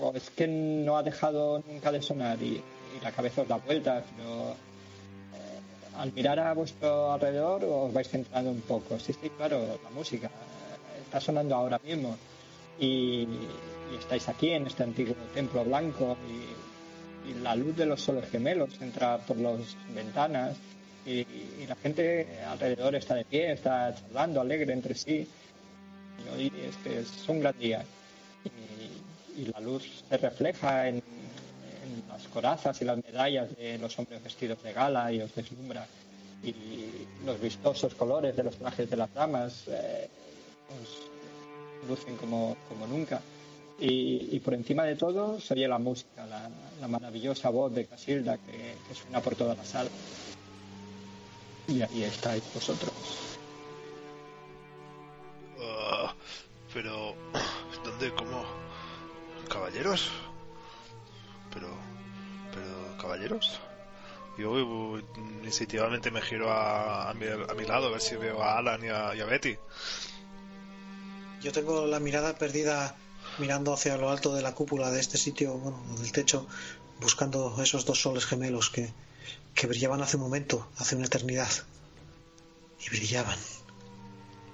[0.00, 2.60] O es que no ha dejado nunca de sonar y,
[2.96, 8.08] y la cabeza os da vueltas, pero eh, al mirar a vuestro alrededor os vais
[8.08, 8.98] centrando un poco.
[8.98, 10.30] Sí, sí, claro, la música
[11.04, 12.16] está sonando ahora mismo
[12.78, 13.26] y,
[13.96, 16.74] estáis aquí en este antiguo templo blanco y,
[17.42, 19.60] la luz de los soles gemelos entra por las
[19.94, 20.58] ventanas
[21.06, 21.24] y,
[21.66, 25.26] la gente alrededor está de pie, está charlando alegre entre sí.
[26.18, 27.82] Y hoy es que es un gran día.
[29.36, 34.22] Y, la luz se refleja en, en las corazas y las medallas de los hombres
[34.22, 35.86] vestidos de gala y os deslumbra.
[36.42, 36.54] Y
[37.24, 40.08] los vistosos colores de los trajes de las damas eh,
[40.82, 43.20] os lucen como, como nunca
[43.80, 46.48] y, y por encima de todo se oye la música la,
[46.80, 49.90] la maravillosa voz de Casilda que, que suena por toda la sala
[51.68, 52.92] y ahí estáis vosotros
[55.60, 56.14] Ah,
[56.72, 57.14] pero,
[57.84, 58.12] ¿dónde?
[58.14, 58.44] ¿Cómo?
[59.48, 60.10] ¿Caballeros?
[61.52, 61.68] Pero,
[62.52, 63.60] pero, ¿caballeros?
[64.36, 65.00] Yo uh,
[65.44, 68.84] instintivamente me giro a, a, mi, a mi lado a ver si veo a Alan
[68.84, 69.56] y a, y a Betty.
[71.40, 72.96] Yo tengo la mirada perdida
[73.38, 76.46] mirando hacia lo alto de la cúpula de este sitio, bueno, del techo,
[77.00, 78.92] buscando esos dos soles gemelos que,
[79.54, 81.48] que brillaban hace un momento, hace una eternidad.
[82.86, 83.38] Y brillaban.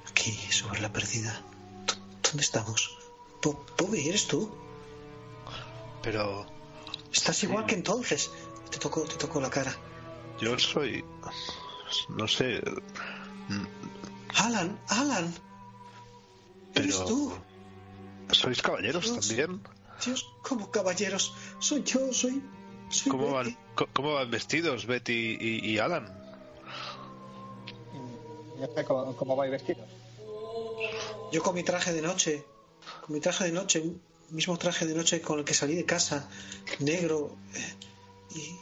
[0.08, 1.42] Aquí, sobre la perdida.
[1.86, 2.96] ¿Dó- ¿Dónde estamos?
[3.42, 4.50] Bo- Bobby, ¿eres tú?
[6.02, 6.46] Pero
[7.12, 8.30] Estás igual que entonces.
[8.70, 9.74] Te tocó, te tocó la cara.
[10.40, 11.04] yo soy,
[12.08, 12.60] no sé,
[14.36, 15.34] Alan, Alan.
[16.74, 17.32] Eres Pero- tú.
[18.32, 19.28] ¿Sois caballeros Dios.
[19.28, 19.60] también?
[20.04, 21.34] Dios, como caballeros.
[21.58, 22.42] Soy yo, soy.
[22.88, 23.56] soy ¿Cómo Betty.
[23.76, 26.16] van, cómo vestidos Betty y, y Alan?
[28.58, 29.88] ya sé cómo, cómo vais vestidos
[31.32, 32.44] Yo con mi traje de noche,
[33.00, 33.82] con mi traje de noche,
[34.30, 36.28] mismo traje de noche con el que salí de casa,
[36.80, 37.74] negro eh,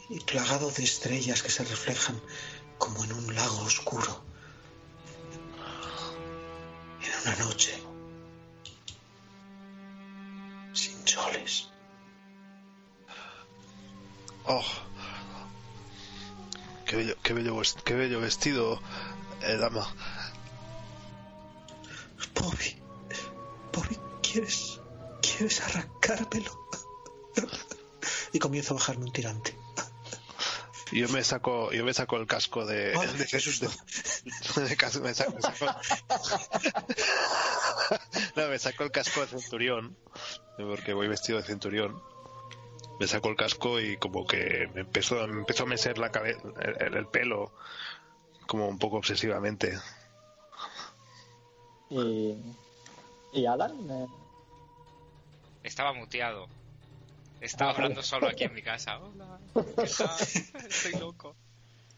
[0.09, 2.19] y, y plagado de estrellas que se reflejan
[2.77, 4.23] como en un lago oscuro.
[7.03, 7.73] En una noche.
[11.23, 11.69] Soles.
[14.45, 14.65] Oh,
[16.85, 18.81] qué bello, qué bello, qué bello vestido,
[19.43, 19.87] eh, dama.
[22.35, 22.75] Bobby,
[23.73, 24.79] Bobby, ¿quieres,
[25.21, 26.57] quieres arrancármelo?
[28.31, 29.55] y comienzo a bajarme un tirante.
[30.91, 33.69] Yo me saco, yo me saco el casco de, Ay, de, qué susto.
[34.55, 35.75] de- de cas- me saco, me saco-
[38.35, 39.95] no, me saco el casco de centurión,
[40.65, 42.01] porque voy vestido de centurión.
[42.99, 46.41] Me saco el casco y como que me empezó, me empezó a meser la cabeza,
[46.79, 47.51] el, el pelo,
[48.45, 49.77] como un poco obsesivamente.
[51.89, 52.35] y,
[53.33, 54.07] y Alan
[55.63, 56.47] Estaba muteado.
[57.41, 58.99] Estaba hablando solo aquí en mi casa.
[58.99, 60.65] Hola, ¿qué tal?
[60.67, 61.35] Estoy loco.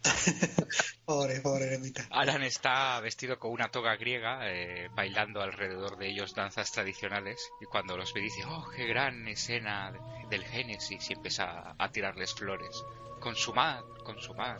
[1.06, 2.07] Pobre, pobre eremita.
[2.10, 7.65] Alan está vestido con una toga griega, eh, bailando alrededor de ellos danzas tradicionales, y
[7.65, 9.99] cuando los ve dice, oh, qué gran escena de-
[10.30, 12.84] del Génesis, y empieza a, a tirarles flores.
[13.19, 14.60] Consumad, consumad.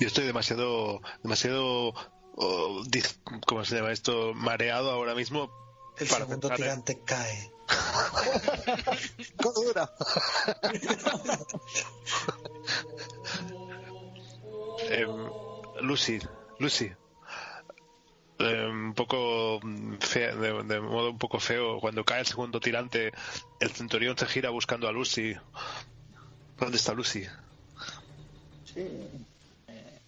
[0.00, 1.92] Yo estoy demasiado, demasiado,
[2.36, 2.82] oh,
[3.46, 4.32] ¿cómo se llama esto?
[4.34, 5.50] Mareado ahora mismo.
[5.98, 7.50] El Para segundo pensar en- tirante cae.
[14.90, 15.30] Em,
[15.80, 16.18] Lucy,
[16.58, 16.92] Lucy.
[18.38, 19.60] Em, un poco
[20.00, 23.12] fea- de, de modo un poco feo, cuando cae el segundo tirante,
[23.60, 25.34] el centurión se gira buscando a Lucy.
[26.58, 27.24] ¿Dónde está Lucy?
[28.64, 28.80] sí
[29.68, 30.00] eh,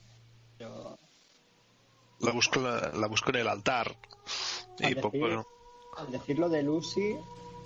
[0.59, 0.99] yo
[2.21, 3.97] La busco, la, la busco en el altar.
[4.81, 5.45] Y Al poco, decir-
[5.99, 7.17] al decirlo de Lucy,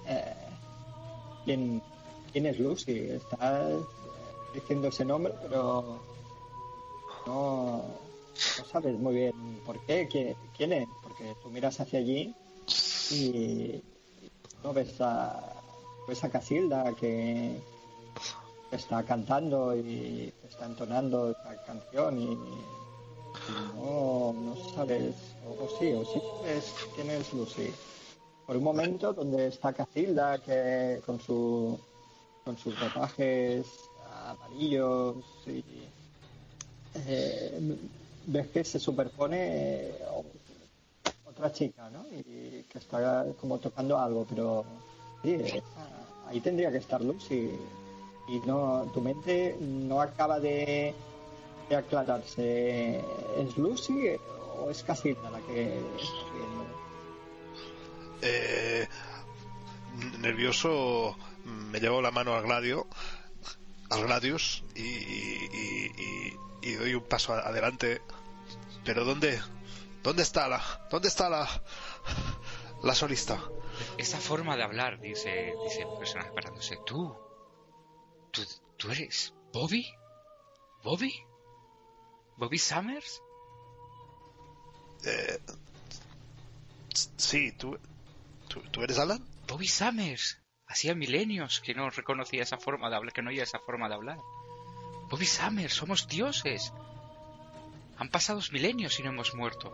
[0.06, 0.34] eh,
[1.44, 1.82] ¿quién,
[2.46, 2.98] es Lucy?
[2.98, 3.84] Estás eh,
[4.54, 6.00] diciendo ese nombre, pero
[7.26, 7.84] no,
[8.70, 12.34] sabes muy bien por qué, quién, es, porque tú miras hacia allí
[13.10, 13.82] y
[14.62, 15.54] no ves a,
[16.06, 17.60] ves Casilda que
[18.70, 22.38] está cantando y está entonando esta canción y,
[23.76, 25.14] no, no sabes,
[25.46, 27.72] o, sí, o sí sabes quién es Lucy.
[28.50, 31.78] Por un momento donde está Casilda que con su
[32.44, 33.64] con sus ropajes
[34.26, 35.62] amarillos y
[37.06, 37.78] eh,
[38.26, 39.94] ves que se superpone eh,
[41.26, 42.04] otra chica, ¿no?
[42.08, 44.64] Y que está como tocando algo, pero
[45.22, 45.38] sí,
[46.26, 47.52] ahí tendría que estar Lucy
[48.26, 50.92] y no tu mente no acaba de,
[51.70, 53.00] aclararse.
[53.38, 54.16] ¿Es Lucy
[54.58, 55.78] o es Casilda la que?
[58.22, 58.86] Eh,
[60.18, 62.86] nervioso, me llevo la mano al Gladio,
[63.90, 68.02] al Gladius y, y- y- y doy un paso adelante.
[68.84, 69.40] Pero ¿dónde,
[70.02, 71.48] dónde está la, dónde está la,
[72.82, 73.42] la solista?
[73.98, 76.76] Esa forma de hablar, dice, dice el personaje parándose.
[76.86, 77.16] ¿Tú?
[78.30, 78.42] ¿Tú,
[78.76, 79.86] tú eres Bobby?
[80.82, 81.14] ¿Bobby?
[82.36, 83.22] ¿Bobby Summers?
[85.04, 85.38] Eh,
[87.16, 87.78] sí, tú,
[88.50, 89.24] tú, tú eres Alan.
[89.48, 90.38] Bobby Summers.
[90.66, 93.94] Hacía milenios que no reconocía esa forma de hablar, que no oía esa forma de
[93.94, 94.18] hablar.
[95.08, 96.72] Bobby Summers, somos dioses.
[97.96, 99.72] Han pasado milenios y no hemos muerto.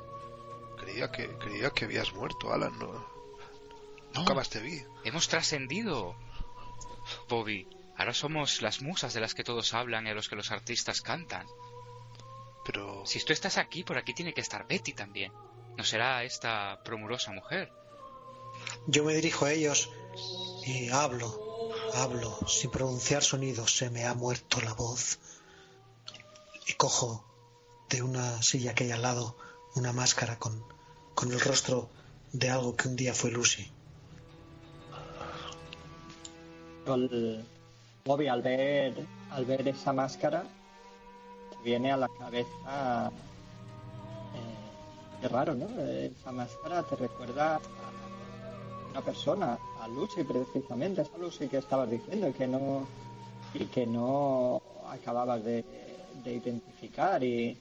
[0.78, 2.78] Creía que, creía que habías muerto, Alan.
[2.78, 3.06] No, No,
[4.14, 4.82] nunca más te vi.
[5.04, 6.16] hemos trascendido.
[7.28, 10.50] Bobby, ahora somos las musas de las que todos hablan y a los que los
[10.50, 11.46] artistas cantan.
[12.64, 15.32] Pero Si tú estás aquí, por aquí tiene que estar Betty también.
[15.76, 17.70] ¿No será esta promurosa mujer?
[18.86, 19.90] Yo me dirijo a ellos
[20.64, 23.76] y hablo, hablo, sin pronunciar sonidos.
[23.76, 25.18] Se me ha muerto la voz.
[26.66, 27.24] Y cojo
[27.88, 29.36] de una silla que hay al lado
[29.74, 30.64] una máscara con,
[31.14, 31.88] con el rostro
[32.32, 33.70] de algo que un día fue Lucy.
[38.04, 38.94] Bobby al ver
[39.30, 40.44] al ver esa máscara
[41.50, 43.10] te viene a la cabeza
[44.34, 47.60] eh, qué raro no esa máscara te recuerda a
[48.96, 52.86] una persona a Lucy precisamente esa Lucy que estabas diciendo y que no
[53.52, 55.64] y que no acababas de,
[56.24, 57.58] de identificar y,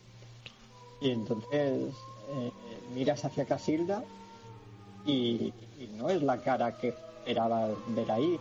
[1.02, 1.94] y entonces
[2.30, 2.52] eh,
[2.94, 4.04] miras hacia Casilda
[5.06, 5.54] y,
[5.98, 8.40] no es la cara que esperabas ver ahí.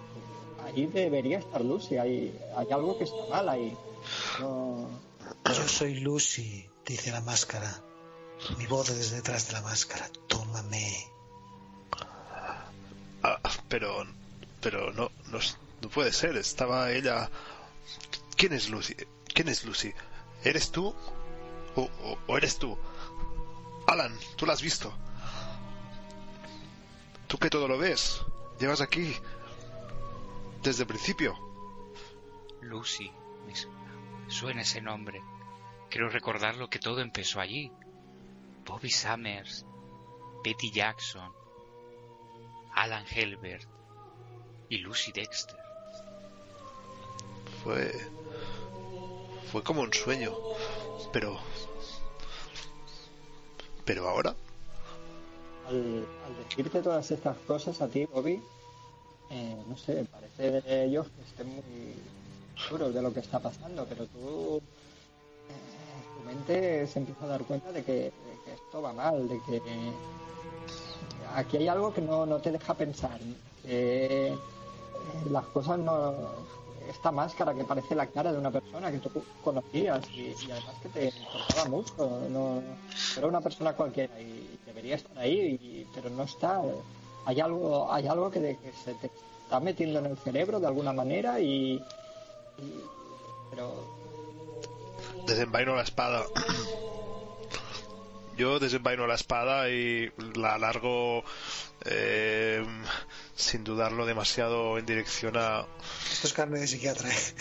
[0.65, 3.77] Ahí debería estar Lucy, hay, hay algo que está mal ahí.
[4.39, 7.83] Yo soy Lucy, dice la máscara.
[8.57, 10.09] Mi voz desde detrás de la máscara.
[10.29, 11.14] Tómame.
[13.45, 14.07] Ah, pero
[14.61, 15.39] pero no, no
[15.83, 17.31] no puede ser estaba ella
[18.37, 18.95] quién es Lucy
[19.35, 19.93] quién es Lucy
[20.43, 20.95] eres tú
[21.77, 22.77] o, o- o eres tú
[23.87, 24.93] Alan tú la has visto
[27.29, 28.23] tú que todo lo ves
[28.59, 29.15] llevas aquí
[30.63, 31.39] desde el principio
[32.63, 33.13] Lucy.
[34.29, 35.21] Suena ese nombre.
[35.91, 37.71] Creo recordarlo que todo empezó allí.
[38.65, 39.67] Bobby Summers,
[40.43, 41.31] Betty Jackson,
[42.75, 43.67] Alan Helbert
[44.69, 45.57] y Lucy Dexter.
[47.63, 47.93] fue
[49.51, 50.33] fue como un sueño
[51.13, 51.39] pero
[53.85, 54.35] pero ahora
[55.69, 58.41] al, al decirte todas estas cosas a ti, Bobby,
[59.31, 61.95] eh, no sé, parece de ellos que estén muy
[62.57, 64.59] seguros de lo que está pasando, pero tú,
[65.49, 68.13] eh, tu mente se empieza a dar cuenta de que, de
[68.45, 69.61] que esto va mal, de que
[71.35, 73.19] aquí hay algo que no, no te deja pensar,
[73.67, 74.35] eh,
[75.31, 76.15] las cosas no...
[76.89, 79.11] Esta máscara que parece la cara de una persona que tú
[79.43, 82.63] conocías y, y además que te importaba mucho, no,
[83.17, 86.61] era una persona cualquiera y debería estar ahí, y- pero no está.
[87.25, 89.07] Hay algo, hay algo que, de- que se te
[89.45, 91.83] está metiendo en el cerebro de alguna manera y,
[92.59, 92.81] y-
[93.51, 93.73] pero
[95.27, 96.27] desenvaino la espada.
[98.37, 101.25] Yo desenvaino la espada y la alargo
[101.85, 102.65] eh,
[103.35, 105.67] sin dudarlo demasiado en dirección a
[106.11, 107.09] Esto es carne de psiquiatra.
[107.11, 107.35] ¿eh?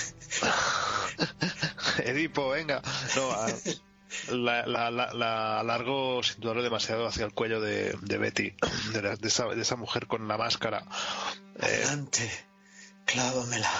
[2.06, 2.82] Edipo, venga.
[3.16, 3.48] No, a-
[4.32, 8.56] la, la, la, la alargo sin dudarlo demasiado hacia el cuello de, de Betty,
[8.94, 10.86] de, la- de esa, de esa mujer con la máscara.
[11.60, 12.30] Eh, Adelante.
[13.06, 13.72] Clávamela.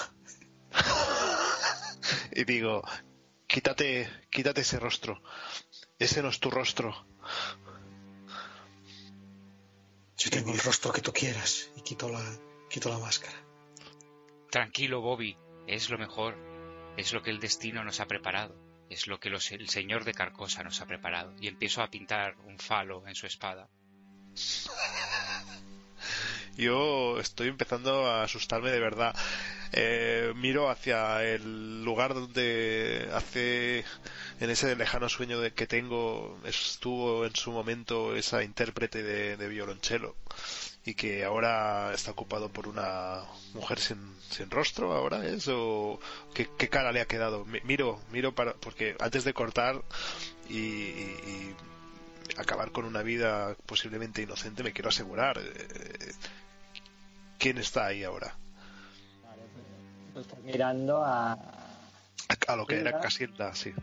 [2.32, 2.84] y digo,
[3.48, 5.22] quítate, quítate ese rostro.
[6.00, 7.06] Ese no es tu rostro.
[10.18, 12.22] Yo tengo el rostro que tú quieras y quito la,
[12.70, 13.38] quito la máscara.
[14.52, 15.38] Tranquilo, Bobby,
[15.68, 16.38] es lo mejor.
[16.98, 18.56] Es lo que el destino nos ha preparado.
[18.90, 21.34] Es lo que los- el señor de Carcosa nos ha preparado.
[21.40, 23.70] Y empiezo a pintar un falo en su espada.
[26.58, 29.16] Yo estoy empezando a asustarme de verdad.
[29.76, 33.84] Eh, miro hacia el lugar donde hace,
[34.40, 40.16] en ese lejano sueño de que tengo, estuvo en su momento esa intérprete de, violonchelo.
[40.86, 43.24] y que ahora está ocupado por una
[43.54, 43.98] mujer sin,
[44.30, 46.00] sin rostro ahora es o
[46.36, 49.82] qué, cara le ha quedado Mi- miro miro para porque antes de cortar
[50.50, 50.92] y,
[52.38, 56.12] acabar con una vida posiblemente inocente me quiero asegurar eh,
[57.40, 58.36] quién está ahí ahora
[60.22, 61.34] estás mirando a.
[61.34, 63.00] a, lo que era.
[63.00, 63.74] Casilda sí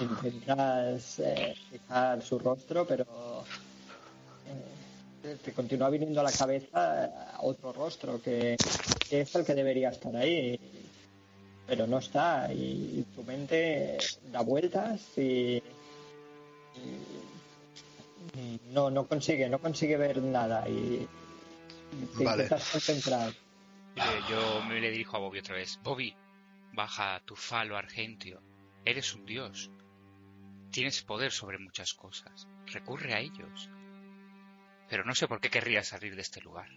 [0.00, 3.04] Intentas eh, fijar su rostro, pero.
[5.22, 8.56] eh, te continúa viniendo a la cabeza otro rostro que,
[9.08, 10.58] que es el que debería estar ahí.
[11.66, 12.52] Pero no está.
[12.52, 13.98] Y, tu mente
[14.32, 15.62] da vueltas y.
[18.36, 20.68] y no, no consigue, no consigue ver nada.
[20.68, 21.06] Y.
[21.92, 22.42] y te Vale.
[22.44, 23.32] intentas concentrar.
[23.96, 25.78] Eh, Yo me le dirijo a Bobby otra vez.
[25.82, 26.16] Bobby,
[26.72, 28.42] baja tu falo argentio.
[28.84, 29.70] Eres un dios.
[30.70, 32.48] Tienes poder sobre muchas cosas.
[32.66, 33.70] Recurre a ellos.
[34.88, 36.68] Pero no sé por qué querrías salir de este lugar.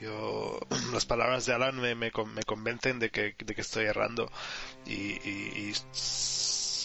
[0.00, 0.58] Yo,
[0.92, 4.30] las palabras de Alan me, me, me convencen de que, de que estoy errando
[4.86, 5.72] y,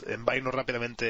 [0.07, 1.05] envaino rápidamente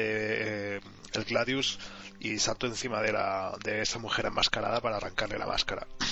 [0.76, 0.80] eh,
[1.12, 1.80] el Gladius
[2.20, 5.86] y salto encima de, la, de esa mujer enmascarada para arrancarle la máscara.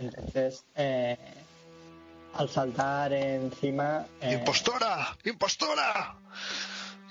[0.00, 1.16] Entonces, eh,
[2.34, 4.06] al saltar encima.
[4.20, 5.16] eh, ¡Impostora!
[5.24, 6.16] ¡Impostora!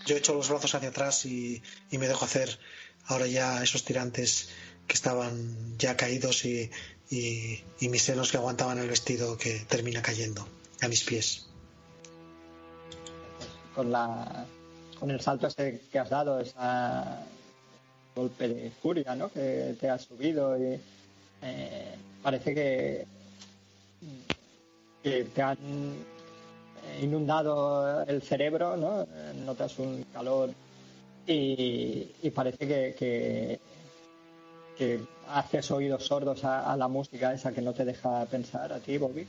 [0.05, 1.61] Yo echo los brazos hacia atrás y,
[1.91, 2.57] y me dejo hacer
[3.07, 4.49] ahora ya esos tirantes
[4.87, 6.71] que estaban ya caídos y,
[7.11, 10.47] y- y mis senos que aguantaban el vestido que termina cayendo
[10.81, 11.45] a mis pies.
[13.75, 14.45] con la
[14.99, 16.53] con el salto ese que has dado, ese
[18.15, 19.31] golpe de furia, ¿no?
[19.31, 20.79] Que te has subido y
[21.41, 23.05] eh, parece que
[25.01, 25.57] te han
[27.01, 29.01] inundado el cerebro, ¿no?
[29.03, 30.51] Eh, Notas un calor
[31.25, 33.59] y, parece que,
[35.27, 39.27] haces oídos sordos a, la música esa que no te deja pensar a ti, Bobby.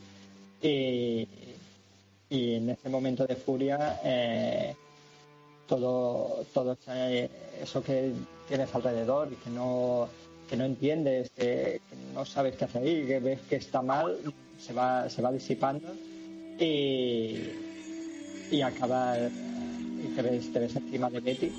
[0.63, 1.29] Y,
[2.31, 4.77] en ese momento de furia eh,
[5.67, 6.79] todo todo
[7.61, 8.13] eso que
[8.47, 10.09] tienes alrededor y que no
[10.51, 14.19] que no entiendes que, que no sabes qué hacer ahí que ves que está mal
[14.59, 15.95] se va se va disipando
[16.59, 17.39] y
[18.51, 21.53] y acaba y te ves, te ves encima de Betty.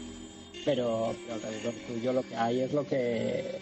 [0.66, 3.60] Pero, pero alrededor tuyo lo que hay es lo que,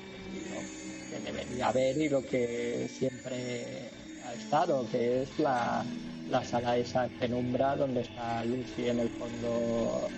[0.52, 3.90] lo que debería haber y lo que siempre
[4.26, 5.86] ha estado, que es la,
[6.30, 10.10] la sala esa en penumbra donde está Lucy en el fondo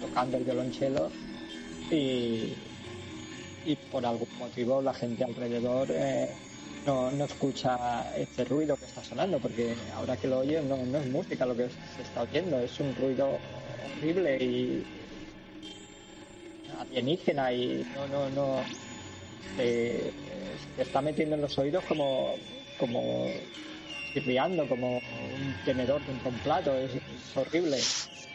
[0.00, 1.10] tocando el violonchelo
[1.90, 2.54] y,
[3.66, 6.28] y por algún motivo la gente alrededor eh,
[6.86, 10.98] no, no escucha este ruido que está sonando porque ahora que lo oyes no, no
[10.98, 13.38] es música lo que se está oyendo, es un ruido
[13.98, 14.84] horrible y
[16.78, 18.60] alienígena y no, no, no
[19.56, 20.12] te
[20.78, 22.34] está metiendo en los oídos como
[22.78, 23.26] como
[24.12, 27.78] chirriando, como un tenedor contra un plato, es, es horrible.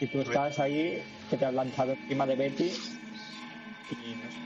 [0.00, 2.72] Y tú estás ahí que te has lanzado encima de Betty
[3.90, 4.41] y no sé,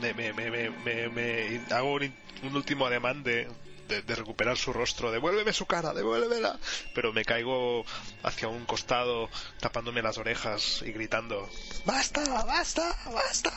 [0.00, 2.12] Me, me, me, me, me- me- hago un,
[2.54, 3.48] último ademán de,
[3.88, 5.10] de, de recuperar su rostro.
[5.10, 6.58] Devuélveme su cara, devuélvemela.
[6.94, 7.84] Pero me caigo
[8.22, 9.28] hacia un costado,
[9.60, 11.48] tapándome las orejas y gritando:
[11.84, 13.52] ¡Basta, basta, basta!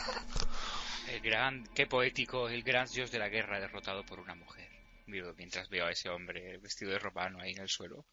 [1.12, 4.68] El gran, qué poético, el gran dios de la guerra derrotado por una mujer.
[5.06, 8.06] Miro mientras veo a ese hombre vestido de romano ahí en el suelo.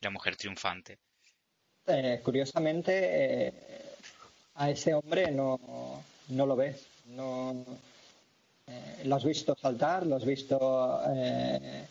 [0.00, 0.98] La mujer triunfante.
[1.86, 2.92] Eh, curiosamente,
[3.48, 3.52] eh,
[4.56, 6.86] a ese hombre no, no lo ves.
[7.16, 7.64] No,
[8.66, 11.86] eh, lo has visto saltar, lo has visto eh,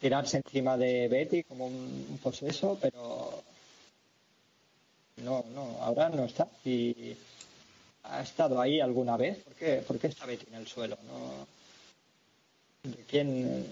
[0.00, 3.42] tirarse encima de Betty como un, poseso, pero
[5.18, 6.48] no, no, ahora no está.
[6.64, 7.16] Y
[8.04, 9.38] ha estado ahí alguna vez.
[9.44, 10.98] ¿Por qué, por qué está Betty en el suelo?
[11.06, 13.66] No, ¿De quién,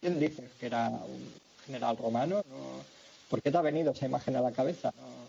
[0.00, 1.34] quién dices que era un
[1.66, 2.44] general romano?
[2.48, 2.84] No,
[3.28, 4.92] ¿Por qué te ha venido esa imagen a la cabeza?
[4.96, 5.22] No,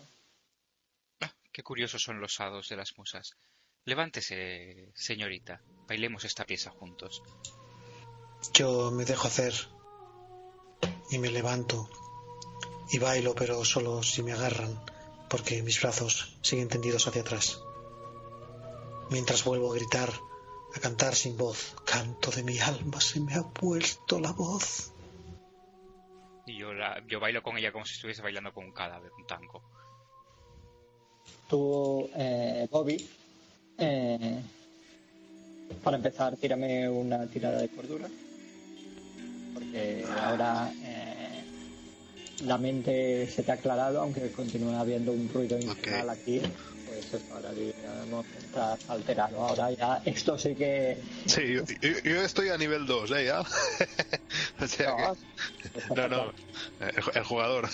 [1.20, 3.34] Ah, qué curiosos son los hados de las musas.
[3.86, 5.60] Levántese, señorita.
[5.86, 7.22] Bailemos esta pieza juntos.
[8.52, 9.52] Yo me dejo hacer
[11.10, 11.88] y me levanto
[12.90, 14.80] y bailo, pero solo si me agarran,
[15.28, 17.62] porque mis brazos siguen tendidos hacia atrás.
[19.10, 20.10] Mientras vuelvo a gritar,
[20.74, 24.92] a cantar sin voz, canto de mi alma, se me ha vuelto la voz.
[26.46, 29.26] Y yo, la, yo bailo con ella como si estuviese bailando con un cadáver, un
[29.26, 29.62] tango.
[31.48, 33.08] Tú, eh, Bobby,
[33.78, 34.40] eh,
[35.82, 38.08] para empezar, tírame una tirada de cordura.
[39.54, 41.44] Porque ahora eh,
[42.44, 46.40] la mente se te ha aclarado, aunque continúa habiendo un ruido infernal aquí.
[46.86, 49.40] Pues ahora digamos, está alterado.
[49.40, 51.00] Ahora ya, esto sí que.
[51.26, 53.26] Sí, yo, estoy a nivel 2, ¿eh?
[53.26, 53.40] Ya.
[54.60, 55.16] o sea No,
[55.94, 56.32] que- no, no,
[56.80, 57.68] el, el jugador.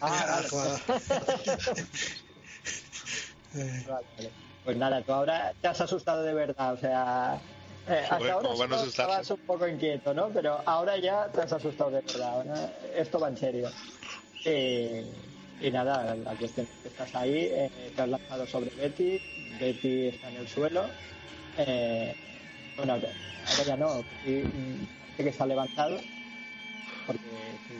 [0.00, 0.50] Ah, vale.
[3.52, 3.84] Vale,
[4.16, 4.49] vale.
[4.64, 7.40] Pues nada, tú ahora te has asustado de verdad, o sea,
[7.88, 10.30] eh, hasta ahora estabas un poco inquieto, ¿no?
[10.32, 13.70] Pero ahora ya te has asustado de verdad, ahora esto va en serio.
[14.44, 15.04] Eh,
[15.60, 19.18] y nada, la cuestión es que estás ahí, eh, te has lanzado sobre Betty,
[19.58, 20.84] Betty está en el suelo.
[21.56, 22.14] Eh,
[22.76, 25.98] bueno, ahora ya no, Betty, mm, que ha levantado,
[27.06, 27.74] porque tú,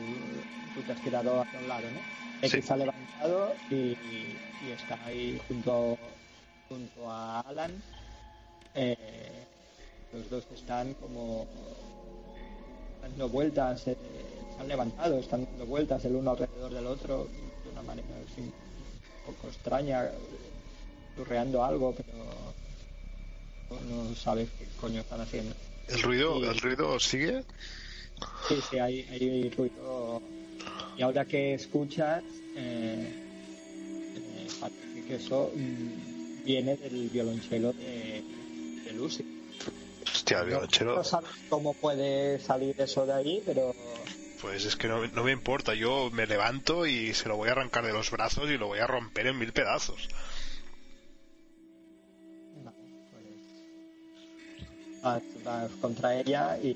[0.73, 2.01] tú te has tirado hacia un lado, ¿no?
[2.41, 2.73] Betty Sí.
[2.73, 3.95] ha levantado y,
[4.61, 5.97] y está ahí junto,
[6.71, 7.71] junto a Alan.
[8.73, 9.45] Eh,
[10.13, 11.45] los dos están como
[13.01, 13.97] dando vueltas, eh,
[14.55, 17.27] se han levantado, están dando vueltas el uno alrededor del otro
[17.63, 18.53] de una manera así un
[19.25, 20.09] poco extraña,
[21.15, 25.53] churreando algo, pero no, sabes qué coño están haciendo.
[25.89, 27.43] ¿El ruido, el ruido sigue?
[28.47, 30.21] Sí, sí, hay, hay ruido.
[30.97, 32.23] Y ahora que escuchas,
[32.55, 33.11] eh,
[34.15, 36.10] eh, parece que eso mm,
[36.45, 38.23] viene del violonchelo de,
[38.85, 39.25] de Lucy.
[40.13, 40.95] Hostia, el violonchelo.
[40.95, 43.73] No sabes cómo puede salir eso de ahí, pero
[44.41, 45.73] Pues es que no, no me importa.
[45.73, 48.79] Yo me levanto y se lo voy a arrancar de los brazos y lo voy
[48.79, 50.09] a romper en mil pedazos.
[52.63, 52.77] Vale,
[53.11, 56.69] pues vas, vas contra ella y,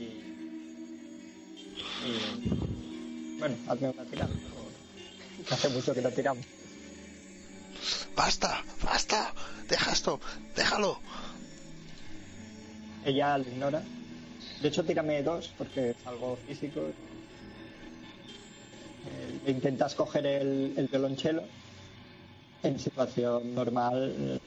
[2.05, 4.33] y bueno, hazme una tirada.
[5.51, 6.45] hace mucho que no tiramos.
[8.15, 8.63] ¡Basta!
[8.83, 9.33] ¡Basta!
[9.67, 10.19] ¡Deja esto!
[10.55, 10.99] ¡Déjalo!
[13.05, 13.81] Ella lo ignora.
[14.61, 16.81] De hecho, tírame dos porque es algo físico.
[19.05, 21.43] Eh, intentas coger el, el violonchelo.
[22.63, 24.39] En situación normal, eh,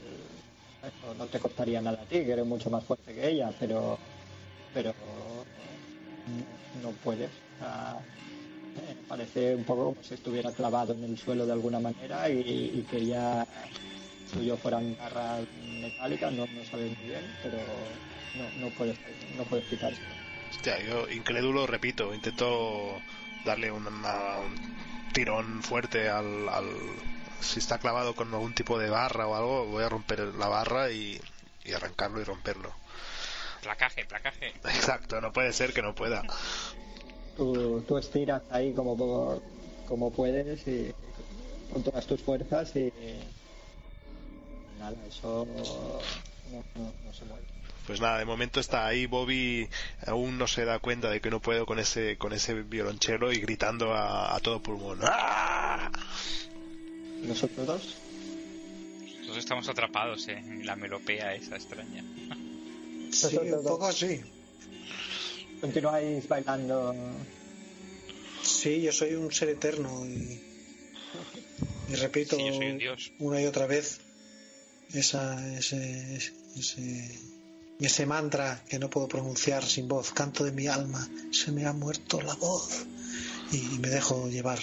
[0.82, 3.98] eso no te costaría nada a ti, que eres mucho más fuerte que ella, pero,
[4.74, 4.92] pero
[6.82, 7.30] no, puedes.
[8.76, 12.38] Eh, parece un poco como si estuviera clavado en el suelo de alguna manera y,
[12.74, 13.46] y que ya
[14.32, 15.40] suyo fueran garras
[15.80, 17.58] metálicas, no, no sabes muy bien, pero
[18.34, 18.96] no, no puedes
[19.36, 20.02] no puedes quitarse.
[20.50, 23.00] Hostia, yo incrédulo, repito, intento
[23.44, 24.54] darle una- un
[25.12, 26.76] tirón fuerte al, al-
[27.40, 30.90] Si está clavado con algún tipo de barra o algo, voy a romper la barra
[30.90, 31.20] y,
[31.64, 32.72] y arrancarlo y romperlo.
[33.62, 34.48] Placaje, placaje.
[34.64, 36.22] Exacto, no puede ser que no pueda.
[37.38, 39.40] Tú, tú estiras ahí como,
[40.10, 40.92] puedes y
[41.72, 42.92] con todas tus fuerzas y
[44.78, 47.44] nada, eso no, no- no se mueve.
[47.86, 49.66] Pues nada, de momento está ahí Bobby,
[50.06, 53.38] aún no se da cuenta de que no puedo con ese con ese violonchelo y
[53.40, 54.98] gritando a, a todo pulmón.
[55.02, 55.90] ¡Ah!
[57.22, 57.96] ¿Nosotros dos?
[59.20, 62.02] Nosotros estamos atrapados eh, en la melopea esa extraña.
[63.12, 64.20] sí, un poco así.
[65.60, 66.94] ¿Continuáis bailando?
[68.42, 70.40] Sí, yo soy un ser eterno y,
[71.88, 73.12] y repito Sí, yo soy un dios.
[73.18, 74.00] una y otra vez
[74.94, 76.16] esa, ese,
[76.56, 77.18] ese,
[77.80, 80.12] ese mantra que no puedo pronunciar sin voz.
[80.12, 82.86] Canto de mi alma, se me ha muerto la voz
[83.52, 84.60] y, me dejo llevar.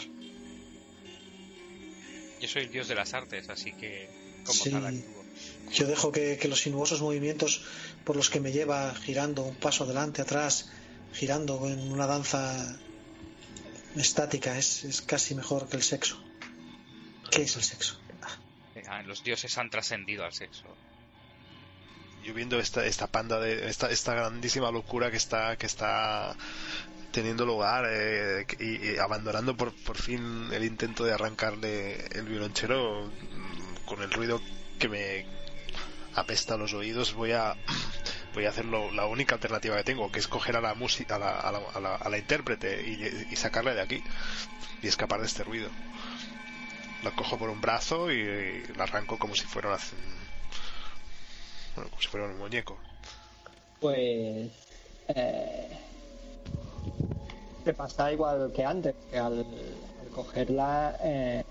[2.41, 4.09] Yo soy el dios de las artes, así que
[4.45, 4.69] como Sí.
[4.71, 5.23] tal actúo.
[5.73, 7.61] Yo dejo que, que los sinuosos movimientos
[8.05, 10.69] por los que me lleva girando un paso adelante, atrás,
[11.15, 12.77] girando en una danza
[13.95, 16.17] estática es, es casi mejor que el sexo.
[17.31, 17.99] ¿Qué es el sexo?
[18.21, 18.37] Ah,
[18.87, 20.63] Ah, Los dioses han trascendido al sexo.
[22.23, 26.35] Yo viendo esta esta panda de esta esta grandísima locura que está que está
[27.11, 33.05] teniendo lugar eh, y, y abandonando por, por fin el intento de arrancarle el violonchelo
[33.07, 34.41] mm, con el ruido
[34.79, 35.25] que me
[36.15, 37.55] apesta los oídos voy a
[38.35, 41.19] voy a hacerlo la única alternativa que tengo que es coger a la música a
[41.19, 42.81] la, a la, a la- a la intérprete
[43.31, 44.03] y, sacarla de aquí
[44.81, 45.69] y escapar de este ruido.
[47.01, 49.77] La cojo por un brazo y, la arranco como si fuera una,
[51.75, 52.77] bueno, como si fuera un muñeco.
[53.79, 54.49] Pues
[55.09, 55.77] eh,
[57.77, 61.43] pasa igual que antes, que al, al cogerla eh,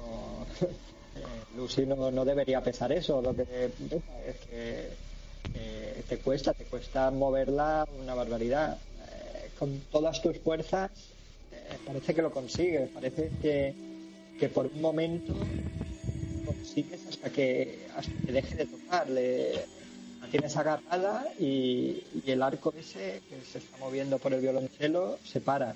[0.00, 5.06] no- eh, Lucy no, no debería pesar eso, lo que pesa es que
[5.54, 8.76] eh, te cuesta, te cuesta moverla una barbaridad.
[8.76, 10.90] Eh, con todas tus fuerzas
[11.52, 15.34] eh, parece que lo consigues, parece que, por un momento
[16.44, 19.52] consigues hasta que hasta que deje de tocarle
[20.20, 25.40] la tienes agarrada y, el arco ese que se está moviendo por el violonchelo se
[25.40, 25.74] para.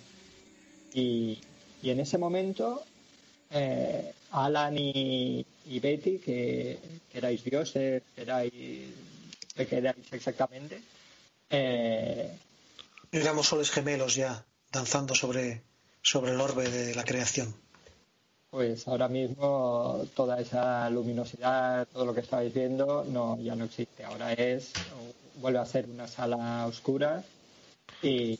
[0.92, 1.38] Y,
[1.82, 2.82] y en ese momento
[4.30, 6.78] Alan y, y Betty, que,
[7.10, 8.52] que erais dioses, erais,
[9.54, 10.80] que erais exactamente,
[11.50, 12.30] eh,
[13.12, 15.62] Éramos soles gemelos ya, danzando sobre,
[16.02, 17.52] sobre el orbe de la creación.
[18.50, 24.04] pues ahora mismo toda esa luminosidad, todo lo que estabais viendo, no, ya no existe.
[24.04, 24.72] Ahora es,
[25.36, 27.22] vuelve a ser una sala oscura
[28.02, 28.38] y,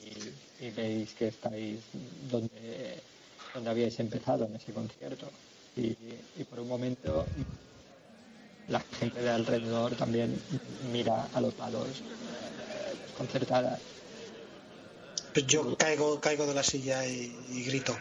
[0.61, 1.81] y veis que estáis
[2.31, 3.01] donde,
[3.55, 5.27] donde habíais empezado en ese concierto.
[5.77, 5.97] Y,
[6.37, 7.27] y por un momento
[8.71, 10.41] la gente de alrededor también
[10.93, 13.79] mira a los lados eh, desconcertada.
[15.35, 17.97] Pues yo caigo, caigo de la silla y, y grito.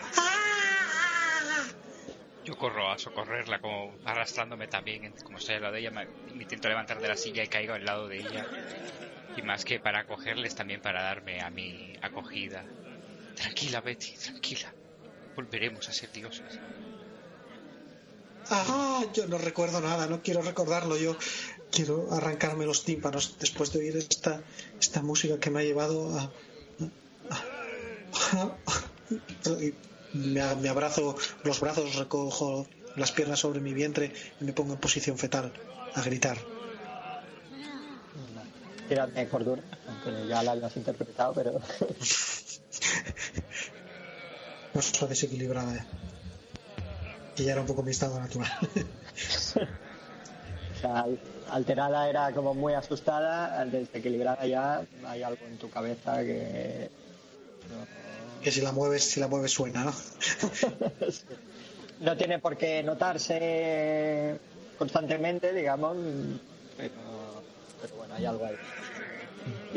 [2.46, 6.44] Yo corro a socorrerla, como arrastrándome también, como estoy al lado de ella, me, me
[6.44, 8.46] intento levantar de la silla y caigo al lado de ella.
[9.38, 12.64] Y más que para acogerles, también para darme a mi acogida.
[13.36, 14.74] Tranquila, Betty, tranquila.
[15.36, 16.60] Volveremos a ser dioses.
[18.52, 20.98] Ah, yo no recuerdo nada, no quiero recordarlo.
[20.98, 21.16] Yo
[21.72, 24.42] quiero arrancarme los tímpanos después de oír esta,
[24.80, 26.32] esta música que me ha llevado a.
[27.32, 28.84] a- a-
[29.62, 29.74] y
[30.14, 34.12] me, abrazo los brazos, recojo las piernas sobre mi vientre
[34.42, 35.54] y me pongo en posición fetal
[35.94, 36.38] a gritar.
[38.88, 41.62] Tiradme cordura, aunque ya la hayas interpretado, pero
[44.74, 45.86] No soy desequilibrada.
[47.40, 48.52] Y ya era un poco mi estado natural.
[50.76, 51.06] o sea,
[51.50, 56.90] alterada era como muy asustada, desequilibrada ya hay algo en tu cabeza que
[58.42, 59.94] que si la mueves, si la mueves suena, ¿no?
[62.00, 64.40] no tiene por qué notarse
[64.78, 65.98] constantemente, digamos,
[66.78, 66.94] pero,
[67.82, 68.56] pero bueno, hay algo ahí.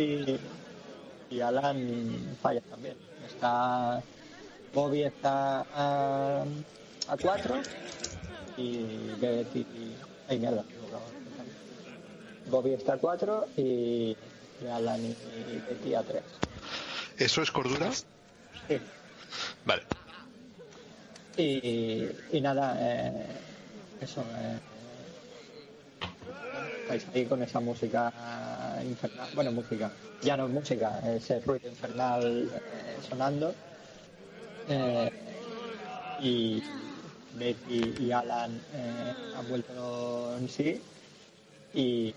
[0.00, 2.96] Y, y Alan falla también.
[3.26, 4.00] Está
[4.72, 6.44] Bobby está a,
[7.08, 7.60] a 4
[8.56, 9.14] y
[10.28, 10.64] ay mierda
[12.50, 14.16] Bobby está a 4 y,
[14.62, 15.14] y Alan y
[15.68, 16.22] Betty a 3
[17.18, 17.90] ¿Eso es cordura?
[17.92, 18.78] sí.
[19.64, 19.82] Vale.
[21.36, 23.26] Y, y nada, eh,
[24.00, 24.20] eso.
[24.20, 24.58] eh,
[26.82, 28.12] estáis ahí con esa música
[28.84, 29.28] infernal.
[29.34, 29.90] Bueno, música.
[30.22, 33.54] Ya no es música, ese ruido infernal eh, sonando.
[34.68, 35.10] Eh,
[36.20, 36.62] y
[37.34, 40.80] Betty y Alan eh, han vuelto en sí.
[41.74, 42.14] Y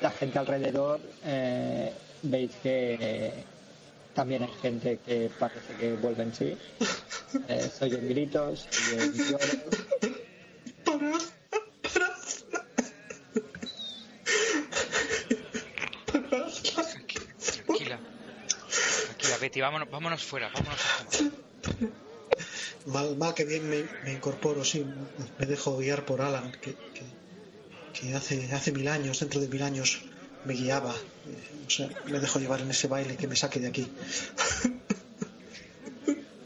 [0.00, 3.44] la gente alrededor eh, veis que
[4.14, 6.56] también hay gente que parece que vuelve en sí.
[7.48, 9.56] Eh, se oyen gritos, se oyen lloros.
[17.66, 17.98] Tranquila.
[19.04, 22.05] Tranquila, Betty, vámonos, vámonos fuera, vámonos a
[22.86, 24.84] Mal, mal que bien me, me incorporo, sí,
[25.38, 27.02] me dejo guiar por Alan, que, que,
[27.94, 30.02] que hace, hace mil años, dentro de mil años,
[30.44, 30.94] me guiaba.
[31.66, 33.90] O sea, me dejo llevar en ese baile que me saque de aquí.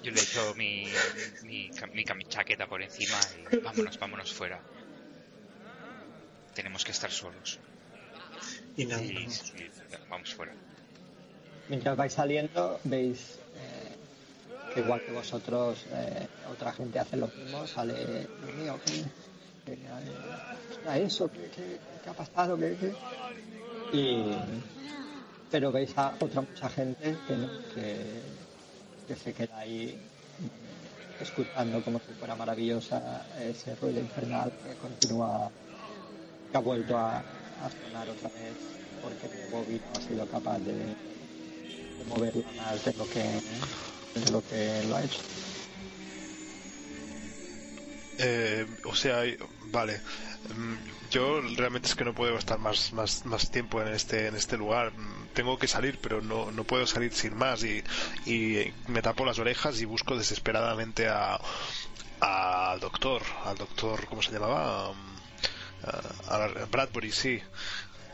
[0.03, 0.87] Yo le echo mi,
[1.45, 3.19] mi, mi chaqueta por encima
[3.53, 4.61] y vámonos, vámonos fuera.
[6.55, 7.59] Tenemos que estar solos.
[8.79, 9.53] Y nada, Y, vamos.
[9.59, 10.53] y vamos fuera.
[11.69, 13.39] Mientras vais saliendo, veis
[14.77, 17.67] igual que vosotros, eh, otra gente hace lo mismo.
[17.67, 19.05] Sale, Dios mío, ¿qué,
[19.67, 19.79] qué,
[22.09, 22.57] ha pasado?
[22.57, 22.95] ¿Qué, qué?
[23.97, 24.35] Y,
[25.51, 27.49] pero veis a otra mucha gente que,
[29.09, 29.99] que, se queda ahí eh,
[31.21, 35.51] escuchando como si fuera maravillosa ese ruido infernal que continúa,
[36.51, 37.21] que ha vuelto a,
[37.85, 38.55] sonar otra vez
[39.03, 43.41] porque Bobby no ha sido capaz de, de moverlo más de lo que
[44.15, 45.21] de lo que lo ha hecho.
[48.23, 49.23] Eh, o sea,
[49.61, 50.03] vale.
[50.55, 50.77] Mm,
[51.09, 54.57] Yo realmente es que no puedo estar más, más, más tiempo en este, en este
[54.59, 54.93] lugar.
[54.95, 57.65] Mm, Tengo que salir, pero no, no puedo salir sin más.
[57.65, 57.83] Y,
[58.27, 61.39] y me tapo las orejas y busco desesperadamente a,
[62.21, 63.23] a- al doctor.
[63.45, 64.91] Al doctor, ¿cómo se llamaba?
[64.91, 65.21] Um,
[65.83, 67.41] a, a Bradbury, sí.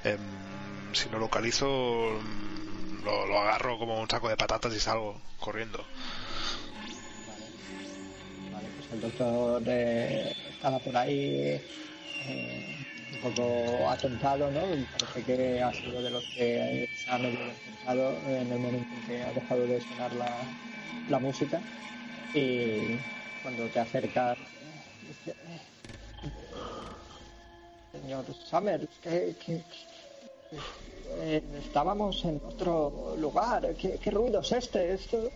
[0.04, 2.65] Em, si lo localizo, mm,
[3.04, 5.84] lo, lo agarro como un saco de patatas y salgo corriendo.
[8.52, 11.62] Vale, pues el doctor eh, estaba por ahí eh,
[13.12, 14.74] un poco atontado, ¿no?
[14.74, 18.88] Y parece que ha sido de los que se ha medio despertado en el momento
[18.94, 20.36] en que ha dejado de sonar la,
[21.08, 21.60] la música.
[22.34, 22.96] Y
[23.42, 24.36] cuando te acercas,
[27.92, 29.62] señor Summers, que- que-
[30.52, 33.74] eh, estábamos en otro lugar.
[33.74, 34.94] ¿Qué, qué ruido es este?
[34.94, 35.30] Esto...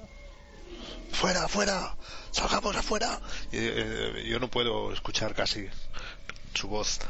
[1.12, 1.96] fuera, fuera,
[2.30, 3.20] salgamos afuera.
[3.52, 5.66] Eh, yo no puedo escuchar casi
[6.54, 7.00] su voz.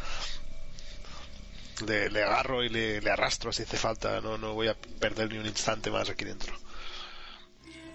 [1.87, 4.21] Le, le agarro y le, le arrastro si hace falta.
[4.21, 6.53] No, no voy a perder ni un instante más aquí dentro.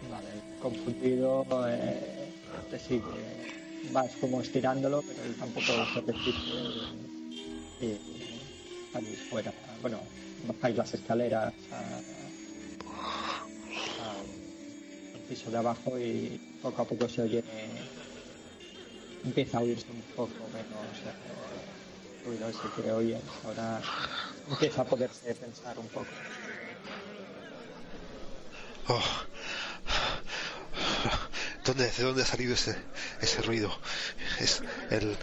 [0.10, 0.28] Vale,
[0.62, 2.32] confundido, eh,
[2.70, 3.46] te sigue.
[3.92, 7.86] Vas como estirándolo, pero él tampoco se.
[7.86, 8.00] Y
[8.96, 9.54] salís fuera.
[9.82, 10.00] Bueno,
[10.48, 11.54] bajáis las escaleras
[15.14, 17.44] al piso de abajo y poco a poco se oye.
[19.26, 23.22] Empieza a oírse un poco menos eh, ruido ese que oyes.
[23.44, 23.82] Ahora
[24.50, 26.08] empieza a poderse pensar un poco.
[28.88, 29.02] Oh.
[31.66, 32.78] ¿Dónde, ¿De dónde ha salido ese,
[33.20, 33.76] ese ruido?
[34.40, 34.62] Es
[34.92, 35.18] el...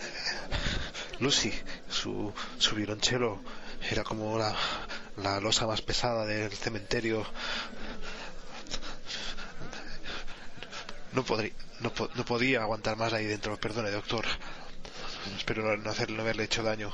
[1.20, 1.52] Lucy,
[1.88, 3.40] su, su violonchelo
[3.90, 4.54] era como la,
[5.16, 7.26] la losa más pesada del cementerio.
[11.12, 13.58] No, podría, no, po- no podía aguantar más ahí dentro.
[13.58, 14.24] Perdone, doctor.
[15.36, 16.90] Espero no, hacerle, no haberle hecho daño.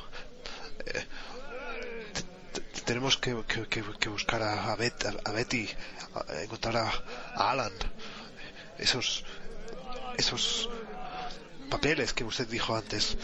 [0.86, 1.06] Eh,
[2.84, 5.68] tenemos que, que- que- buscar a, a, Bet- a Betty,
[6.42, 6.88] encontrar a,
[7.34, 7.72] a Alan.
[8.78, 9.24] Esos,
[10.16, 10.68] esos
[11.70, 13.16] papeles que usted dijo antes.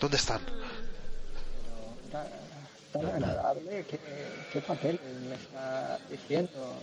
[0.00, 0.40] ¿Dónde están?
[2.92, 3.98] Tan, agradable, ¿qué,
[4.52, 4.98] qué papel
[5.28, 6.76] me está diciendo?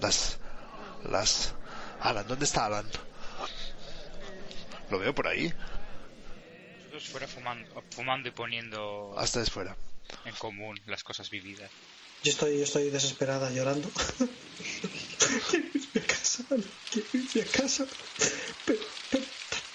[0.00, 0.38] Las,
[1.08, 1.54] las,
[2.00, 2.86] Alan, ¿dónde está Alan?
[4.90, 5.52] Lo veo por ahí.
[6.78, 9.76] Nosotros fuera fumando, fumando y poniendo Hasta es fuera.
[10.24, 11.70] en común las cosas vividas.
[12.22, 13.88] Yo estoy, yo estoy desesperada llorando.
[15.50, 17.86] quiero irme a casa, no quiero irme a casa.
[18.64, 18.80] Pero,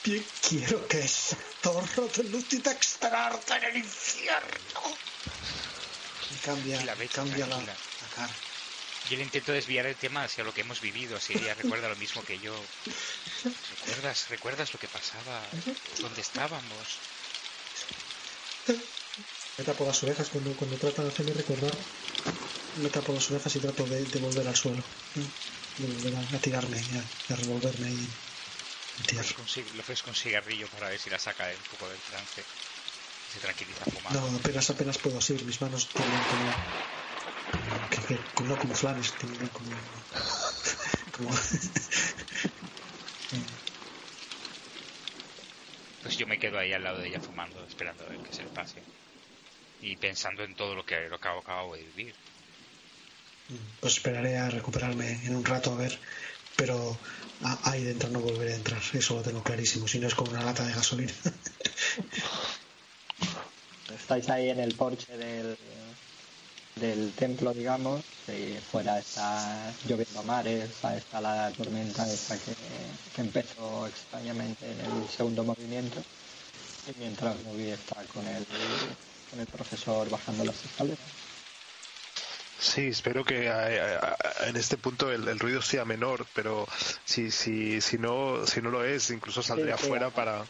[0.10, 4.98] también quiero que ese zorro de Lucy te extrarte en el infierno.
[6.31, 7.57] Y cambia, La cambia la,
[8.15, 8.34] cara.
[9.10, 11.95] Yo le intento desviar el tema hacia lo que hemos vivido, así ella recuerda lo
[11.95, 12.60] mismo que yo.
[13.86, 15.41] ¿Recuerdas, ¿Recuerdas lo que pasaba?
[15.99, 16.88] ¿Dónde estábamos?
[19.57, 21.73] Me tapo las orejas cuando, cuando trata de hacerme recordar.
[22.77, 24.84] Me tapo las orejas y trato de, de volver al suelo.
[25.15, 25.81] ¿eh?
[25.81, 28.07] De volver a, a tirarme, y a, a revolverme y
[29.13, 32.41] Lo ofrezco un cigarrillo para ver si la saca un poco del trance.
[32.41, 34.30] Y se tranquiliza fumando.
[34.30, 35.34] No, apenas, apenas puedo así.
[35.45, 36.53] Mis manos tienen como.
[37.89, 39.69] Que, que, como- no como flanes, tienen como.
[41.17, 41.30] como.
[46.01, 48.41] Pues yo me quedo ahí al lado de ella fumando, esperando a ver que se
[48.43, 48.81] le pase.
[49.81, 52.15] Y pensando en todo lo que, lo que acabo de vivir.
[53.81, 55.99] Pues esperaré a recuperarme en un rato a ver.
[56.55, 56.97] Pero
[57.64, 58.82] ahí dentro no volveré a entrar.
[58.94, 59.88] Eso lo tengo clarísimo.
[59.88, 61.14] Si no es como una lata de gasolina.
[63.94, 65.57] Estáis ahí en el porche del,
[66.80, 72.56] del templo, digamos, y fuera está lloviendo a mares, está la tormenta esa que,
[73.22, 76.02] empezó extrañamente en el segundo movimiento,
[76.88, 78.45] y mientras Moby está con el,
[79.30, 81.19] con el profesor bajando las escaleras.
[82.61, 83.52] Sí, espero que eh,
[83.95, 83.99] eh,
[84.48, 86.65] en este punto el, el ruido sea menor, pero
[87.06, 90.45] si, si, si, no, si no lo es, incluso saldré Sí, afuera para...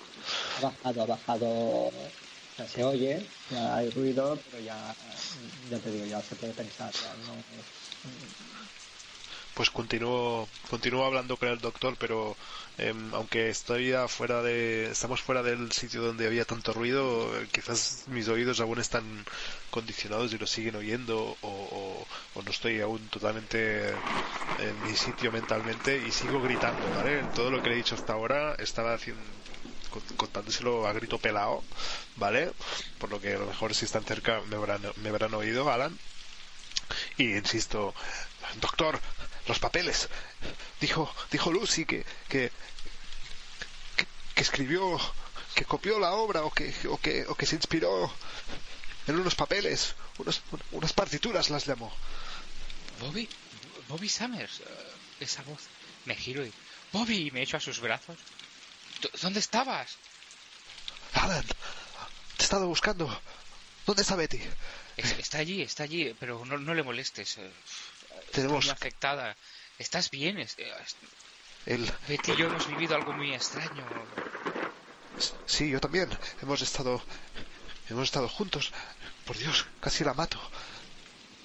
[0.55, 2.11] Ha bajado, ha bajado, o
[2.55, 4.95] sea, se oye, ya hay ruido, pero ya,
[5.69, 7.73] ya te digo, ya se puede pensar, ya no es-
[9.59, 12.37] Pues continúo, continúo hablando con el doctor, pero
[12.77, 17.03] em, aunque estoy fuera de, estamos fuera del sitio donde había tanto ruido,
[17.37, 19.03] eh, quizás mis oídos aún están
[19.69, 22.07] condicionados y lo siguen oyendo, o,
[22.41, 24.01] no estoy aún totalmente
[24.59, 27.25] en mi sitio mentalmente y sigo gritando, ¿vale?
[27.25, 29.21] Todo lo que le he dicho hasta ahora estaba haciendo
[29.91, 31.65] cont- contándoselo a grito pelado,
[32.15, 32.53] ¿vale?
[32.97, 35.99] Por lo que a lo mejor si están cerca me habrán, me habrán oído, Alan.
[37.17, 37.93] Y insisto,
[38.61, 38.99] doctor,
[39.49, 40.07] los papeles.
[40.79, 42.51] Dijo, dijo Lucy que, que,
[43.97, 44.05] que,
[44.35, 44.97] que escribió,
[45.55, 48.11] que copió la obra o que, o que, o que se inspiró
[49.07, 51.91] en unos papeles, unos- unas partituras las llamó.
[53.01, 53.27] Bobby,
[53.89, 54.63] Bobby Summers, eh,
[55.19, 55.61] esa voz.
[56.05, 56.53] Me giro y
[56.93, 58.17] Bobby y me echo a sus brazos.
[59.01, 59.97] ¿Dó- ¿Dónde estabas?
[61.13, 61.53] Alan, te
[62.39, 63.05] he estado buscando.
[63.85, 64.39] ¿Dónde está Betty?
[64.97, 67.37] Es- está allí, está allí, pero no, no le molestes.
[68.31, 69.35] Tenemos muy afectada.
[69.77, 70.39] ¿Estás bien?
[70.39, 70.47] Eh,
[71.65, 73.85] el, Betty y yo hemos vivido algo muy extraño.
[75.45, 76.09] Sí, yo también.
[76.41, 77.01] Hemos estado.
[77.89, 78.71] Hemos estado juntos.
[79.25, 80.39] Por Dios, casi la mato.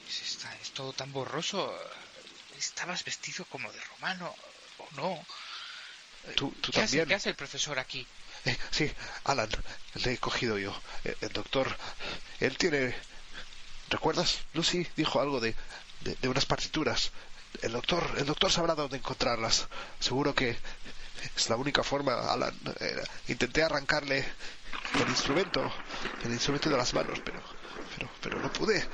[0.09, 1.75] Es, está- es todo tan borroso.
[2.59, 4.35] ¿Estabas vestido como de romano
[4.79, 5.27] o no?
[6.37, 7.09] Tú, tú ¿Qué hace, también.
[7.09, 8.07] qué hace el profesor aquí?
[8.47, 8.91] Eh, sí,
[9.25, 9.49] Alan,
[9.95, 10.79] le he cogido yo.
[11.05, 11.77] Eh, El, doctor,
[12.41, 12.95] él tiene.
[13.91, 14.39] ¿Recuerdas?
[14.55, 15.55] Lucy dijo algo de,
[16.05, 17.11] de, unas partituras.
[17.63, 19.67] el doctor, el doctor sabrá dónde encontrarlas.
[20.01, 20.57] Seguro que
[21.37, 22.55] es la única forma, Alan.
[22.81, 24.25] Eh, intenté arrancarle
[25.01, 25.73] el instrumento,
[26.25, 27.43] el instrumento de las manos, pero,
[27.97, 28.87] pero, pero no pude.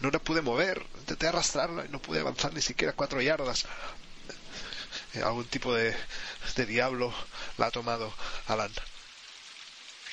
[0.00, 0.84] No la pude mover.
[0.98, 3.66] Intenté arrastrarla y no pude avanzar ni siquiera cuatro yardas.
[5.14, 5.94] Eh, algún tipo de,
[6.56, 7.14] de diablo
[7.58, 8.12] la ha tomado,
[8.48, 8.72] Alan.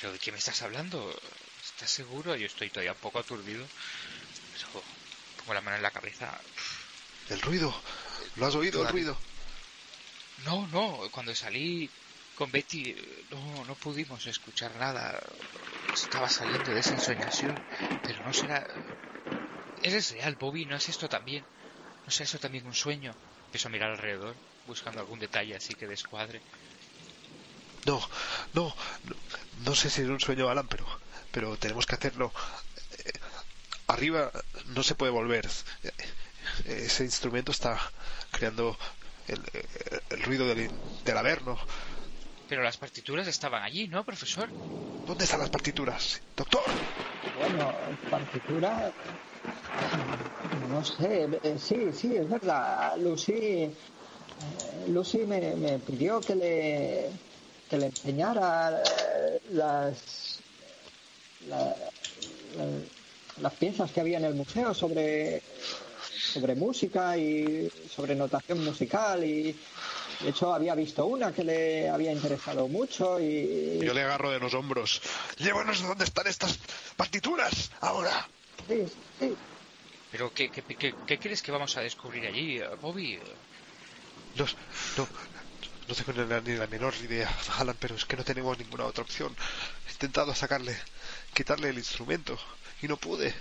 [0.00, 1.14] ¿Pero de qué me estás hablando?
[1.64, 2.34] ¿Estás seguro?
[2.36, 3.64] Yo estoy todavía un poco aturdido.
[5.42, 6.40] Pongo la mano en la cabeza.
[7.28, 7.74] El ruido.
[8.36, 9.16] ¿Lo has oído, el ruido?
[10.44, 11.90] No, no, cuando salí
[12.36, 12.96] con Betty
[13.30, 15.20] no, no pudimos escuchar nada.
[15.92, 17.54] Estaba saliendo de esa ensoñación,
[18.02, 18.66] pero no será...
[19.82, 20.64] ¿Es real, Bobby?
[20.64, 21.44] ¿No es esto también?
[22.04, 23.14] ¿No es eso también un sueño?
[23.46, 24.34] Empiezo a mirar alrededor,
[24.66, 26.40] buscando algún detalle así que descuadre.
[27.84, 28.00] No,
[28.54, 28.74] no,
[29.04, 29.16] no,
[29.64, 30.86] no sé si es un sueño, Alan, pero,
[31.32, 32.32] pero tenemos que hacerlo.
[33.92, 34.30] Arriba
[34.74, 35.48] no se puede volver.
[36.66, 37.78] Ese instrumento está
[38.32, 38.76] creando
[39.28, 39.40] el,
[40.10, 40.70] el ruido del,
[41.04, 41.58] del averno.
[42.48, 44.50] Pero las partituras estaban allí, ¿no, profesor?
[45.06, 46.20] ¿Dónde están las partituras?
[46.36, 46.62] Doctor.
[47.34, 48.92] Bueno, partitura.
[50.68, 52.96] No sé, eh, sí, sí, es verdad.
[52.98, 53.72] Lucy, eh,
[54.88, 57.10] Lucy me, me pidió que le,
[57.68, 60.40] que le enseñara eh, las,
[61.48, 61.76] la-
[62.56, 63.01] la-
[63.42, 65.42] las piezas que había en el museo sobre,
[66.32, 69.54] sobre música y sobre notación musical y
[70.20, 74.38] de hecho había visto una que le había interesado mucho y Yo le agarro de
[74.38, 75.02] los hombros.
[75.38, 76.58] Llévanos a dónde están estas
[76.96, 78.28] partituras ahora.
[78.68, 78.84] sí,
[79.18, 79.36] sí,
[80.12, 83.18] ¿Pero qué, qué, qué- qué crees que vamos a descubrir allí, eh, Bobby?
[84.36, 84.44] No,
[84.98, 85.08] no,
[85.88, 87.28] no tengo ni la, ni la menor idea,
[87.58, 89.34] Alan, pero es que no tenemos ninguna otra opción.
[89.88, 90.76] He intentado sacarle,
[91.34, 92.38] quitarle el instrumento
[92.82, 93.34] y no pude.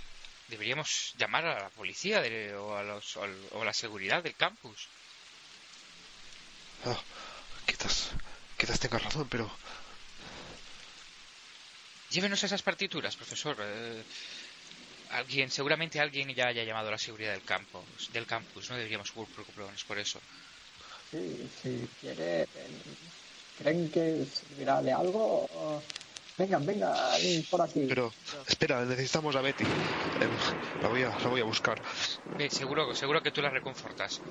[0.47, 4.21] Deberíamos llamar a la policía de- o, a los, o al- o a la seguridad
[4.23, 4.87] del campus.
[6.85, 6.99] Ah,
[7.65, 8.09] quizás,
[8.57, 9.49] quizás tengas razón, pero
[12.11, 13.55] Llévenos esas partituras, profesor.
[13.61, 14.03] Eh,
[15.11, 18.11] alguien, seguramente alguien ya haya llamado a la seguridad del campus.
[18.11, 18.69] Del campus.
[18.69, 20.19] No deberíamos preocuparnos por eso.
[21.09, 22.47] sí, si quiere,
[23.57, 25.81] creen que servirá de algo.
[26.37, 26.93] Vengan, vengan
[27.49, 27.85] por aquí.
[27.87, 28.11] pero
[28.47, 29.63] espera, necesitamos a Betty.
[29.63, 30.29] Em,
[30.81, 31.81] la voy a, la voy a buscar.
[32.49, 34.21] Seguro, seguro que tú la reconfortas.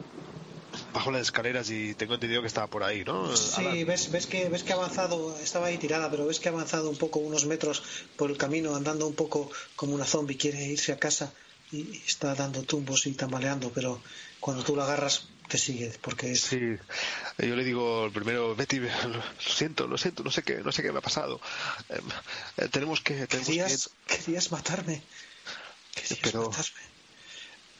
[0.92, 3.36] Bajo las escaleras y tengo entendido que estaba por ahí, ¿no?
[3.36, 3.86] Sí, Alan?
[3.86, 6.90] ves, ves que ves que ha avanzado, estaba ahí tirada, pero ves que ha avanzado
[6.90, 7.82] un poco, unos metros
[8.16, 11.32] por el camino, andando un poco como una zombie, quiere irse a casa
[11.72, 14.00] y está dando tumbos y tambaleando, pero
[14.40, 16.60] cuando tú la agarras te sigue, porque es, Sí,
[17.38, 20.92] yo le digo primero, Betty, lo, siento, lo siento, no sé qué, no sé qué
[20.92, 21.40] me ha pasado.
[21.88, 22.08] Em,
[22.56, 25.02] eh, tenemos que, tenemos querías, querías matarme,
[25.94, 26.70] querías Pero- matarme,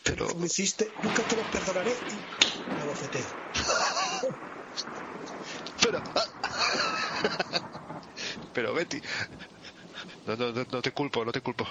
[0.03, 2.19] que, pero, que me hiciste, nunca te lo perdonaré y
[2.77, 3.31] me bofeteo.
[5.83, 6.03] pero,
[8.53, 9.01] pero Betty,
[10.37, 11.67] no, no, no, no te culpo, no te culpo,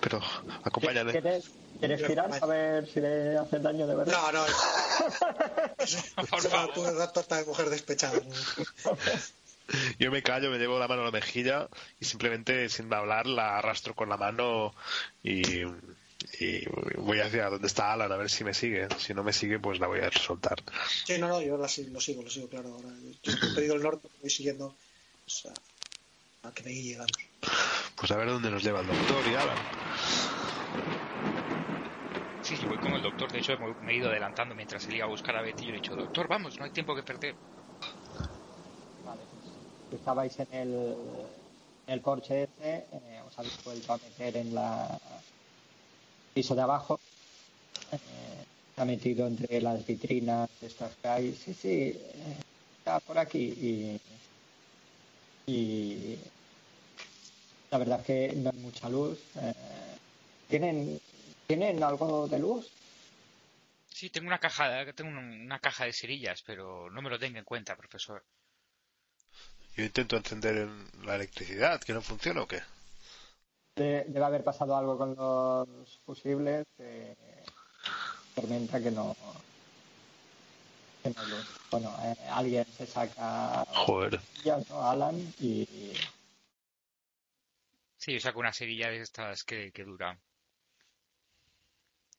[0.00, 0.20] pero
[0.64, 1.12] acompáñale.
[1.12, 4.12] ¿Quieres, ¿Quieres tirar a ver si le hace daño de verdad?
[4.12, 4.44] No, no,
[6.30, 6.74] Por favor.
[6.74, 8.20] tú eres torta de mujer despechada.
[8.20, 8.96] ¿no?
[9.98, 11.68] Yo me callo, me llevo la mano a la mejilla
[12.00, 14.74] y simplemente sin hablar la arrastro con la mano
[15.22, 15.62] y,
[16.40, 16.66] y
[16.98, 18.88] voy hacia donde está Alan a ver si me sigue.
[18.98, 20.62] Si no me sigue, pues la voy a soltar.
[21.06, 21.68] Sí, no, no, yo la lo
[22.00, 22.74] sigo, lo sigo, claro.
[22.74, 22.88] Ahora,
[23.22, 24.74] yo he pedido el norte, voy siguiendo
[25.24, 27.31] pues, a, a que me vamos.
[27.96, 29.58] Pues a ver dónde nos lleva el doctor y Alan.
[32.42, 33.30] Sí, sí, voy con el doctor.
[33.30, 35.66] De hecho, me he ido adelantando mientras él iba a buscar a Betty.
[35.66, 37.34] Yo le he dicho, doctor, vamos, no hay tiempo que perder.
[39.04, 39.20] Vale.
[39.92, 40.94] Estabais en el,
[41.86, 44.98] en el porche ese, eh, os habéis vuelto a meter en la
[46.34, 46.98] piso de abajo.
[47.92, 47.98] Eh,
[48.74, 51.32] se ha metido entre las vitrinas estas que hay.
[51.34, 52.36] Sí, sí, eh,
[52.78, 53.38] está por aquí.
[53.38, 54.00] Y,
[55.46, 56.18] y
[57.72, 59.18] la verdad es que no hay mucha luz.
[59.40, 59.54] Eh,
[60.48, 61.00] ¿tienen,
[61.46, 62.70] ¿Tienen algo de luz?
[63.88, 67.38] Sí, tengo una caja, tengo un- una caja de cerillas, pero no me lo tenga
[67.38, 68.22] en cuenta, profesor.
[69.74, 72.60] Yo intento encender el- la electricidad, que no funciona o qué.
[73.76, 76.66] De- debe haber pasado algo con los fusibles.
[76.78, 77.14] eh,
[78.34, 79.16] tormenta que no.
[81.02, 81.46] Que no hay luz.
[81.70, 83.64] Bueno, eh, alguien se saca.
[83.68, 84.20] Joder.
[84.44, 84.90] Ya, ¿no?
[84.90, 85.66] Alan y.
[88.02, 90.20] Sí, yo saco una cerilla de estas que, que duran.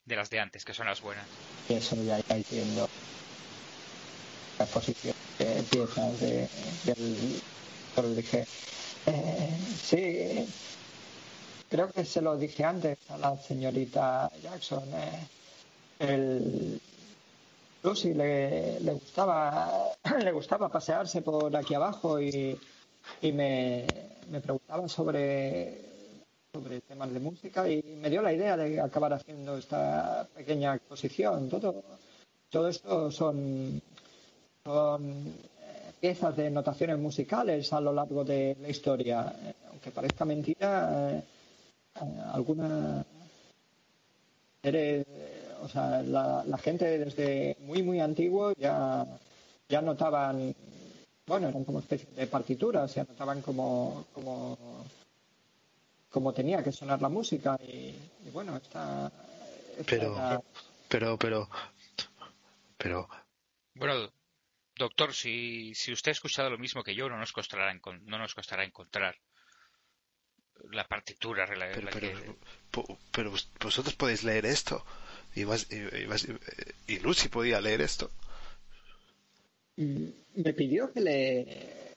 [0.05, 1.27] De las de antes, que son las buenas.
[1.67, 2.87] eso ya vais viendo.
[4.59, 6.49] La posición de de,
[6.85, 7.41] del.
[7.95, 8.45] Pero dije.
[9.07, 10.47] eh, sí.
[11.69, 14.87] Creo que se lo dije antes a la señorita Jackson.
[14.93, 15.27] eh,
[15.99, 16.79] el,
[17.83, 19.91] Lucy le, le gustaba
[20.23, 22.57] le gustaba pasearse por aquí abajo y,
[23.21, 23.85] y me,
[24.29, 25.81] me preguntaba sobre
[26.53, 31.49] sobre temas de música y me dio la idea de acabar haciendo esta pequeña exposición.
[31.49, 31.83] Todo,
[32.51, 33.81] todo esto son,
[34.63, 39.33] son eh, piezas de notaciones musicales a lo largo de la historia.
[39.71, 41.23] Aunque parezca mentira, eh,
[41.95, 43.03] eh, alguna
[44.61, 45.07] eres-
[45.63, 49.07] o sea, la, la gente desde muy muy antiguo ya
[49.69, 50.53] ya notaban
[51.25, 54.85] bueno eran como especies de partituras ya notaban como como
[56.09, 57.95] como tenía que sonar la música y,
[58.25, 59.11] y bueno esta,
[59.77, 60.41] esta Pero- era-
[60.89, 61.49] Pero, pero,
[62.77, 63.09] pero,
[63.73, 64.11] Bueno,
[64.75, 68.35] doctor, si, si usted ha escuchado lo mismo que yo, no nos costará, no nos
[68.35, 69.15] costará encontrar
[70.69, 71.47] la partitura.
[71.47, 72.35] pero, la pero, que-
[73.11, 74.85] pero vos- vosotros podéis leer esto.
[75.33, 76.27] Y, más, y, y más-
[76.85, 78.11] y Lucy podía leer esto.
[79.77, 81.93] Mm, me pidió que le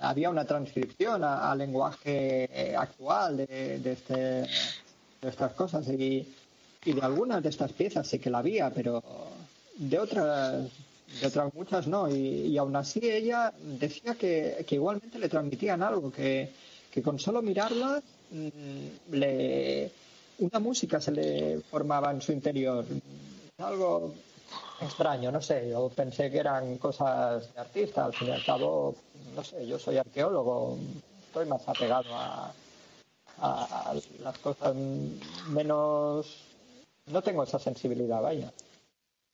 [0.00, 4.44] había una transcripción al lenguaje eh, actual de, este,
[5.22, 6.26] estas cosas y,
[6.84, 9.02] y de algunas de estas piezas sí que la había pero
[9.76, 10.70] de otras
[11.20, 12.08] de otras muchas no.
[12.08, 16.50] Y, y aún así ella decía que, que igualmente le transmitían algo que,
[16.90, 19.90] que con solo mirarlas mm, le
[20.38, 22.84] una música se le formaba en su interior.
[23.58, 24.14] Algo
[24.80, 28.94] extraño, no sé, yo pensé que eran cosas de artista, al fin y al cabo,
[29.34, 30.76] no sé, yo soy arqueólogo,
[31.26, 32.52] estoy más apegado a,
[33.38, 34.74] a- a las cosas
[35.48, 36.40] menos...
[37.06, 38.52] No tengo esa sensibilidad, vaya.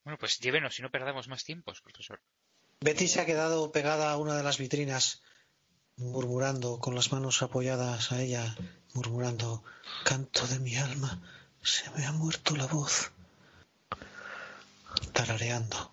[0.04, 2.20] Bueno, pues llévenos y no perdamos más tiempos, profesor.
[2.80, 5.22] Betty se ha quedado pegada a una de las vitrinas,
[5.96, 8.56] murmurando, con las manos apoyadas a ella,
[8.94, 9.62] murmurando,
[10.04, 11.20] canto de mi alma,
[11.62, 13.12] se me ha muerto la voz.
[15.12, 15.92] Tarareando.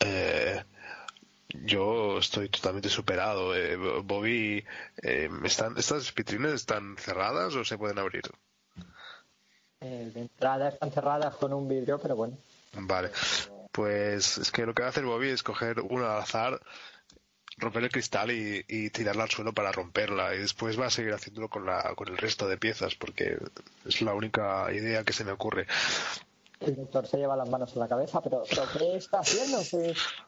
[0.00, 0.62] Eh,
[1.64, 3.54] yo estoy totalmente superado.
[3.54, 4.64] Eh, Bobby,
[5.02, 8.22] eh, ¿están, ¿estas vitrinas están cerradas o se pueden abrir?
[9.80, 12.36] Eh, de entrada están cerradas con un vidrio, pero bueno.
[12.72, 13.10] Vale.
[13.72, 16.60] Pues es que lo que va a hacer Bobby es coger una al azar,
[17.58, 20.34] romper el cristal y, y tirarla al suelo para romperla.
[20.34, 23.36] Y después va a seguir haciéndolo con, la, con el resto de piezas, porque
[23.84, 25.66] es la única idea que se me ocurre.
[26.60, 29.58] El doctor se lleva las manos en la cabeza, pero, pero ¿qué está haciendo?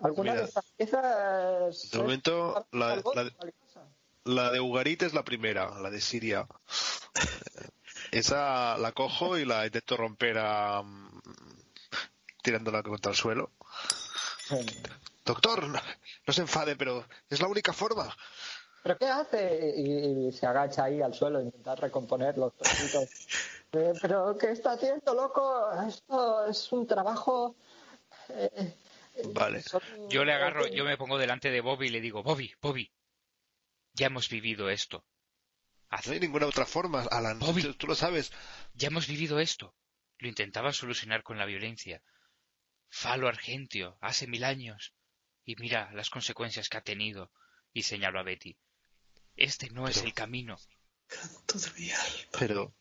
[0.01, 1.91] Alguna Mira, de estas piezas...
[1.91, 3.03] de momento, la-
[4.25, 6.47] la- de Ugarit es la primera, la de Siria.
[8.13, 10.83] Esa la cojo y la intento romper a,
[12.43, 13.51] tirándola contra el suelo.
[15.31, 15.81] Doctor, no,
[16.27, 18.13] no se enfade, pero es la única forma.
[18.83, 19.75] ¿Pero qué hace?
[19.77, 23.09] Y, y se agacha ahí al suelo a intentar recomponer los trocitos.
[23.73, 25.71] Eh, ¿Pero qué está haciendo, loco?
[25.87, 27.55] Esto es un trabajo...
[28.31, 28.75] eh,
[29.33, 29.63] Vale.
[29.63, 32.91] son- Yo le agarro, yo me pongo delante de Bobby y le digo, Bobby, Bobby,
[33.93, 35.05] ya hemos vivido esto.
[35.89, 37.39] Haz- No hay ninguna otra forma, Alan.
[37.39, 37.63] Bobby.
[37.63, 38.33] Tú, tú lo sabes.
[38.75, 39.73] Ya hemos vivido esto.
[40.19, 42.03] Lo intentaba solucionar con la violencia.
[42.89, 44.95] Falo Argentio, hace mil años.
[45.45, 47.31] Y mira las consecuencias que ha tenido.
[47.73, 48.57] Y señalo a Betty.
[49.37, 50.59] Este no es el camino.
[51.07, 52.29] Canto de mi alma.
[52.39, 52.75] Pero,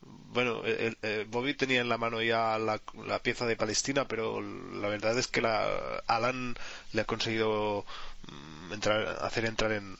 [0.00, 4.40] bueno, el- el- Bobby tenía en la mano ya la, la pieza de Palestina, pero
[4.40, 6.54] la verdad es que la, Alan
[6.92, 7.84] le ha conseguido
[8.28, 9.96] mm, entrar, hacer entrar en,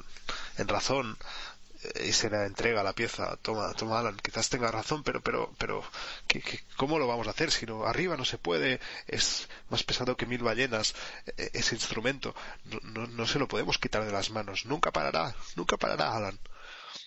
[0.58, 1.55] en razón eh,
[2.04, 3.36] y se la entrega la pieza.
[3.42, 5.82] Toma, toma Alan, quizás tenga razón, pero, pero, pero,
[6.26, 7.50] ¿qué, qué- cómo lo vamos a hacer?
[7.50, 10.94] Si no, arriba no se puede, es más pesado que mil ballenas
[11.36, 12.34] eh, ese instrumento.
[12.64, 14.66] No, no, no se lo podemos quitar de las manos.
[14.66, 16.38] Nunca parará, nunca parará, Alan.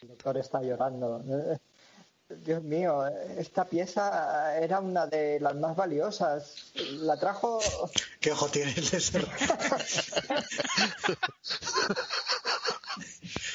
[0.01, 1.21] El doctor está llorando.
[1.27, 1.57] Eh,
[2.31, 3.07] Dios mío,
[3.39, 6.71] esta pieza era una de las más valiosas.
[6.75, 7.59] La trajo...
[8.21, 9.27] ¿Qué ojo tiene el de ser?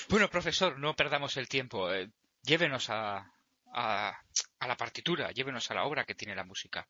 [0.09, 1.93] Bueno, profesor, no perdamos el tiempo.
[1.93, 2.11] Eh,
[2.43, 3.31] llévenos a,
[3.73, 4.13] a,
[4.59, 6.87] a la partitura, llévenos a la obra que tiene la música.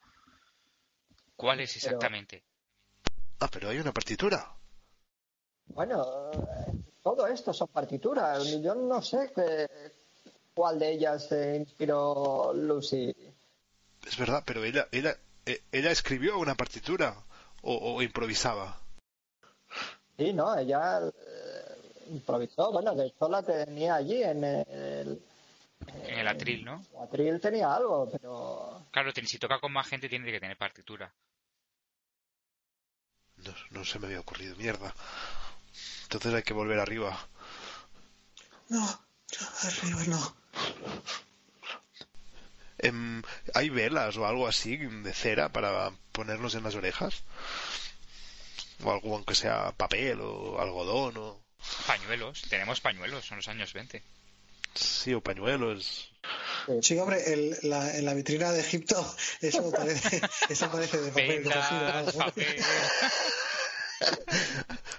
[1.36, 2.45] ¿Cuál es Pero- exactamente?
[3.41, 4.55] Ah, pero hay una partitura.
[5.66, 6.05] Bueno,
[7.03, 8.61] todo esto son partituras.
[8.62, 9.69] Yo no sé qué-
[10.55, 13.15] cuál de ellas se inspiró Lucy.
[14.07, 15.16] Es verdad, pero ella, ella,
[15.47, 17.15] eh, ella escribió una partitura
[17.62, 18.78] o, o improvisaba.
[20.16, 21.01] Sí, no, ella
[22.10, 22.72] improvisó.
[22.72, 25.22] Bueno, de hecho la tenía allí en el...
[25.86, 26.82] En el atril, ¿no?
[26.94, 28.86] el atril tenía algo, pero...
[28.90, 31.12] Claro, si toca con más gente tiene que tener partitura.
[33.36, 34.94] No, no se me había ocurrido, mierda.
[36.05, 37.18] Entonces hay que volver arriba.
[38.68, 40.36] No, no, arriba no.
[42.78, 43.22] Em,
[43.55, 47.22] ¿Hay velas o algo así de cera para ponernos en las orejas?
[48.85, 51.43] O algo aunque sea papel o algodón o...
[51.86, 54.03] Pañuelos, tenemos pañuelos, son los años 20.
[54.74, 56.11] Sí, o pañuelos.
[56.82, 58.97] Sí, hombre, el- la, en la vitrina de Egipto
[59.41, 62.57] eso parece, eso parece de papel Vendas, papel.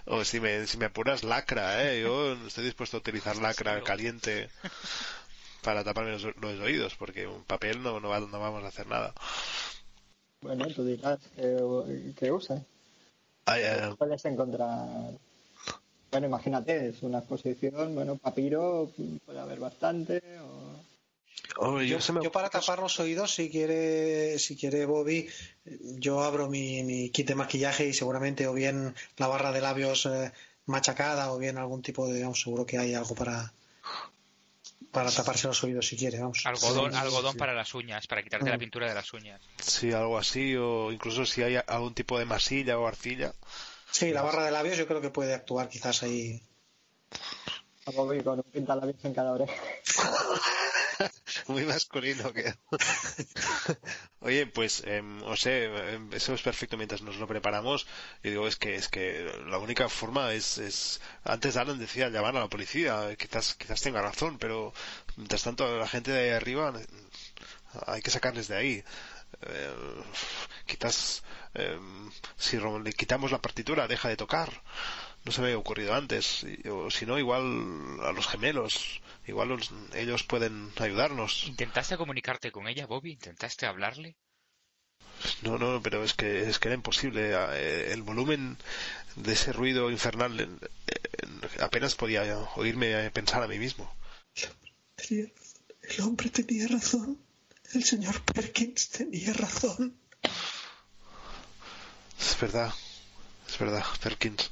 [0.06, 2.02] O si me, si me apuras lacra, ¿eh?
[2.02, 4.50] Yo estoy dispuesto a utilizar lacra caliente
[5.62, 8.88] para taparme los, los oídos, porque un papel no, no, va- no vamos a hacer
[8.88, 9.14] nada.
[10.42, 12.62] Bueno, tú dirás que, que usa.
[13.46, 15.12] Ay, ay, Puedes encontrar.
[16.16, 18.90] Bueno, imagínate, es una exposición, bueno, papiro
[19.26, 20.22] puede haber bastante.
[20.40, 20.80] O...
[21.58, 25.28] oh, yo Yo, se me- yo para tapar los oídos, si quiere, si quiere Bobby,
[26.00, 30.06] yo abro mi, mi kit de maquillaje y seguramente o bien la barra de labios
[30.06, 30.32] eh,
[30.68, 33.52] machacada o bien algún tipo de, vamos, seguro que hay algo para
[34.92, 36.46] para taparse los oídos si quiere, vamos.
[36.46, 37.38] Algodón, Sí, algodón sí.
[37.38, 38.60] para las uñas, para quitarte la Mm.
[38.62, 39.42] pintura de las uñas.
[39.62, 43.34] Sí, algo así, o incluso si hay algún tipo de masilla o arcilla.
[43.96, 46.42] Sí, la barra de labios yo creo que puede actuar quizás ahí.
[47.86, 49.54] A Bobby con un pintalabios en cada oreja.
[51.48, 52.54] Muy masculino que.
[54.20, 55.54] Oye, pues, em, o sé,
[55.94, 57.88] em, eso es perfecto mientras nos lo preparamos.
[58.22, 62.36] Yo digo, es que, es que la única forma es, es, antes Alan decía llamar
[62.36, 64.74] a la policía, quizás, quizás tenga razón, pero
[65.16, 66.86] mientras tanto la gente de ahí arriba eh,
[67.88, 68.84] hay que sacarles de ahí.
[69.42, 70.04] Eh,
[70.66, 74.64] quizás em, si le quitamos la partitura deja de tocar.
[75.24, 76.44] No se me había ocurrido antes.
[76.44, 77.44] Y- O si no, igual
[78.04, 79.02] a los gemelos.
[79.28, 81.46] Igual los- ellos pueden ayudarnos.
[81.48, 83.12] ¿Intentaste comunicarte con ella, Bobby?
[83.14, 84.16] ¿Intentaste hablarle?
[85.42, 87.32] No, no, pero es que es que era imposible.
[87.34, 88.58] Eh, El volumen
[89.16, 90.48] de ese ruido infernal eh,
[90.88, 93.92] eh, apenas podía oírme pensar a mí mismo.
[95.10, 97.18] El hombre tenía razón.
[97.74, 99.98] El señor Perkins tenía razón.
[102.20, 102.74] Es verdad,
[103.48, 104.50] es verdad, Perkins.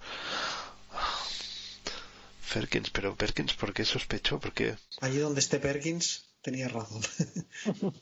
[2.53, 4.39] Perkins, pero Perkins, ¿por qué sospechó?
[4.39, 7.01] Porque Allí donde esté Perkins tenía razón.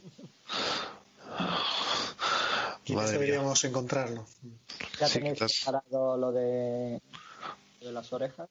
[2.84, 4.28] Quizás deberíamos encontrarlo.
[5.00, 5.52] Ya Sí, tenéis quizás.
[5.64, 7.02] preparado lo de,
[7.80, 8.50] lo de las orejas.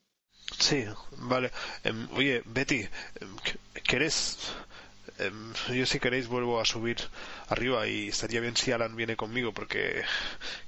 [0.58, 0.84] Sí,
[1.18, 1.50] vale.
[1.84, 2.80] Em, oye, Betty,
[3.20, 4.38] em, ¿qu- ¿querés?
[4.38, 4.69] em,
[5.72, 6.96] yo si queréis vuelvo a subir
[7.48, 10.02] arriba y estaría bien si Alan viene conmigo porque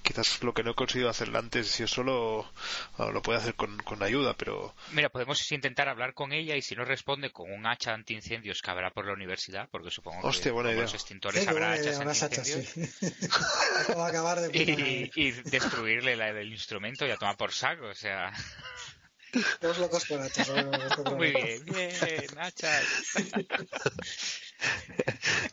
[0.02, 2.50] quizás lo que no he conseguido hacer antes yo solo
[2.98, 6.62] ah, lo puedo hacer con, con ayuda, pero Mira, podemos intentar hablar con ella y
[6.62, 10.44] si no responde con un hacha antiincendios que habrá por la universidad, porque supongo Hostia,
[10.44, 10.82] que buena idea.
[10.82, 12.68] los extintores Sí, habrá hachas antiincendios.
[12.68, 12.82] sí.
[14.52, 14.52] De.
[14.52, 18.32] Y, y destruirle la del instrumento y a tomar por saco, o sea...
[19.60, 20.48] Dos locos con hachas.
[20.48, 20.72] ¿no?
[20.86, 22.84] Esto Muy bien, bien, hachas.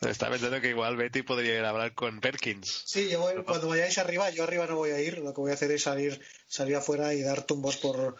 [0.07, 2.83] estaba pensando que igual Betty podría ir a hablar con Perkins.
[2.85, 5.19] Sí, yo voy- cuando vayáis arriba, yo arriba no voy a ir.
[5.19, 8.15] Lo que voy a hacer es salir, salir afuera y dar tumbos por,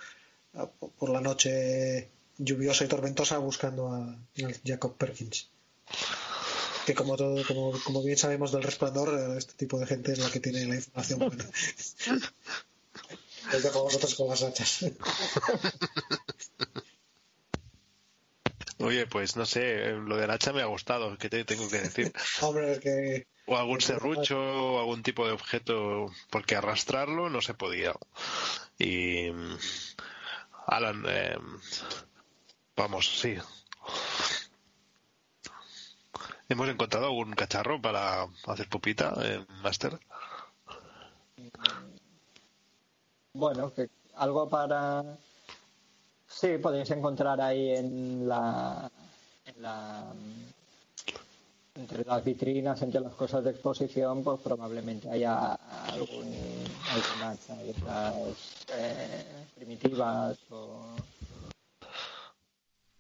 [0.98, 4.18] por la noche lluviosa y tormentosa buscando a, a
[4.66, 5.50] Jacob Perkins.
[6.86, 10.32] Que como todo, como, como bien sabemos del resplandor, este tipo de gente es la
[10.32, 11.46] que tiene la información buena.
[13.54, 14.86] Os dejo a vosotros con las hachas.
[18.82, 22.14] Oye, pues no sé, lo del hacha me ha gustado, ¿qué te tengo que decir?
[22.42, 27.54] Hombre, es que O algún serrucho o algún tipo de objeto, porque arrastrarlo no se
[27.54, 27.94] podía.
[28.78, 29.32] Y.
[29.32, 29.58] mm,
[30.68, 31.38] Alan, eh,
[32.76, 33.36] vamos, sí.
[36.48, 40.00] ¿Hemos encontrado algún cacharro para hacer pupita, eh, Master?
[43.40, 45.04] Bueno, que algo para.
[46.28, 48.92] Sí, podéis encontrar ahí en la.
[49.46, 50.14] En la
[51.76, 56.36] entre las vitrinas, entre las cosas de exposición, pues probablemente haya algún,
[57.24, 57.74] hacha de
[58.74, 59.26] eh,
[59.56, 60.98] primitivas o.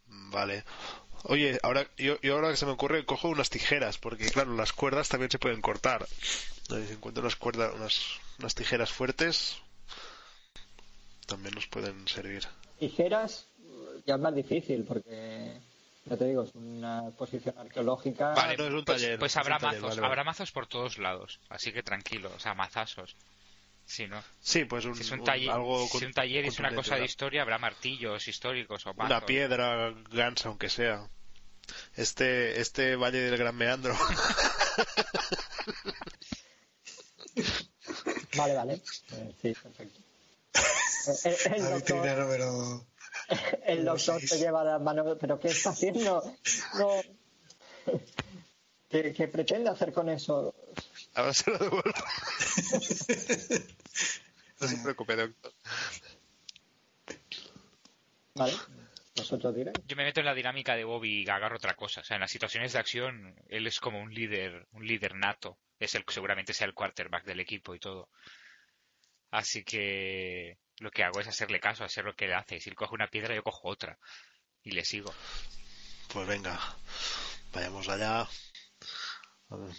[0.05, 0.63] Vale.
[1.23, 4.71] Oye, ahora yo, yo ahora que se me ocurre cojo unas tijeras, porque claro, las
[4.71, 6.07] cuerdas también se pueden cortar.
[6.69, 7.99] Encuentro unas cuerdas, unas,
[8.39, 9.57] unas tijeras fuertes,
[11.29, 12.43] también nos pueden servir.
[12.79, 13.45] Tijeras
[14.05, 15.59] ya es más difícil porque,
[16.05, 18.33] ya te digo, es una exposición arqueológica.
[18.33, 20.67] Vale, no, es un pues, taller, pues un habrá taller, mazos, vale, habrá mazos por
[20.67, 23.15] todos lados, así que tranquilo, o sea, mazazos.
[23.85, 26.59] Si no, Sí, pues un, si es un un- taller, algo si un taller es
[26.59, 29.17] una cosa de historia, habrá martillos históricos o mazos.
[29.17, 31.07] Una piedra gansa, aunque sea.
[31.95, 33.95] Este, este valle del Gran Meandro.
[38.35, 38.73] Vale, vale.
[39.11, 39.99] Eh, sí, perfecto.
[41.23, 42.85] El, doctor, número.
[43.65, 46.23] el doctor te lleva las manos, pero ¿qué está haciendo?
[46.77, 47.01] No.
[48.89, 50.55] ¿Qué, qué pretende hacer con eso?
[51.13, 51.91] Ahora se lo devuelvo.
[54.59, 55.53] no se preocupe, doctor.
[58.35, 58.53] Vale,
[59.15, 59.77] vosotros diréis.
[59.85, 62.01] Yo me meto en la dinámica de Bobby y agarro otra cosa.
[62.01, 65.57] O sea, en las situaciones de acción, él es como un líder, un líder nato.
[65.79, 68.09] Es el seguramente sea el quarterback del equipo y todo.
[69.31, 72.59] Así que lo que hago es hacerle caso, hacer lo que él hace.
[72.59, 73.97] Si él coge una piedra, yo cojo otra.
[74.63, 75.13] Y le sigo.
[76.13, 76.59] Pues venga,
[77.53, 78.27] vayamos allá.
[79.49, 79.71] A ver.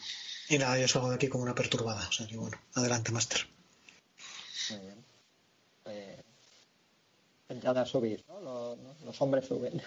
[0.49, 2.07] Y nada, yo salgo de aquí como una perturbada.
[2.09, 3.47] O sea que bueno, adelante, Master.
[4.71, 5.05] Muy bien.
[5.87, 6.23] Eh,
[7.63, 8.41] ya a subir, ¿no?
[8.41, 8.97] Los, ¿no?
[9.05, 9.83] los hombres suben.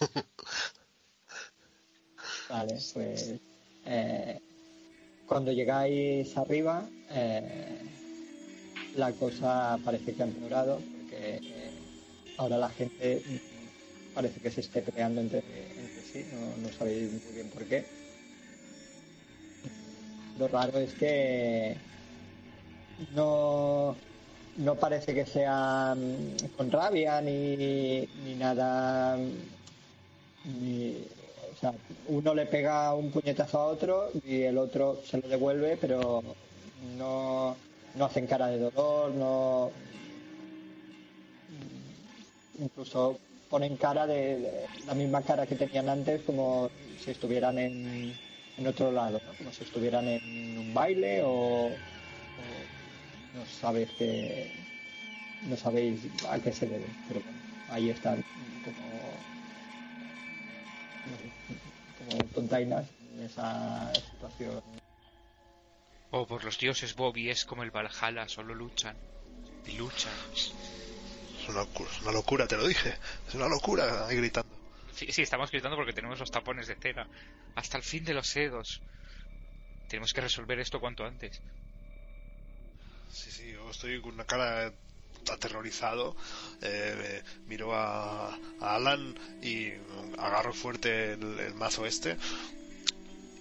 [2.48, 3.34] vale, pues
[3.84, 4.40] eh,
[5.26, 8.05] cuando llegáis arriba, eh,
[8.96, 11.70] la cosa parece que ha empeorado porque eh,
[12.38, 15.42] ahora la gente mm, parece que se esté peleando entre,
[16.12, 17.84] sí, no, no sabéis muy bien por qué.
[20.38, 21.76] Lo raro es que
[23.14, 23.96] no,
[24.58, 29.16] no parece que sea mm, con rabia ni, ni nada.
[29.16, 29.30] mm,
[30.62, 30.96] Ni,
[31.52, 31.72] o sea,
[32.08, 36.22] uno le pega un puñetazo a otro y el otro se lo devuelve, pero
[36.98, 37.56] no,
[37.96, 39.72] no hacen cara de dolor, no.
[42.58, 43.18] Incluso
[43.50, 46.70] ponen cara de, la misma cara que tenían antes, como
[47.02, 48.12] si estuvieran en,
[48.58, 49.34] en otro lado, ¿no?
[49.34, 51.70] como si estuvieran en un baile o,
[53.34, 54.50] no sabéis que
[55.48, 58.24] no sabéis a qué se debe, pero bueno, ahí están
[58.64, 59.12] como
[61.98, 64.85] como tontainas en esa situación.
[66.10, 68.96] Oh, por los dioses, Bobby es como el Valhalla, solo luchan.
[69.66, 70.12] Y luchan.
[70.32, 70.52] Es
[71.48, 72.96] una, locura, es una locura, te lo dije.
[73.28, 74.54] Es una locura, ahí gritando.
[74.94, 77.06] Sí, sí, estamos gritando porque tenemos los tapones de cera.
[77.54, 78.80] Hasta el fin de los sedos.
[79.88, 81.42] Tenemos que resolver esto cuanto antes.
[83.12, 84.72] Sí, sí, yo estoy con una cara
[85.30, 86.16] aterrorizado.
[86.62, 88.28] Eh, miro a,
[88.60, 89.72] a Alan y
[90.18, 92.16] agarro fuerte el, el mazo este.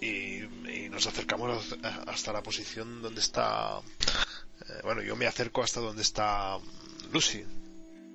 [0.02, 1.76] Y, y nos acercamos
[2.08, 3.80] hasta la posición donde está.
[3.80, 6.58] eh, bueno, yo me acerco hasta donde está
[7.12, 7.44] Lucy.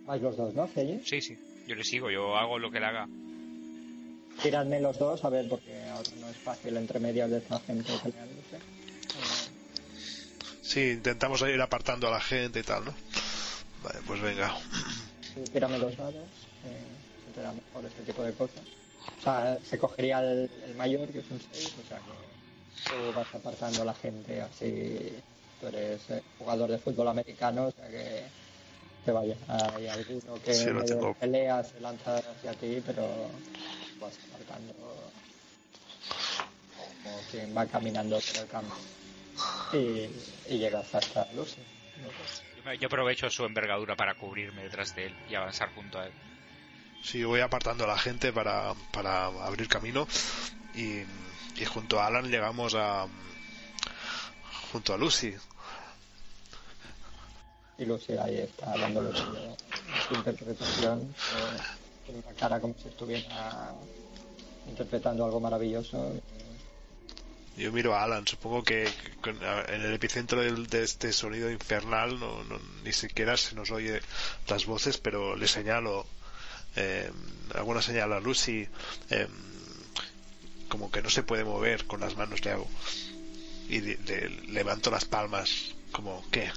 [0.07, 0.67] Vais los dos, ¿no?
[0.69, 1.01] Celle?
[1.05, 1.39] Sí, sí.
[1.67, 3.09] Yo le sigo, yo hago lo que le haga.
[4.43, 7.93] Tiradme los dos, a ver, porque ahora no es fácil entre medias de esta gente.
[7.93, 8.13] Eh,
[10.63, 12.95] Sí, intentamos ir apartando a la gente y tal, ¿no?
[13.83, 14.57] Vale, pues venga.
[15.35, 16.83] Sí, tírame los dados, eh,
[17.27, 18.63] se te da mejor este tipo de cosas.
[19.19, 22.13] O sea, se cogería el, el mayor, que es un 6, o sea que
[22.89, 25.23] tú vas apartando a la gente así.
[25.61, 28.33] Tú eres eh, jugador de fútbol americano, o sea que,
[29.05, 29.37] que vaya,
[29.77, 31.15] hay alguno que Sí, lo tengo.
[31.15, 33.31] pelea se lanza hacia ti, pero
[34.01, 34.75] vas apartando
[37.03, 38.75] como quien va caminando por el campo.
[39.73, 40.09] Y,
[40.55, 41.63] y llegas hasta Lucy.
[42.55, 46.07] Yo, me- yo aprovecho su envergadura para cubrirme detrás de él y avanzar junto a
[46.07, 46.15] él.
[47.03, 50.07] Sí, voy apartando a la gente para, para abrir camino
[50.75, 51.01] y,
[51.57, 53.07] y junto a Alan llegamos a
[54.73, 55.35] junto a Lucy.
[57.79, 59.25] Y Lucy ahí está dándole su,
[60.09, 61.63] su interpretación, eh,
[62.07, 63.73] con una cara como si estuviera
[64.69, 66.13] interpretando algo maravilloso.
[67.57, 68.85] Yo miro a Alan, supongo que
[69.25, 74.01] en el epicentro de este sonido infernal no, no- ni siquiera se nos oye
[74.47, 76.07] las voces, pero le señalo
[76.77, 77.11] eh,
[77.55, 78.67] alguna señal a Lucy,
[79.11, 79.27] eh,
[80.69, 82.69] como que no se puede mover con las manos le hago
[83.69, 86.51] y de- de- levanto las palmas, como ¿qué?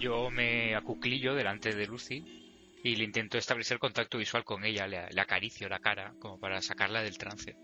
[0.00, 2.24] Yo me acuclillo delante de Lucy
[2.82, 4.86] y le intento establecer contacto visual con ella.
[4.86, 7.54] Le, le acaricio la cara como para sacarla del trance.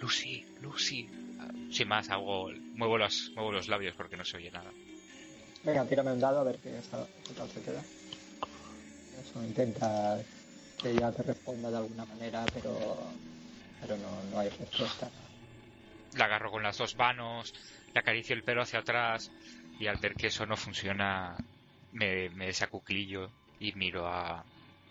[0.00, 1.08] Lucy, Lucy.
[1.70, 4.70] Sin más, hago, muevo, los, muevo los labios porque no se oye nada.
[5.64, 7.82] Venga, tírame un dado a ver qué, está- qué tal se queda.
[9.20, 10.18] Eso, intenta
[10.86, 12.96] que ella te responda de alguna manera, pero,
[13.80, 15.08] pero no, no hay respuesta.
[16.14, 17.52] La agarro con las dos manos,
[17.92, 19.30] le acaricio el pelo hacia atrás
[19.80, 21.36] y al ver que eso no funciona
[21.92, 24.44] me, me desacuclillo y miro a,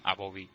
[0.04, 0.50] a Bobby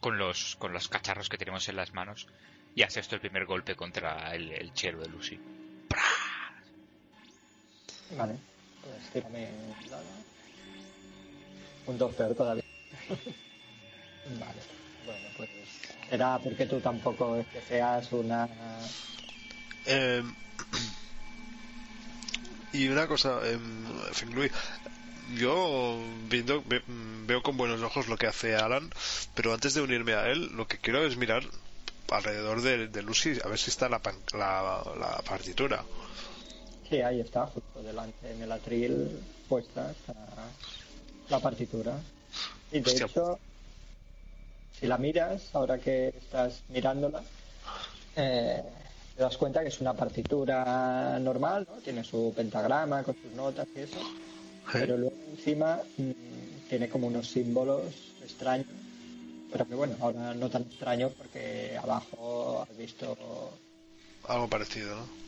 [0.00, 2.26] con los, con los cacharros que tenemos en las manos
[2.74, 5.38] y hace esto el primer golpe contra el, el chelo de Lucy.
[8.16, 8.36] Vale,
[8.82, 10.04] pues tírame un dado.
[11.86, 12.64] Un 2 peor todavía.
[14.38, 14.60] vale,
[15.04, 15.48] bueno, pues
[16.08, 18.48] será porque tú tampoco es que seas una...
[19.86, 20.22] Eh,
[22.72, 23.58] y una cosa, eh,
[24.12, 24.50] Fingui,
[25.36, 25.98] yo
[26.28, 26.82] viendo, ve-
[27.26, 28.90] veo con buenos ojos lo que hace Alan,
[29.34, 31.42] pero antes de unirme a él, lo que quiero es mirar
[32.10, 35.84] alrededor de, de Lucy a ver si está la, pan- la, la partitura.
[36.88, 40.14] Sí, ahí está, justo delante en el atril puesta está
[41.28, 42.00] la partitura.
[42.72, 43.06] Y de Hostia.
[43.06, 43.40] hecho,
[44.78, 47.22] si la miras, ahora que estás mirándola,
[48.16, 48.62] eh,
[49.16, 51.80] te das cuenta que es una partitura normal, ¿no?
[51.80, 53.98] Tiene su pentagrama con sus notas y eso,
[54.72, 56.10] pero luego encima mm,
[56.68, 57.82] tiene como unos símbolos
[58.22, 58.66] extraños,
[59.50, 63.16] pero que bueno, ahora no tan extraños porque abajo has visto
[64.28, 65.18] Algo parecido, ¿no?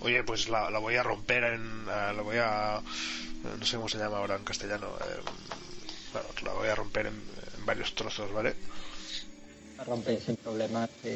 [0.00, 1.62] Oye, pues la, la voy a romper en.
[1.88, 2.82] eh, la voy a.
[3.58, 4.88] No sé cómo se llama ahora en castellano.
[5.00, 5.20] eh,
[6.12, 7.14] bueno, la voy a romper en,
[7.62, 8.56] en varios trozos, ¿vale?
[9.78, 11.08] la rompes sin problemas y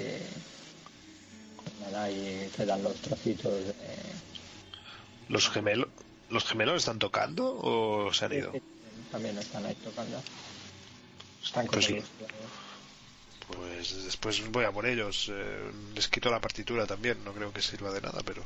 [1.82, 3.74] nada y te dan los trocitos de
[5.28, 5.89] ¿Los gemelos,
[6.31, 8.52] ¿los gemelos están tocando o se han ido?
[9.10, 10.20] también están ahí tocando
[11.44, 12.10] están con Pues ellos
[13.48, 15.28] Pues después voy a por ellos.
[15.32, 17.23] eh, les quito la partitura también.
[17.24, 18.43] No creo que sirva de nada, pero.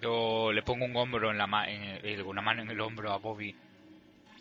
[0.00, 3.12] Yo le pongo un hombro en la ma- en el- una mano en el hombro
[3.12, 3.54] a Bobby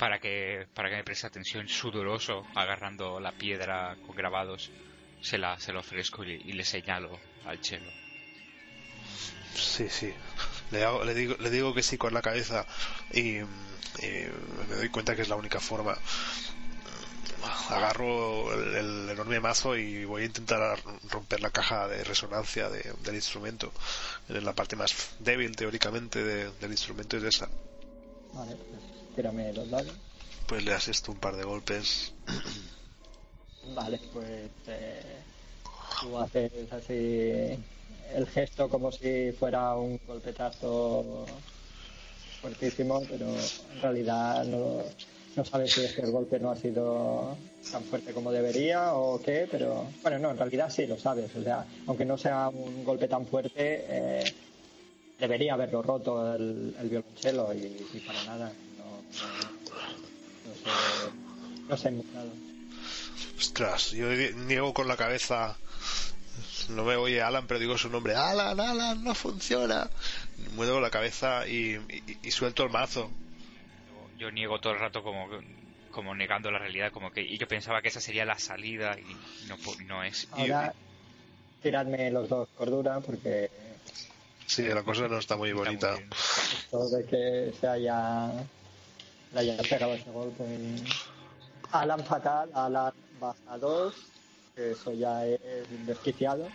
[0.01, 4.61] para que para que me preste atención sudoroso agarrando la piedra con grabados
[5.29, 7.11] se la se la ofrezco y, y le señalo
[7.49, 7.91] al chelo
[9.55, 10.13] Sí, sí.
[10.71, 12.65] Le, hago- le, digo, le digo que sí con la cabeza
[13.11, 13.45] y, y
[14.69, 15.95] me doy cuenta que es la única forma.
[17.69, 20.79] Agarro el, el enorme mazo y voy a intentar
[21.09, 23.71] romper la caja de resonancia de- del instrumento.
[24.29, 27.49] En la parte más débil, teóricamente, de- del instrumento es esa.
[28.33, 28.81] vale pues
[29.15, 29.93] tírame los dados
[30.47, 32.13] Pues le asisto un par de golpes.
[33.75, 35.01] vale pues eh,
[36.01, 37.57] tú haces así
[38.13, 41.25] el gesto como si fuera un golpetazo
[42.41, 44.83] fuertísimo pero en realidad no
[45.35, 47.37] no sabes si es que el golpe no ha sido
[47.71, 51.33] tan fuerte como debería o qué, pero bueno, no, en realidad sí lo sabes.
[51.35, 54.23] O sea, aunque no sea un golpe tan fuerte, eh,
[55.19, 58.51] debería haberlo roto el, el violonchelo y, y para nada.
[60.45, 60.71] No, sé,
[61.69, 62.31] no sé nada.
[63.37, 65.57] Ostras, yo niego con la cabeza.
[66.69, 68.15] No me oye Alan, pero digo su nombre.
[68.15, 69.89] Alan, Alan, no funciona.
[70.55, 73.09] Muevo la cabeza y, y- y suelto el mazo.
[74.17, 75.27] yo, yo niego todo el rato como
[75.91, 79.13] como negando la realidad como que y yo pensaba que esa sería la salida y
[79.47, 79.57] no
[79.87, 80.73] no es Y- Ahora,
[81.61, 83.49] tiradme los dos cordura porque
[84.47, 85.93] Sí, la cosa no está muy Está muy bonita.
[85.95, 86.09] bien.
[86.13, 88.31] esto de que se haya,
[89.33, 90.43] le haya pegado ese golpe.
[91.71, 93.95] Alan fatal, Alan baja dos,
[94.55, 95.39] que eso ya es
[95.85, 96.49] desquiciado.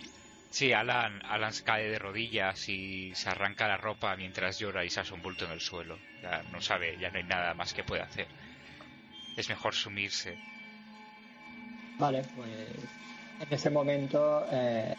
[0.49, 4.89] Sí, Alan, Alan se cae de rodillas y se arranca la ropa mientras llora y
[4.89, 5.97] se hace un bulto en el suelo.
[6.21, 8.27] Ya no sabe, ya no hay nada más que puede hacer.
[9.35, 10.37] Es mejor sumirse.
[11.99, 12.49] Vale, pues
[13.39, 14.95] en ese momento eh,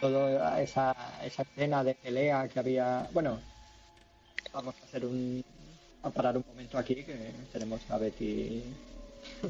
[0.00, 3.08] toda esa, esa escena de pelea que había.
[3.12, 3.40] Bueno,
[4.52, 5.44] vamos a hacer un.
[6.04, 8.62] A parar un momento aquí que tenemos a Betty.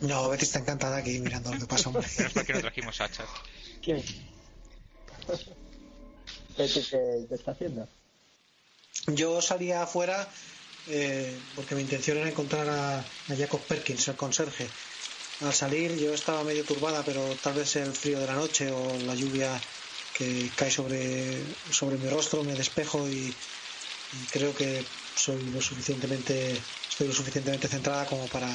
[0.03, 2.07] No, Betty está encantada aquí mirando lo que pasa, hombre.
[2.17, 3.29] Pero es porque no trajimos hachas.
[3.83, 4.03] ¿Quién?
[6.57, 7.89] Betty, ¿qué, qué está haciendo?
[9.09, 10.29] Yo salía afuera
[10.87, 14.69] eh, porque mi intención era encontrar a, a Jacob Perkins, el conserje.
[15.41, 18.97] Al salir yo estaba medio turbada, pero tal vez el frío de la noche o
[19.01, 19.61] la lluvia
[20.17, 23.35] que cae sobre, sobre mi rostro me despejo y,
[24.13, 26.61] y creo que soy lo suficientemente
[26.91, 28.49] estoy lo suficientemente centrada como para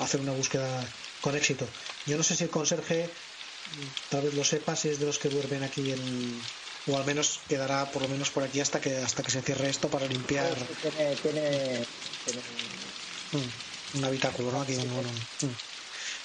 [0.00, 0.84] hacer una búsqueda
[1.20, 1.66] con éxito.
[2.06, 3.08] Yo no sé si el conserje
[4.10, 6.42] tal vez lo sepa si es de los que duermen aquí en
[6.88, 9.68] o al menos quedará por lo menos por aquí hasta que hasta que se cierre
[9.68, 11.86] esto para limpiar Tiene, tiene,
[12.24, 12.42] tiene
[13.32, 14.62] mm, un habitáculo ¿no?
[14.62, 15.46] aquí mm.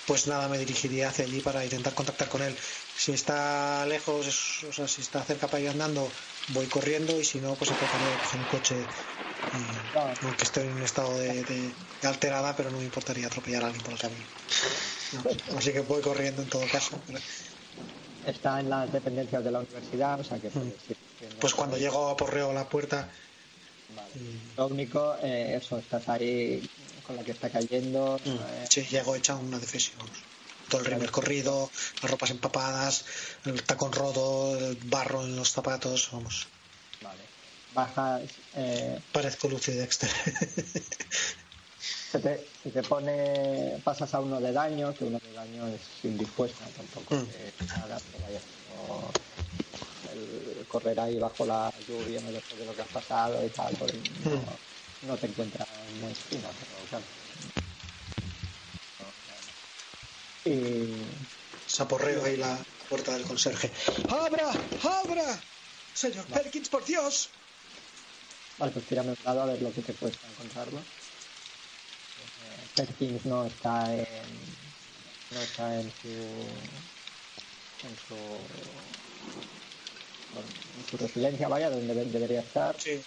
[0.08, 2.58] pues nada me dirigiría hacia allí para intentar contactar con él
[2.98, 6.12] si está lejos o sea si está cerca para ir andando
[6.50, 8.88] voy corriendo y si no pues de coger un coche
[9.54, 9.66] y,
[10.22, 13.68] aunque estoy en un estado de, de- de alterada pero no me importaría atropellar a
[13.68, 14.26] alguien por el camino
[15.14, 15.24] No,
[15.58, 17.20] así que voy corriendo en todo caso pero-
[18.26, 20.76] está en las dependencias de la universidad, o sea que haciendo-
[21.40, 23.12] pues cuando llego a porreo a la puerta
[23.90, 24.16] Vale.
[24.16, 26.70] mm, Lo único, eh, eso, estás ahí
[27.04, 28.20] con la que está cayendo.
[28.26, 29.98] Mm, eh, Sí, llego hecha una defesión.
[30.00, 30.26] vamos.
[30.68, 33.06] Todo el rímel corrido, las ropas empapadas,
[33.46, 36.48] el tacón roto, el barro en los zapatos, vamos.
[37.82, 40.10] Bajas, eh, Parezco Lucy Dexter.
[42.12, 45.82] se, te, se te pone, pasas a uno de daño, que uno de daño es
[46.04, 47.28] indispuesta, tampoco Mm.
[47.28, 48.42] que nada, pero vaya,
[48.74, 49.14] no-
[50.12, 53.76] el correr ahí bajo la lluvia no después de lo que has pasado y tal,
[53.78, 53.94] pues
[54.26, 55.08] no, Mm.
[55.08, 55.68] no te encuentras
[56.02, 57.06] muy fino, pero claro.
[60.46, 60.90] Y
[61.68, 62.58] Saporreo ahí la,
[62.90, 63.72] puerta del conserje.
[64.10, 64.50] ¡Abra!
[64.82, 65.40] ¡Abra!
[65.94, 67.30] Señor Perkins, por Dios.
[68.58, 70.80] Vale, pues tírame un lado a ver lo que te cuesta encontrarlo.
[70.80, 74.04] Eh, Perkins no está en.
[75.32, 76.08] No está en su.
[77.84, 78.16] En su.
[80.34, 82.76] bueno, en su residencia, vaya, donde de- debería estar.
[82.80, 83.04] Sí.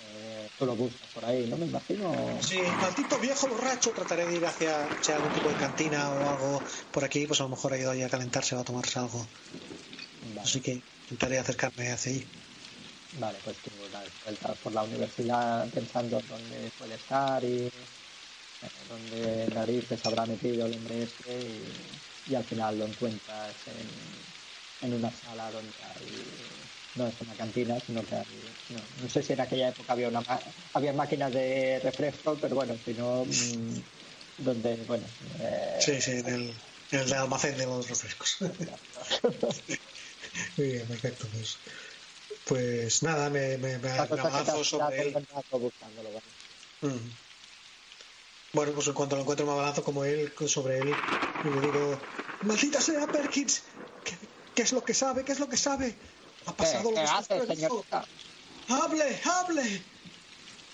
[0.00, 1.56] Eh, tú lo buscas por ahí, ¿no?
[1.56, 2.40] Me imagino.
[2.42, 3.90] Sí, maldito viejo borracho.
[3.92, 6.62] Trataré de ir hacia, hacia algún tipo de cantina o algo
[6.92, 7.26] por aquí.
[7.26, 9.26] Pues a lo mejor ha ido ahí a calentarse o a tomarse algo.
[10.22, 10.40] Vale.
[10.40, 12.28] Así que intentaré acercarme hacia ahí.
[13.12, 17.70] Vale, pues tú das vueltas por la universidad pensando dónde puede estar y eh,
[18.86, 23.88] dónde narices habrá metido el hombre este y, y al final lo encuentras en,
[24.80, 26.28] en una sala donde hay
[26.94, 30.08] no es una cantina sino que hay no, no sé si en aquella época había
[30.08, 30.24] una
[30.72, 33.70] había máquinas de refresco pero bueno si no mm,
[34.38, 35.06] donde bueno
[35.40, 36.54] eh, Sí, sí, en el,
[36.90, 38.38] en el almacén de los refrescos.
[40.56, 41.28] Muy bien, perfecto.
[41.30, 41.60] Pues,
[42.48, 45.26] pues nada, me, me, me, que has sobre él.
[45.50, 46.94] buscándolo, ¿vale?
[46.94, 47.10] Mm.
[48.54, 50.94] Bueno, pues en cuanto lo encuentro me abalanzo como él sobre él
[51.44, 52.00] y le digo,
[52.42, 53.62] maldita sea Perkins,
[54.04, 54.16] ¿qué,
[54.54, 55.24] qué es lo que sabe?
[55.24, 55.94] ¿Qué es lo que sabe?
[56.46, 57.84] Ha ¿Qué, pasado lo qué que usted haces, predijo.
[57.90, 58.04] señorita?
[58.68, 59.82] ¡Hable, hable!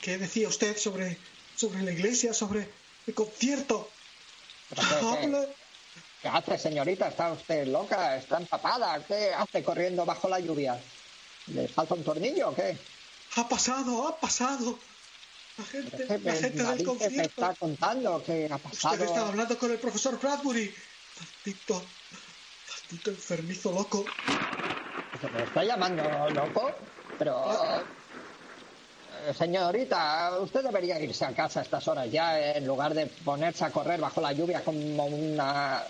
[0.03, 1.19] ¿Qué decía usted sobre,
[1.57, 2.71] sobre la iglesia, sobre
[3.07, 3.91] el concierto?
[4.69, 5.49] ¿Pero qué- qué- ¡Hable!
[6.23, 7.09] ¿Qué hace, señorita?
[7.09, 8.17] ¿Está usted loca?
[8.17, 9.05] ¿Está empapada?
[9.05, 10.81] ¿Qué hace corriendo bajo la lluvia?
[11.49, 12.77] ¿Le falta un tornillo o qué?
[13.37, 14.79] Ha pasado, ha pasado.
[15.59, 17.23] La gente, ¿Qué la gente del narices me concierto.
[17.23, 18.23] está contando?
[18.25, 19.05] ¿Qué ha Usted pasado?
[19.05, 20.75] estaba hablando con el profesor Bradbury.
[21.21, 21.83] Maldito,
[22.91, 24.05] maldito enfermizo loco.
[25.33, 26.73] ¿Me está llamando loco?
[27.19, 27.45] Pero...
[29.27, 33.65] eh, Señorita, usted debería irse a casa a estas horas ya en lugar de ponerse
[33.65, 35.83] a correr bajo la lluvia como una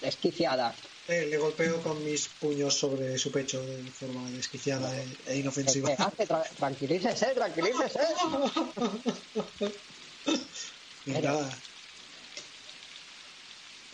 [0.00, 0.74] desquiciada.
[1.06, 5.40] Eh, le golpeo con mis puños sobre su pecho de forma desquiciada e, e ¿Qué,
[5.40, 5.88] inofensiva.
[5.88, 6.26] qué hace?
[6.26, 8.00] Tra- tranquilícese, tranquilícese.
[11.06, 11.50] Y nada.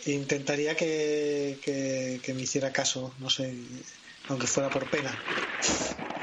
[0.05, 3.53] Intentaría que, que, que me hiciera caso, no sé,
[4.29, 5.11] aunque fuera por pena.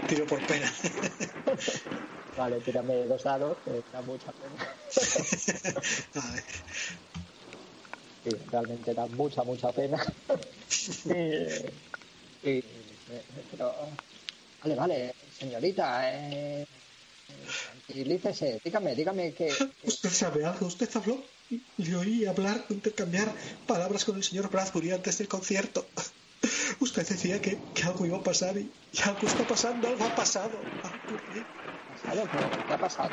[0.08, 0.72] Tiro por pena.
[2.36, 4.56] Vale, tírame dos dados, que da mucha pena.
[6.14, 6.42] Vale.
[8.30, 9.98] Sí, realmente da mucha, mucha pena.
[11.04, 12.64] y, y-
[13.50, 13.74] pero,
[14.62, 16.66] vale, vale, señorita, eh,
[17.86, 19.48] tranquilícese, dígame, dígame que,
[19.82, 21.24] Usted sabe algo, usted habló.
[21.78, 23.34] Le oí hablar, intercambiar
[23.66, 25.88] palabras con el señor Bradbury antes del concierto.
[26.80, 30.14] Usted decía que, que algo iba a pasar y, y algo está pasando, algo ha
[30.14, 30.62] pasado.
[30.82, 31.46] Ha ocurrido.
[31.88, 32.28] ¿Pasado?
[32.30, 33.10] ¿Qué- ¿Qué ha pasado?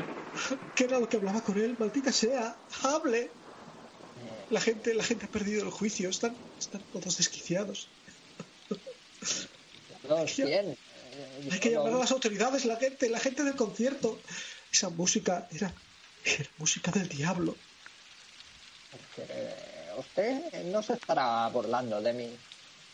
[0.76, 1.78] ¿Qué era lo que hablaba con él?
[1.80, 3.32] Maldita sea, hable.
[4.50, 7.88] La gente, la gente ha perdido el juicio, están, están todos desquiciados.
[10.38, 10.70] Bien.
[10.70, 14.20] eh, Hay que llamar a las autoridades, la gente, la gente del concierto.
[14.72, 15.74] Esa música era,
[16.24, 17.56] era música del diablo.
[19.16, 19.26] que
[19.98, 22.30] usted no se estará burlando de mí.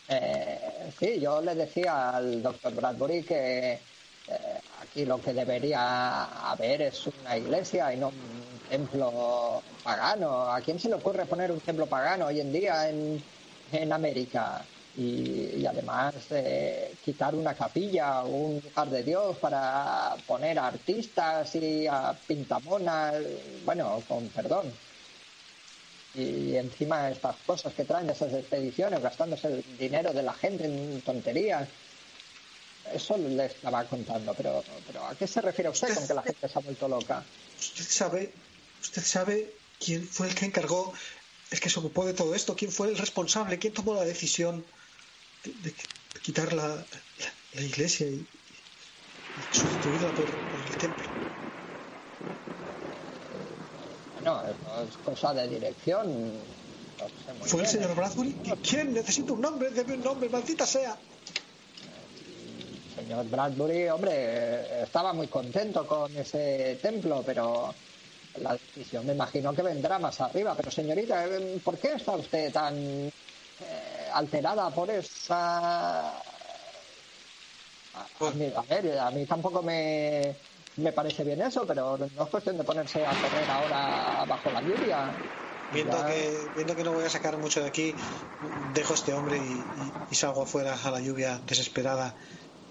[0.08, 6.82] Eh, sí, yo le decía al doctor Bradbury que eh, aquí lo que debería haber
[6.82, 8.12] es una iglesia y no
[8.72, 10.50] templo pagano.
[10.50, 13.22] ¿A quién se le ocurre poner un templo pagano hoy en día en,
[13.70, 14.64] en América?
[14.96, 21.54] Y, además eh, quitar una capilla o un lugar de Dios para poner a artistas
[21.54, 23.14] y a pintamonas,
[23.64, 24.70] bueno, con perdón,
[26.14, 31.00] y encima estas cosas que traen esas expediciones, gastándose el dinero de la gente en
[31.00, 31.66] tonterías.
[32.92, 36.48] Eso le estaba contando, pero, pero ¿a qué se refiere usted con que la gente
[36.48, 37.22] se ha vuelto loca?
[37.58, 38.30] Usted sabe,
[38.82, 40.92] usted sabe quién fue el que encargó,
[41.50, 44.64] el que se ocupó de todo esto, quién fue el responsable, quién tomó la decisión
[45.44, 45.74] de, de-
[46.14, 46.86] de quitar la, la-
[47.54, 48.26] la iglesia y,
[49.36, 51.08] y sustituirla por, por el templo.
[54.20, 56.06] No, es cosa de dirección.
[56.38, 58.36] no sé muy ¿Fue el señor Bradbury?
[58.62, 58.92] ¿Quién?
[58.94, 60.96] Necesito un nombre, debe un nombre, maldita sea.
[62.96, 67.74] El señor Bradbury, hombre, eh, estaba muy contento con ese templo, pero
[68.34, 70.56] la decisión me imagino que vendrá más arriba.
[70.56, 73.08] Pero señorita, eh, ¿por qué está usted tan
[73.58, 76.22] eh, alterada por esa...
[77.94, 80.38] A, a mí, a ver, a mí tampoco me,
[80.76, 84.62] me parece bien eso, pero no es cuestión de ponerse a correr ahora bajo la
[84.62, 85.14] lluvia.
[85.68, 87.96] Viendo Ya- que, viendo que no voy a sacar mucho de aquí,
[88.38, 92.16] dejo a este hombre y, y- y salgo afuera a la lluvia desesperada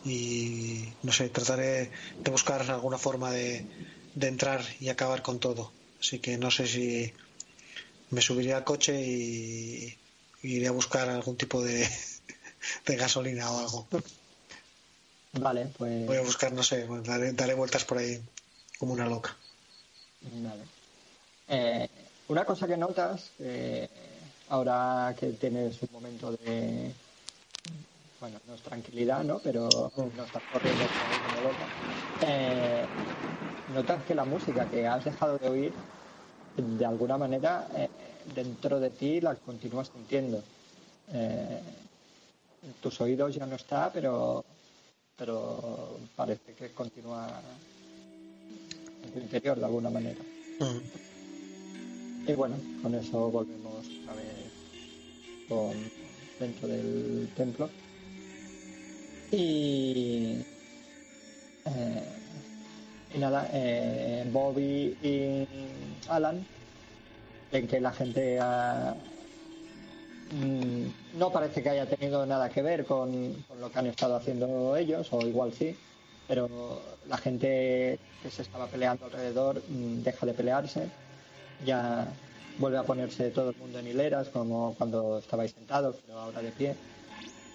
[0.04, 1.92] y no sé, trataré
[2.24, 3.70] de buscar alguna forma de,
[4.16, 5.72] de entrar y acabar con todo.
[6.00, 7.14] Así que no sé si
[8.10, 9.98] me subiría al coche y,
[10.44, 11.88] y iré a buscar algún tipo de,
[12.86, 13.88] de gasolina o algo.
[15.34, 16.06] Vale, pues.
[16.06, 18.22] Voy a buscar, no sé, daré, daré vueltas por ahí
[18.78, 19.36] como una loca.
[20.22, 20.64] Vale.
[21.48, 21.90] Eh,
[22.28, 23.88] una cosa que notas, eh,
[24.50, 26.92] ahora que tienes un momento de.
[28.20, 29.40] Bueno, no es tranquilidad, ¿no?
[29.40, 31.66] Pero no estás corriendo como loca.
[32.22, 32.86] Eh,
[33.72, 35.74] notas que la música que has dejado de oír,
[36.58, 37.90] de alguna manera, eh,
[38.36, 40.44] dentro de ti la continúas sintiendo.
[41.14, 41.62] Eh,
[42.82, 44.44] tus oídos ya no está, pero,
[45.16, 47.28] pero parece que continúa
[49.04, 50.22] en tu interior de alguna manera.
[52.28, 54.52] Y bueno, con eso volvemos vez
[55.50, 55.74] con,
[56.40, 57.70] dentro del templo.
[59.32, 60.46] Y,
[61.66, 62.21] eh,
[63.12, 66.48] y nada, eh, Bobby y Alan
[67.52, 68.96] ven que la gente ha-
[70.26, 74.16] mm, no parece que haya tenido nada que ver con, con lo que han estado
[74.16, 75.80] haciendo ellos, o igual sí,
[76.26, 80.94] pero la gente que se estaba peleando alrededor mm, deja de pelearse,
[81.58, 82.22] ya
[82.58, 86.54] vuelve a ponerse todo el mundo en hileras como cuando estabais sentados, pero ahora de
[86.54, 86.82] pie.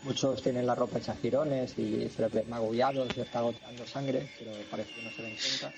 [0.02, 4.22] Muchos tienen la ropa hecha girones y se les ve magullados, se está goteando sangre,
[4.38, 5.72] pero parece que no se den cuenta.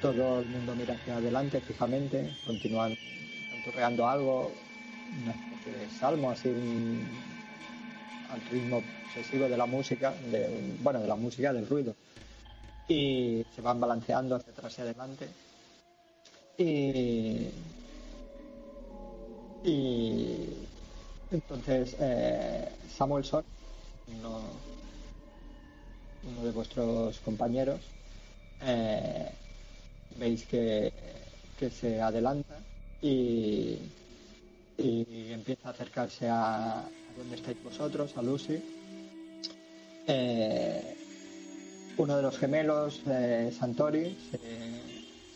[0.00, 2.96] Todo el mundo mira hacia adelante fijamente, continúan
[3.50, 4.52] canturreando algo,
[5.22, 7.08] una especie de salmo, así un-
[8.28, 10.48] al ritmo obsesivo de la música, de,
[10.82, 11.94] bueno, de la música, del ruido.
[12.88, 15.28] Y se van balanceando hacia atrás y adelante.
[16.58, 17.48] Y,
[19.64, 20.48] y
[21.34, 23.44] entonces eh, Samuelson,
[24.18, 24.40] uno,
[26.42, 27.80] de vuestros compañeros,
[28.62, 29.30] eh,
[30.16, 30.92] veis que,
[31.58, 32.58] que se adelanta
[33.02, 33.78] y,
[34.78, 36.84] y empieza a acercarse a,
[37.16, 38.62] donde estáis vosotros, a Lucy.
[40.06, 40.96] Eh,
[41.96, 44.38] uno de los gemelos, eh, Santori, se,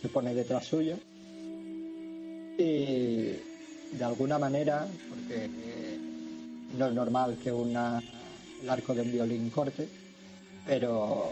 [0.00, 0.96] se pone detrás suyo
[2.58, 3.36] y
[3.92, 5.48] de alguna manera, porque
[6.74, 8.02] no es normal que una,
[8.62, 9.88] el arco de un violín corte,
[10.66, 11.30] pero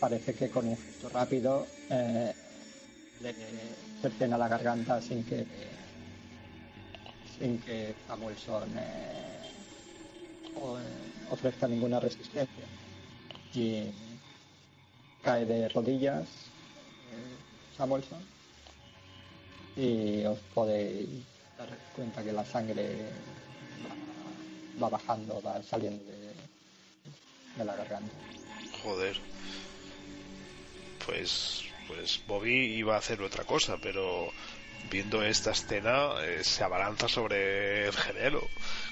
[0.00, 2.32] parece que con un gesto rápido eh,
[3.20, 3.34] le
[4.00, 5.46] cercena la garganta sin que
[7.38, 9.32] sin que Samuelson eh,
[10.56, 12.64] eh, ofrezca ninguna resistencia.
[13.54, 13.90] Y
[15.22, 18.20] cae de rodillas eh, Samuelson
[19.76, 21.08] y os podéis
[21.56, 23.08] dar cuenta que la sangre
[24.82, 26.34] va, bajando, va saliendo de,
[27.56, 28.12] de la garganta.
[28.82, 29.16] Joder.
[31.06, 34.30] Pues, pues Bobby iba a hacer otra cosa, pero
[34.90, 38.40] viendo esta escena eh, se abalanza sobre el gemelo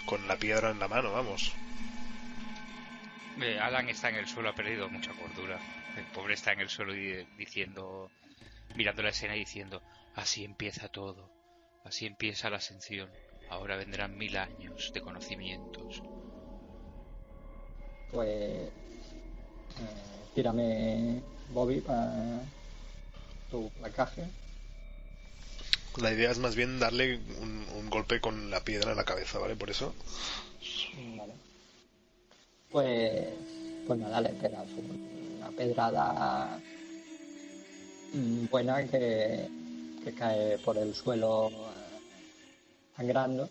[0.07, 1.53] con la piedra en la mano, vamos.
[3.41, 5.59] Eh, Alan está en el suelo, ha perdido mucha cordura.
[5.97, 8.11] El pobre está en el suelo y- diciendo,
[8.75, 9.83] mirando la escena y diciendo,
[10.15, 11.31] así empieza todo,
[11.85, 13.11] así empieza la ascensión.
[13.51, 16.03] Ahora vendrán mil años de conocimientos.
[18.13, 18.71] Pues eh,
[20.35, 21.23] tírame
[21.53, 22.41] Bobby para
[23.51, 24.25] tu placaje.
[26.01, 29.39] La idea es más bien darle un, un golpe con la piedra en la cabeza,
[29.39, 29.57] ¿vale?
[29.57, 29.93] Por eso.
[31.17, 31.33] Vale.
[32.71, 33.29] Pues,
[33.87, 34.67] pues nada, le pegas
[35.39, 36.61] una pedrada
[38.13, 39.49] mm, buena que,
[40.05, 41.80] que cae por el suelo eh,
[43.01, 43.49] sangrando.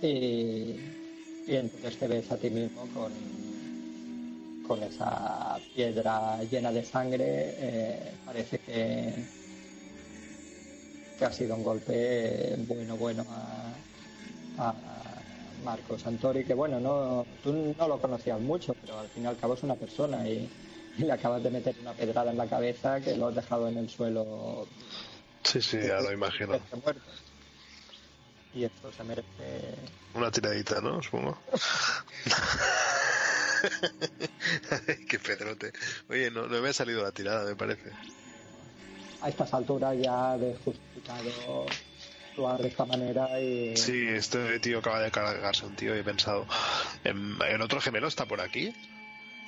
[0.00, 0.76] Y,
[1.46, 3.12] y entonces te ves a ti mismo con,
[4.66, 7.24] con esa piedra llena de sangre.
[7.26, 9.14] eh, parece que,
[11.18, 13.24] que ha sido un golpe bueno, bueno
[14.58, 14.74] a, a
[15.64, 19.36] Marco Santori, que bueno, no, tú no lo conocías mucho, pero al fin y al
[19.36, 20.48] cabo es una persona y,
[20.98, 23.78] y le acabas de meter una pedrada en la cabeza que lo has dejado en
[23.78, 24.66] el suelo
[25.44, 26.58] Sí, sí, ya lo imagino.
[26.82, 27.00] muerto.
[28.54, 29.74] Y esto se merece
[30.14, 31.02] Una tiradita, ¿no?
[31.02, 31.38] Supongo.
[35.08, 35.72] Qué pedrote.
[36.08, 37.90] Oye, no, no me ha salido la tirada, me parece.
[39.20, 41.66] a estas alturas ya de justificado
[42.30, 46.04] actuar de esta manera y Sí, este tío acaba de cargarse un tío y he
[46.04, 46.46] pensado.
[47.04, 48.74] ¿El otro gemelo está por aquí?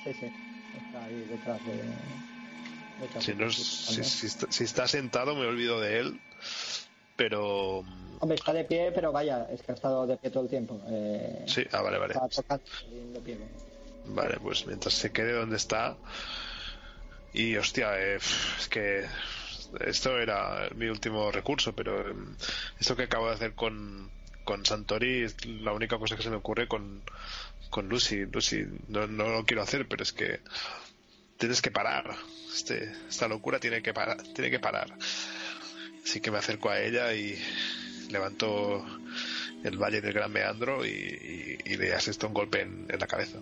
[0.03, 0.31] sí, sí,
[0.77, 1.83] está ahí detrás de...
[3.01, 6.19] detrás Si, no, es- si, si está, si está sentado me olvido de él.
[7.15, 7.83] Pero...
[8.19, 10.79] Hombre, está de pie, pero vaya, es que ha estado de pie todo el tiempo.
[10.87, 12.13] Eh, Sí, ah, vale, vale.
[12.13, 12.63] Está tocando
[13.13, 13.37] de pie.
[14.07, 15.97] Vale, pues mientras se quede donde está.
[17.33, 19.05] Y hostia, eh, es que
[19.85, 22.15] esto era mi último recurso, pero eh,
[22.79, 24.09] esto que acabo de hacer con,
[24.43, 27.01] con Santori es la única cosa que se me ocurre con,
[27.69, 28.25] con Lucy.
[28.25, 30.39] Lucy, no, no lo quiero hacer, pero es que
[31.37, 32.15] tienes que parar.
[32.53, 34.87] Este, esta locura tiene que parar, tiene que parar.
[36.05, 37.35] Así que me acerco a ella y
[38.11, 38.85] levanto
[39.63, 43.39] el valle del Gran Meandro y, y, le asisto un golpe en, en la cabeza.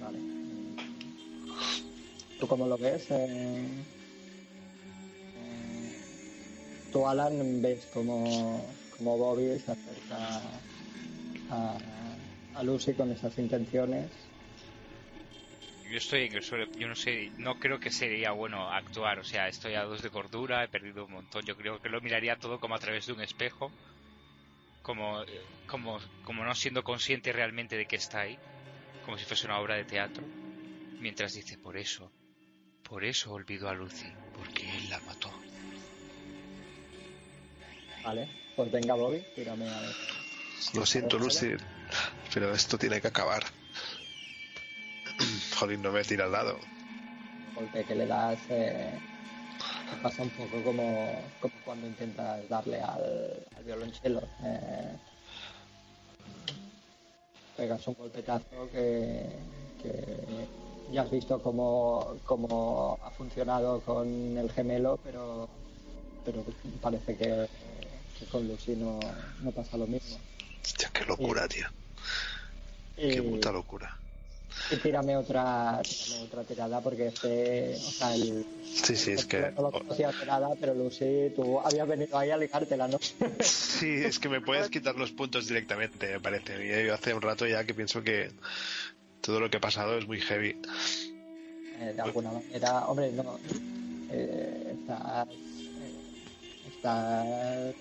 [0.00, 0.18] Vale.
[2.38, 3.10] ¿Tú cómo lo ves?
[3.10, 3.66] Eh,
[5.36, 5.96] eh,
[6.92, 8.64] tú, Alan, ves como,
[8.96, 10.40] como Bobby se acerca
[11.50, 11.78] a,
[12.54, 14.27] a Lucy con esas intenciones.
[15.90, 19.24] Yo estoy en el suelo, yo no sé, no creo que sería bueno actuar, o
[19.24, 22.36] sea, estoy a dos de cordura, he perdido un montón, yo creo que lo miraría
[22.36, 23.72] todo como a través de un espejo,
[24.82, 25.24] como,
[25.66, 28.38] como, como no siendo consciente realmente de que está ahí,
[29.02, 30.28] como si fuese una obra de teatro,
[30.98, 32.12] mientras dice, por eso,
[32.82, 35.32] por eso olvidó a Lucy, porque él la mató.
[38.04, 39.96] Vale, pues venga Bobby, tírame a ver.
[40.74, 41.54] Lo siento, Lucy,
[42.34, 43.42] pero esto tiene que acabar.
[45.58, 46.58] Joder, no me tira al lado.
[47.48, 48.98] El golpe que le das eh,
[50.02, 54.22] pasa un poco como, como cuando intentas darle al, al violonchelo.
[54.44, 54.96] Eh,
[57.56, 59.26] pegas un golpetazo que,
[59.82, 60.46] que
[60.92, 65.48] ya has visto cómo, cómo ha funcionado con el gemelo, pero,
[66.24, 66.44] pero
[66.80, 67.48] parece que,
[68.18, 69.00] que con Lucy no,
[69.42, 70.18] no pasa lo mismo.
[70.64, 71.66] Hostia, qué locura, tío.
[72.96, 73.96] Y- Qué puta locura.
[74.70, 79.50] Y tírame otra, tírame otra tirada porque este, o sea, el, Sí, sí, es que...
[79.52, 82.98] no lo conocía de nada, pero Lucy, tú habías venido ahí a ligártela, ¿no?
[83.40, 86.64] Sí, es que me puedes quitar los puntos directamente, me parece.
[86.64, 88.30] Y yo hace un rato ya que pienso que
[89.20, 90.60] todo lo que ha pasado es muy heavy.
[91.80, 93.38] Eh, de alguna manera, hombre, no,
[94.10, 95.34] eh, estás, eh,
[96.68, 97.74] estás,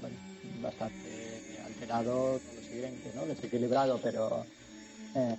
[0.00, 0.16] bueno,
[0.62, 3.26] bastante alterado con lo siguiente, ¿no?
[3.26, 4.44] Desequilibrado, pero,
[5.14, 5.36] eh,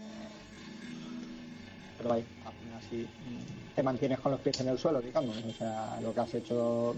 [2.04, 5.38] pero vaya, aún así mm, te mantienes con los pies en el suelo, digamos.
[5.38, 6.96] O sea, lo que has hecho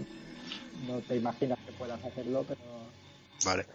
[0.86, 2.60] no te imaginas que puedas hacerlo, pero
[3.44, 3.66] Vale.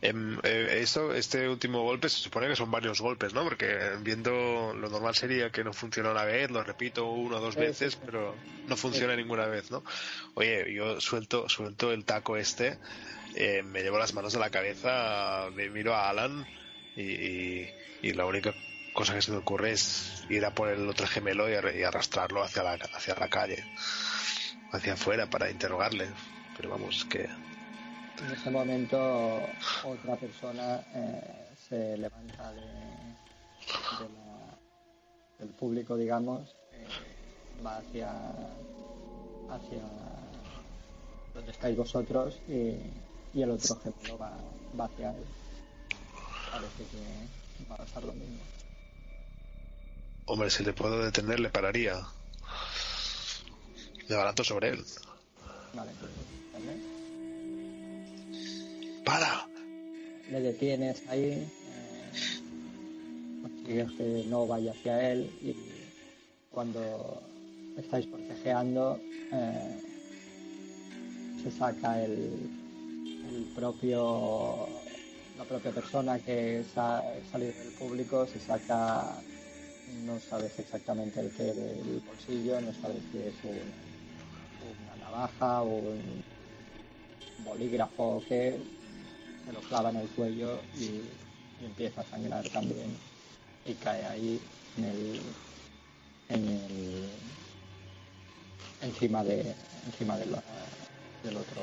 [0.00, 3.42] Em, eh, esto, este último golpe se supone que son varios golpes, ¿no?
[3.42, 7.56] Porque viendo lo normal sería que no funciona una vez, lo repito una o dos
[7.56, 8.34] veces, pero
[8.66, 9.82] no funciona ninguna vez, ¿no?
[10.34, 12.78] Oye, yo suelto, suelto el taco este,
[13.34, 16.46] eh, me llevo las manos a la cabeza, me miro a Alan
[16.96, 17.70] y, y,
[18.02, 18.52] y la única
[18.94, 22.42] cosa que se me ocurre es ir a por el otro gemelo y, y arrastrarlo
[22.42, 23.62] hacia la, hacia la calle,
[24.72, 26.08] hacia afuera para interrogarle.
[26.56, 27.28] Pero vamos, que
[28.24, 28.96] En ese momento
[29.84, 34.58] otra persona eh, se levanta de la-
[35.38, 36.86] del público, digamos, eh,
[37.66, 38.08] va hacia,
[39.50, 39.82] hacia
[41.34, 42.76] donde estáis vosotros y,
[43.36, 44.32] y el otro gemelo va,
[44.78, 45.24] va hacia él.
[46.52, 48.38] Parece que va a pasar lo mismo.
[50.26, 52.00] Hombre, si le puedo detener, le pararía.
[54.08, 54.84] Me abarato sobre él.
[55.74, 55.90] Vale.
[59.04, 59.46] ¡Para!
[60.30, 62.40] le detienes ahí, eh,
[63.42, 65.54] consigues que no vaya hacia él y
[66.50, 67.20] cuando
[67.76, 68.98] estáis forcejeando
[69.30, 69.80] eh,
[71.42, 72.50] se saca el,
[73.28, 74.66] el propio
[75.36, 79.20] la propia persona que sa- ha salido del público se saca
[79.86, 83.72] no sabes exactamente el que del bolsillo no sabes si es un-
[84.82, 86.24] una navaja o un
[87.38, 88.58] bolígrafo o qué
[89.44, 90.84] se lo clava en el cuello y,
[91.60, 92.96] y empieza a sangrar también
[93.66, 94.40] y cae ahí
[94.78, 95.20] en el
[96.30, 97.08] en el
[98.80, 99.54] encima de
[99.86, 100.42] encima de la-
[101.22, 101.62] del otro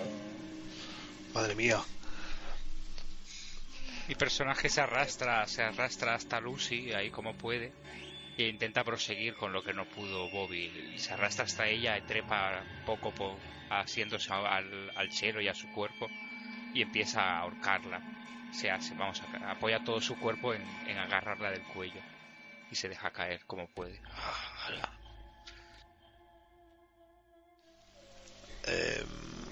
[1.33, 1.79] Madre mía.
[4.09, 7.71] Mi personaje se arrastra, se arrastra hasta Lucy, ahí como puede,
[8.37, 10.97] intenta proseguir con lo que no pudo Bobby.
[10.97, 15.71] Se arrastra hasta ella trepa poco a poco, asiéndose al, al chelo y a su
[15.71, 16.07] cuerpo,
[16.73, 18.01] y empieza a ahorcarla.
[18.53, 22.01] Se hace, vamos, a, apoya todo su cuerpo en, en agarrarla del cuello
[22.71, 23.99] y se deja caer como puede.
[28.65, 29.05] Eh,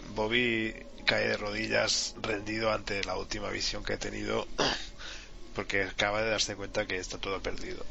[0.09, 0.73] Bobby
[1.05, 4.47] cae de rodillas rendido ante la última visión que he tenido
[5.55, 7.85] porque acaba de darse cuenta que está todo perdido.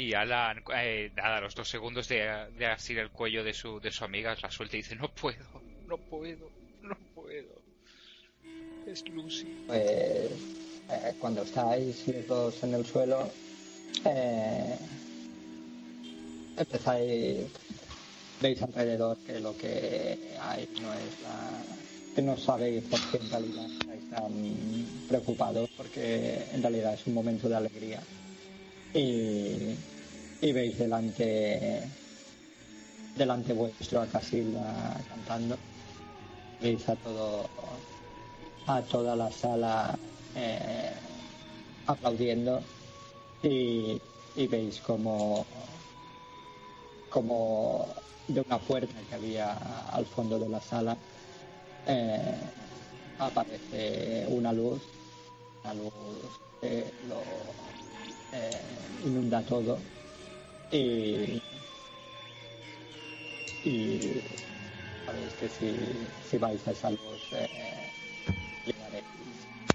[0.00, 3.92] Y Alan, eh, nada, los dos segundos de, de asir el cuello de su, de
[3.92, 5.44] su amiga, la suelta y dice, no puedo,
[5.86, 6.48] no puedo,
[6.80, 7.60] no puedo.
[8.86, 9.44] Es Lucy.
[9.66, 13.30] pues eh, cuando estáis los dos en el suelo
[14.06, 14.74] eh,
[16.56, 17.44] empezáis
[18.40, 23.30] veis alrededor que lo que hay no es la que no sabéis por qué en
[23.30, 24.32] realidad estáis tan
[25.08, 28.00] preocupados, porque en realidad es un momento de alegría.
[28.92, 29.76] Y,
[30.40, 31.82] veis delante
[33.16, 35.56] delante vuestro a Casilda cantando.
[36.60, 37.48] Veis a todo
[38.66, 39.98] a toda la sala
[40.34, 40.92] eh,
[41.86, 42.60] aplaudiendo
[43.42, 44.00] y,
[44.48, 45.44] veis como
[47.10, 47.86] como
[48.28, 49.52] de una puerta que había
[49.92, 50.96] al fondo de la sala
[51.86, 52.34] eh,
[53.18, 54.80] aparece una luz,
[55.64, 55.92] la luz
[56.60, 57.20] que lo
[58.32, 58.60] eh,
[59.04, 59.78] inunda todo
[60.72, 61.42] y,
[63.64, 64.22] y
[65.04, 65.76] sabéis que si,
[66.30, 67.48] si vais a luz eh,
[68.66, 69.04] llegaréis,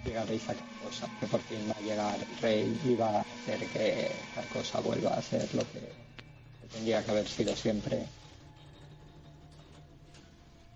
[0.06, 0.53] llegaréis a
[0.84, 4.80] cosa que por fin va a llegar rey y va a hacer que la cosa
[4.80, 8.06] vuelva a ser lo que, que tendría que haber sido siempre.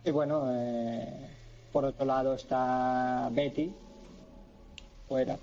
[0.04, 1.30] Y bueno, eh,
[1.72, 3.72] por otro lado está Betty,
[5.08, 5.38] fuera.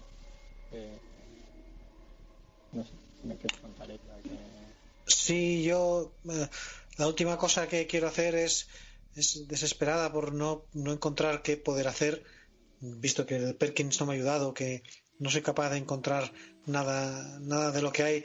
[5.06, 6.48] Sí, yo eh,
[6.98, 8.68] la última cosa que quiero hacer es,
[9.14, 12.24] es desesperada por no, no encontrar qué poder hacer,
[12.80, 14.82] visto que el Perkins no me ha ayudado, que
[15.18, 16.32] no soy capaz de encontrar
[16.66, 18.24] nada, nada de lo que hay,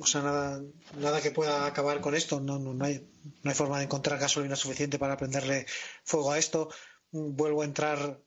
[0.00, 0.62] o sea, nada,
[0.96, 2.40] nada que pueda acabar con esto.
[2.40, 3.06] No, no, no hay,
[3.42, 5.66] no hay forma de encontrar gasolina suficiente para prenderle
[6.04, 6.70] fuego a esto.
[7.10, 8.18] Vuelvo a entrar,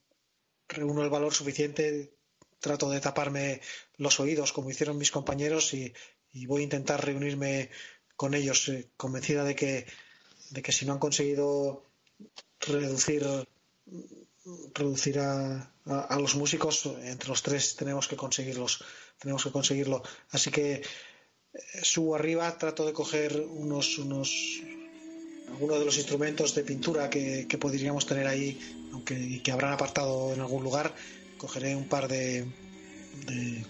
[0.68, 2.14] reúno el valor suficiente,
[2.64, 3.60] trato de taparme
[3.98, 5.94] los oídos como hicieron mis compañeros y,
[6.48, 7.70] voy a intentar reunirme
[8.16, 9.86] con ellos, eh, convencida de que,
[10.50, 11.84] de que si no han conseguido
[12.62, 13.24] reducir
[14.74, 18.84] reducir a, a, a los músicos entre los tres tenemos que conseguirlos
[19.20, 20.02] tenemos que conseguirlo.
[20.32, 20.82] Así que eh,
[21.84, 24.30] subo arriba trato de coger unos unos
[25.50, 28.48] algunos de los instrumentos de pintura que, que podríamos tener ahí
[28.94, 30.96] aunque y que habrán apartado en algún lugar
[31.44, 32.48] cogeré un par de,
[33.28, 33.66] de,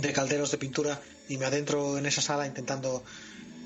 [0.00, 3.04] de calderos de pintura y me adentro en esa sala intentando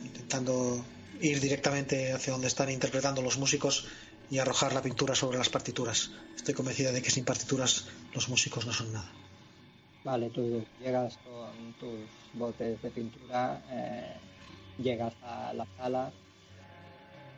[0.03, 0.85] intentando
[1.21, 3.87] ir directamente hacia donde están interpretando los músicos
[4.31, 6.11] y arrojar la pintura sobre las partituras.
[6.35, 9.13] Estoy convencida de que sin partituras los músicos no son nada.
[10.03, 12.01] Vale, tú llegas con tus
[12.33, 14.17] botes de pintura, eh,
[14.83, 16.13] llegas a la sala,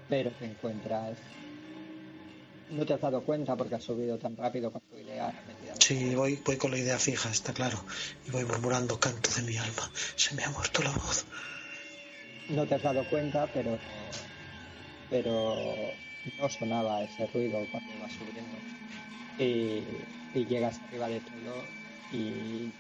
[0.09, 1.19] pero te encuentras...
[2.71, 5.33] No te has dado cuenta porque has subido tan rápido con tu idea.
[5.79, 7.79] Sí, voy, voy con la idea fija, está claro.
[8.27, 9.91] Y voy murmurando canto de mi alma.
[10.17, 11.25] Se me ha muerto la voz.
[12.49, 13.79] No te has dado cuenta, pero
[15.11, 15.57] pero
[16.39, 18.57] no sonaba ese ruido cuando ibas subiendo.
[19.39, 21.63] Y, y llegas arriba de todo
[22.13, 22.73] y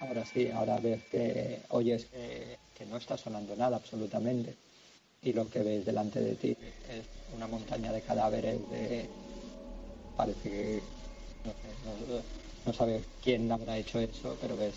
[0.00, 4.54] ahora sí, ahora ves que oyes que, que no está sonando nada absolutamente.
[5.22, 6.56] Y lo que ves delante de ti
[6.90, 7.04] es
[7.34, 9.08] una montaña de cadáveres de...
[10.16, 10.82] Parece que...
[11.44, 12.22] No, sé, no,
[12.66, 14.74] no sabes quién habrá hecho eso, pero ves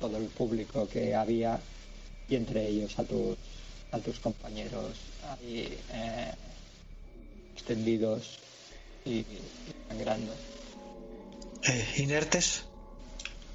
[0.00, 1.60] todo el público que había
[2.28, 3.36] y entre ellos a tus,
[3.92, 4.96] a tus compañeros
[5.30, 6.32] ahí eh,
[7.54, 8.38] extendidos
[9.04, 9.26] y, y
[9.88, 10.32] sangrando.
[11.64, 12.64] Eh, ¿Inertes?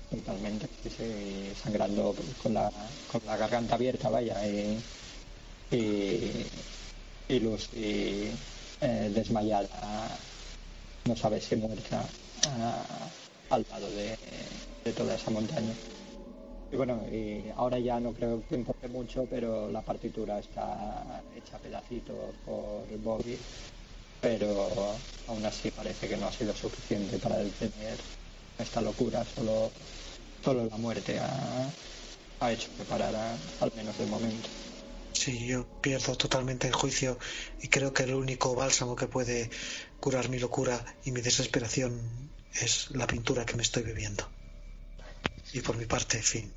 [0.10, 2.72] Totalmente, sí, sí, sangrando con la,
[3.12, 4.78] con la garganta abierta, vaya, y,
[5.72, 6.32] y,
[7.28, 8.32] y Lucy
[8.82, 10.18] eh, desmayada,
[11.08, 12.04] no sabes si muerta,
[13.50, 14.16] al lado de,
[14.84, 15.74] de toda esa montaña.
[16.72, 21.56] Y bueno, y ahora ya no creo que importe mucho, pero la partitura está hecha
[21.58, 23.40] a pedacitos por Bobby,
[24.20, 24.70] pero
[25.28, 27.98] aún así parece que no ha sido suficiente para detener
[28.58, 29.72] esta locura, solo,
[30.44, 31.70] solo la muerte ha,
[32.40, 34.50] ha hecho que parara, al menos de momento.
[35.22, 37.18] Sí, yo pierdo totalmente el juicio
[37.60, 39.50] y creo que el único bálsamo que puede
[40.00, 44.32] curar mi locura y mi desesperación es la pintura que me estoy bebiendo.
[45.52, 46.54] Y por mi parte, fin.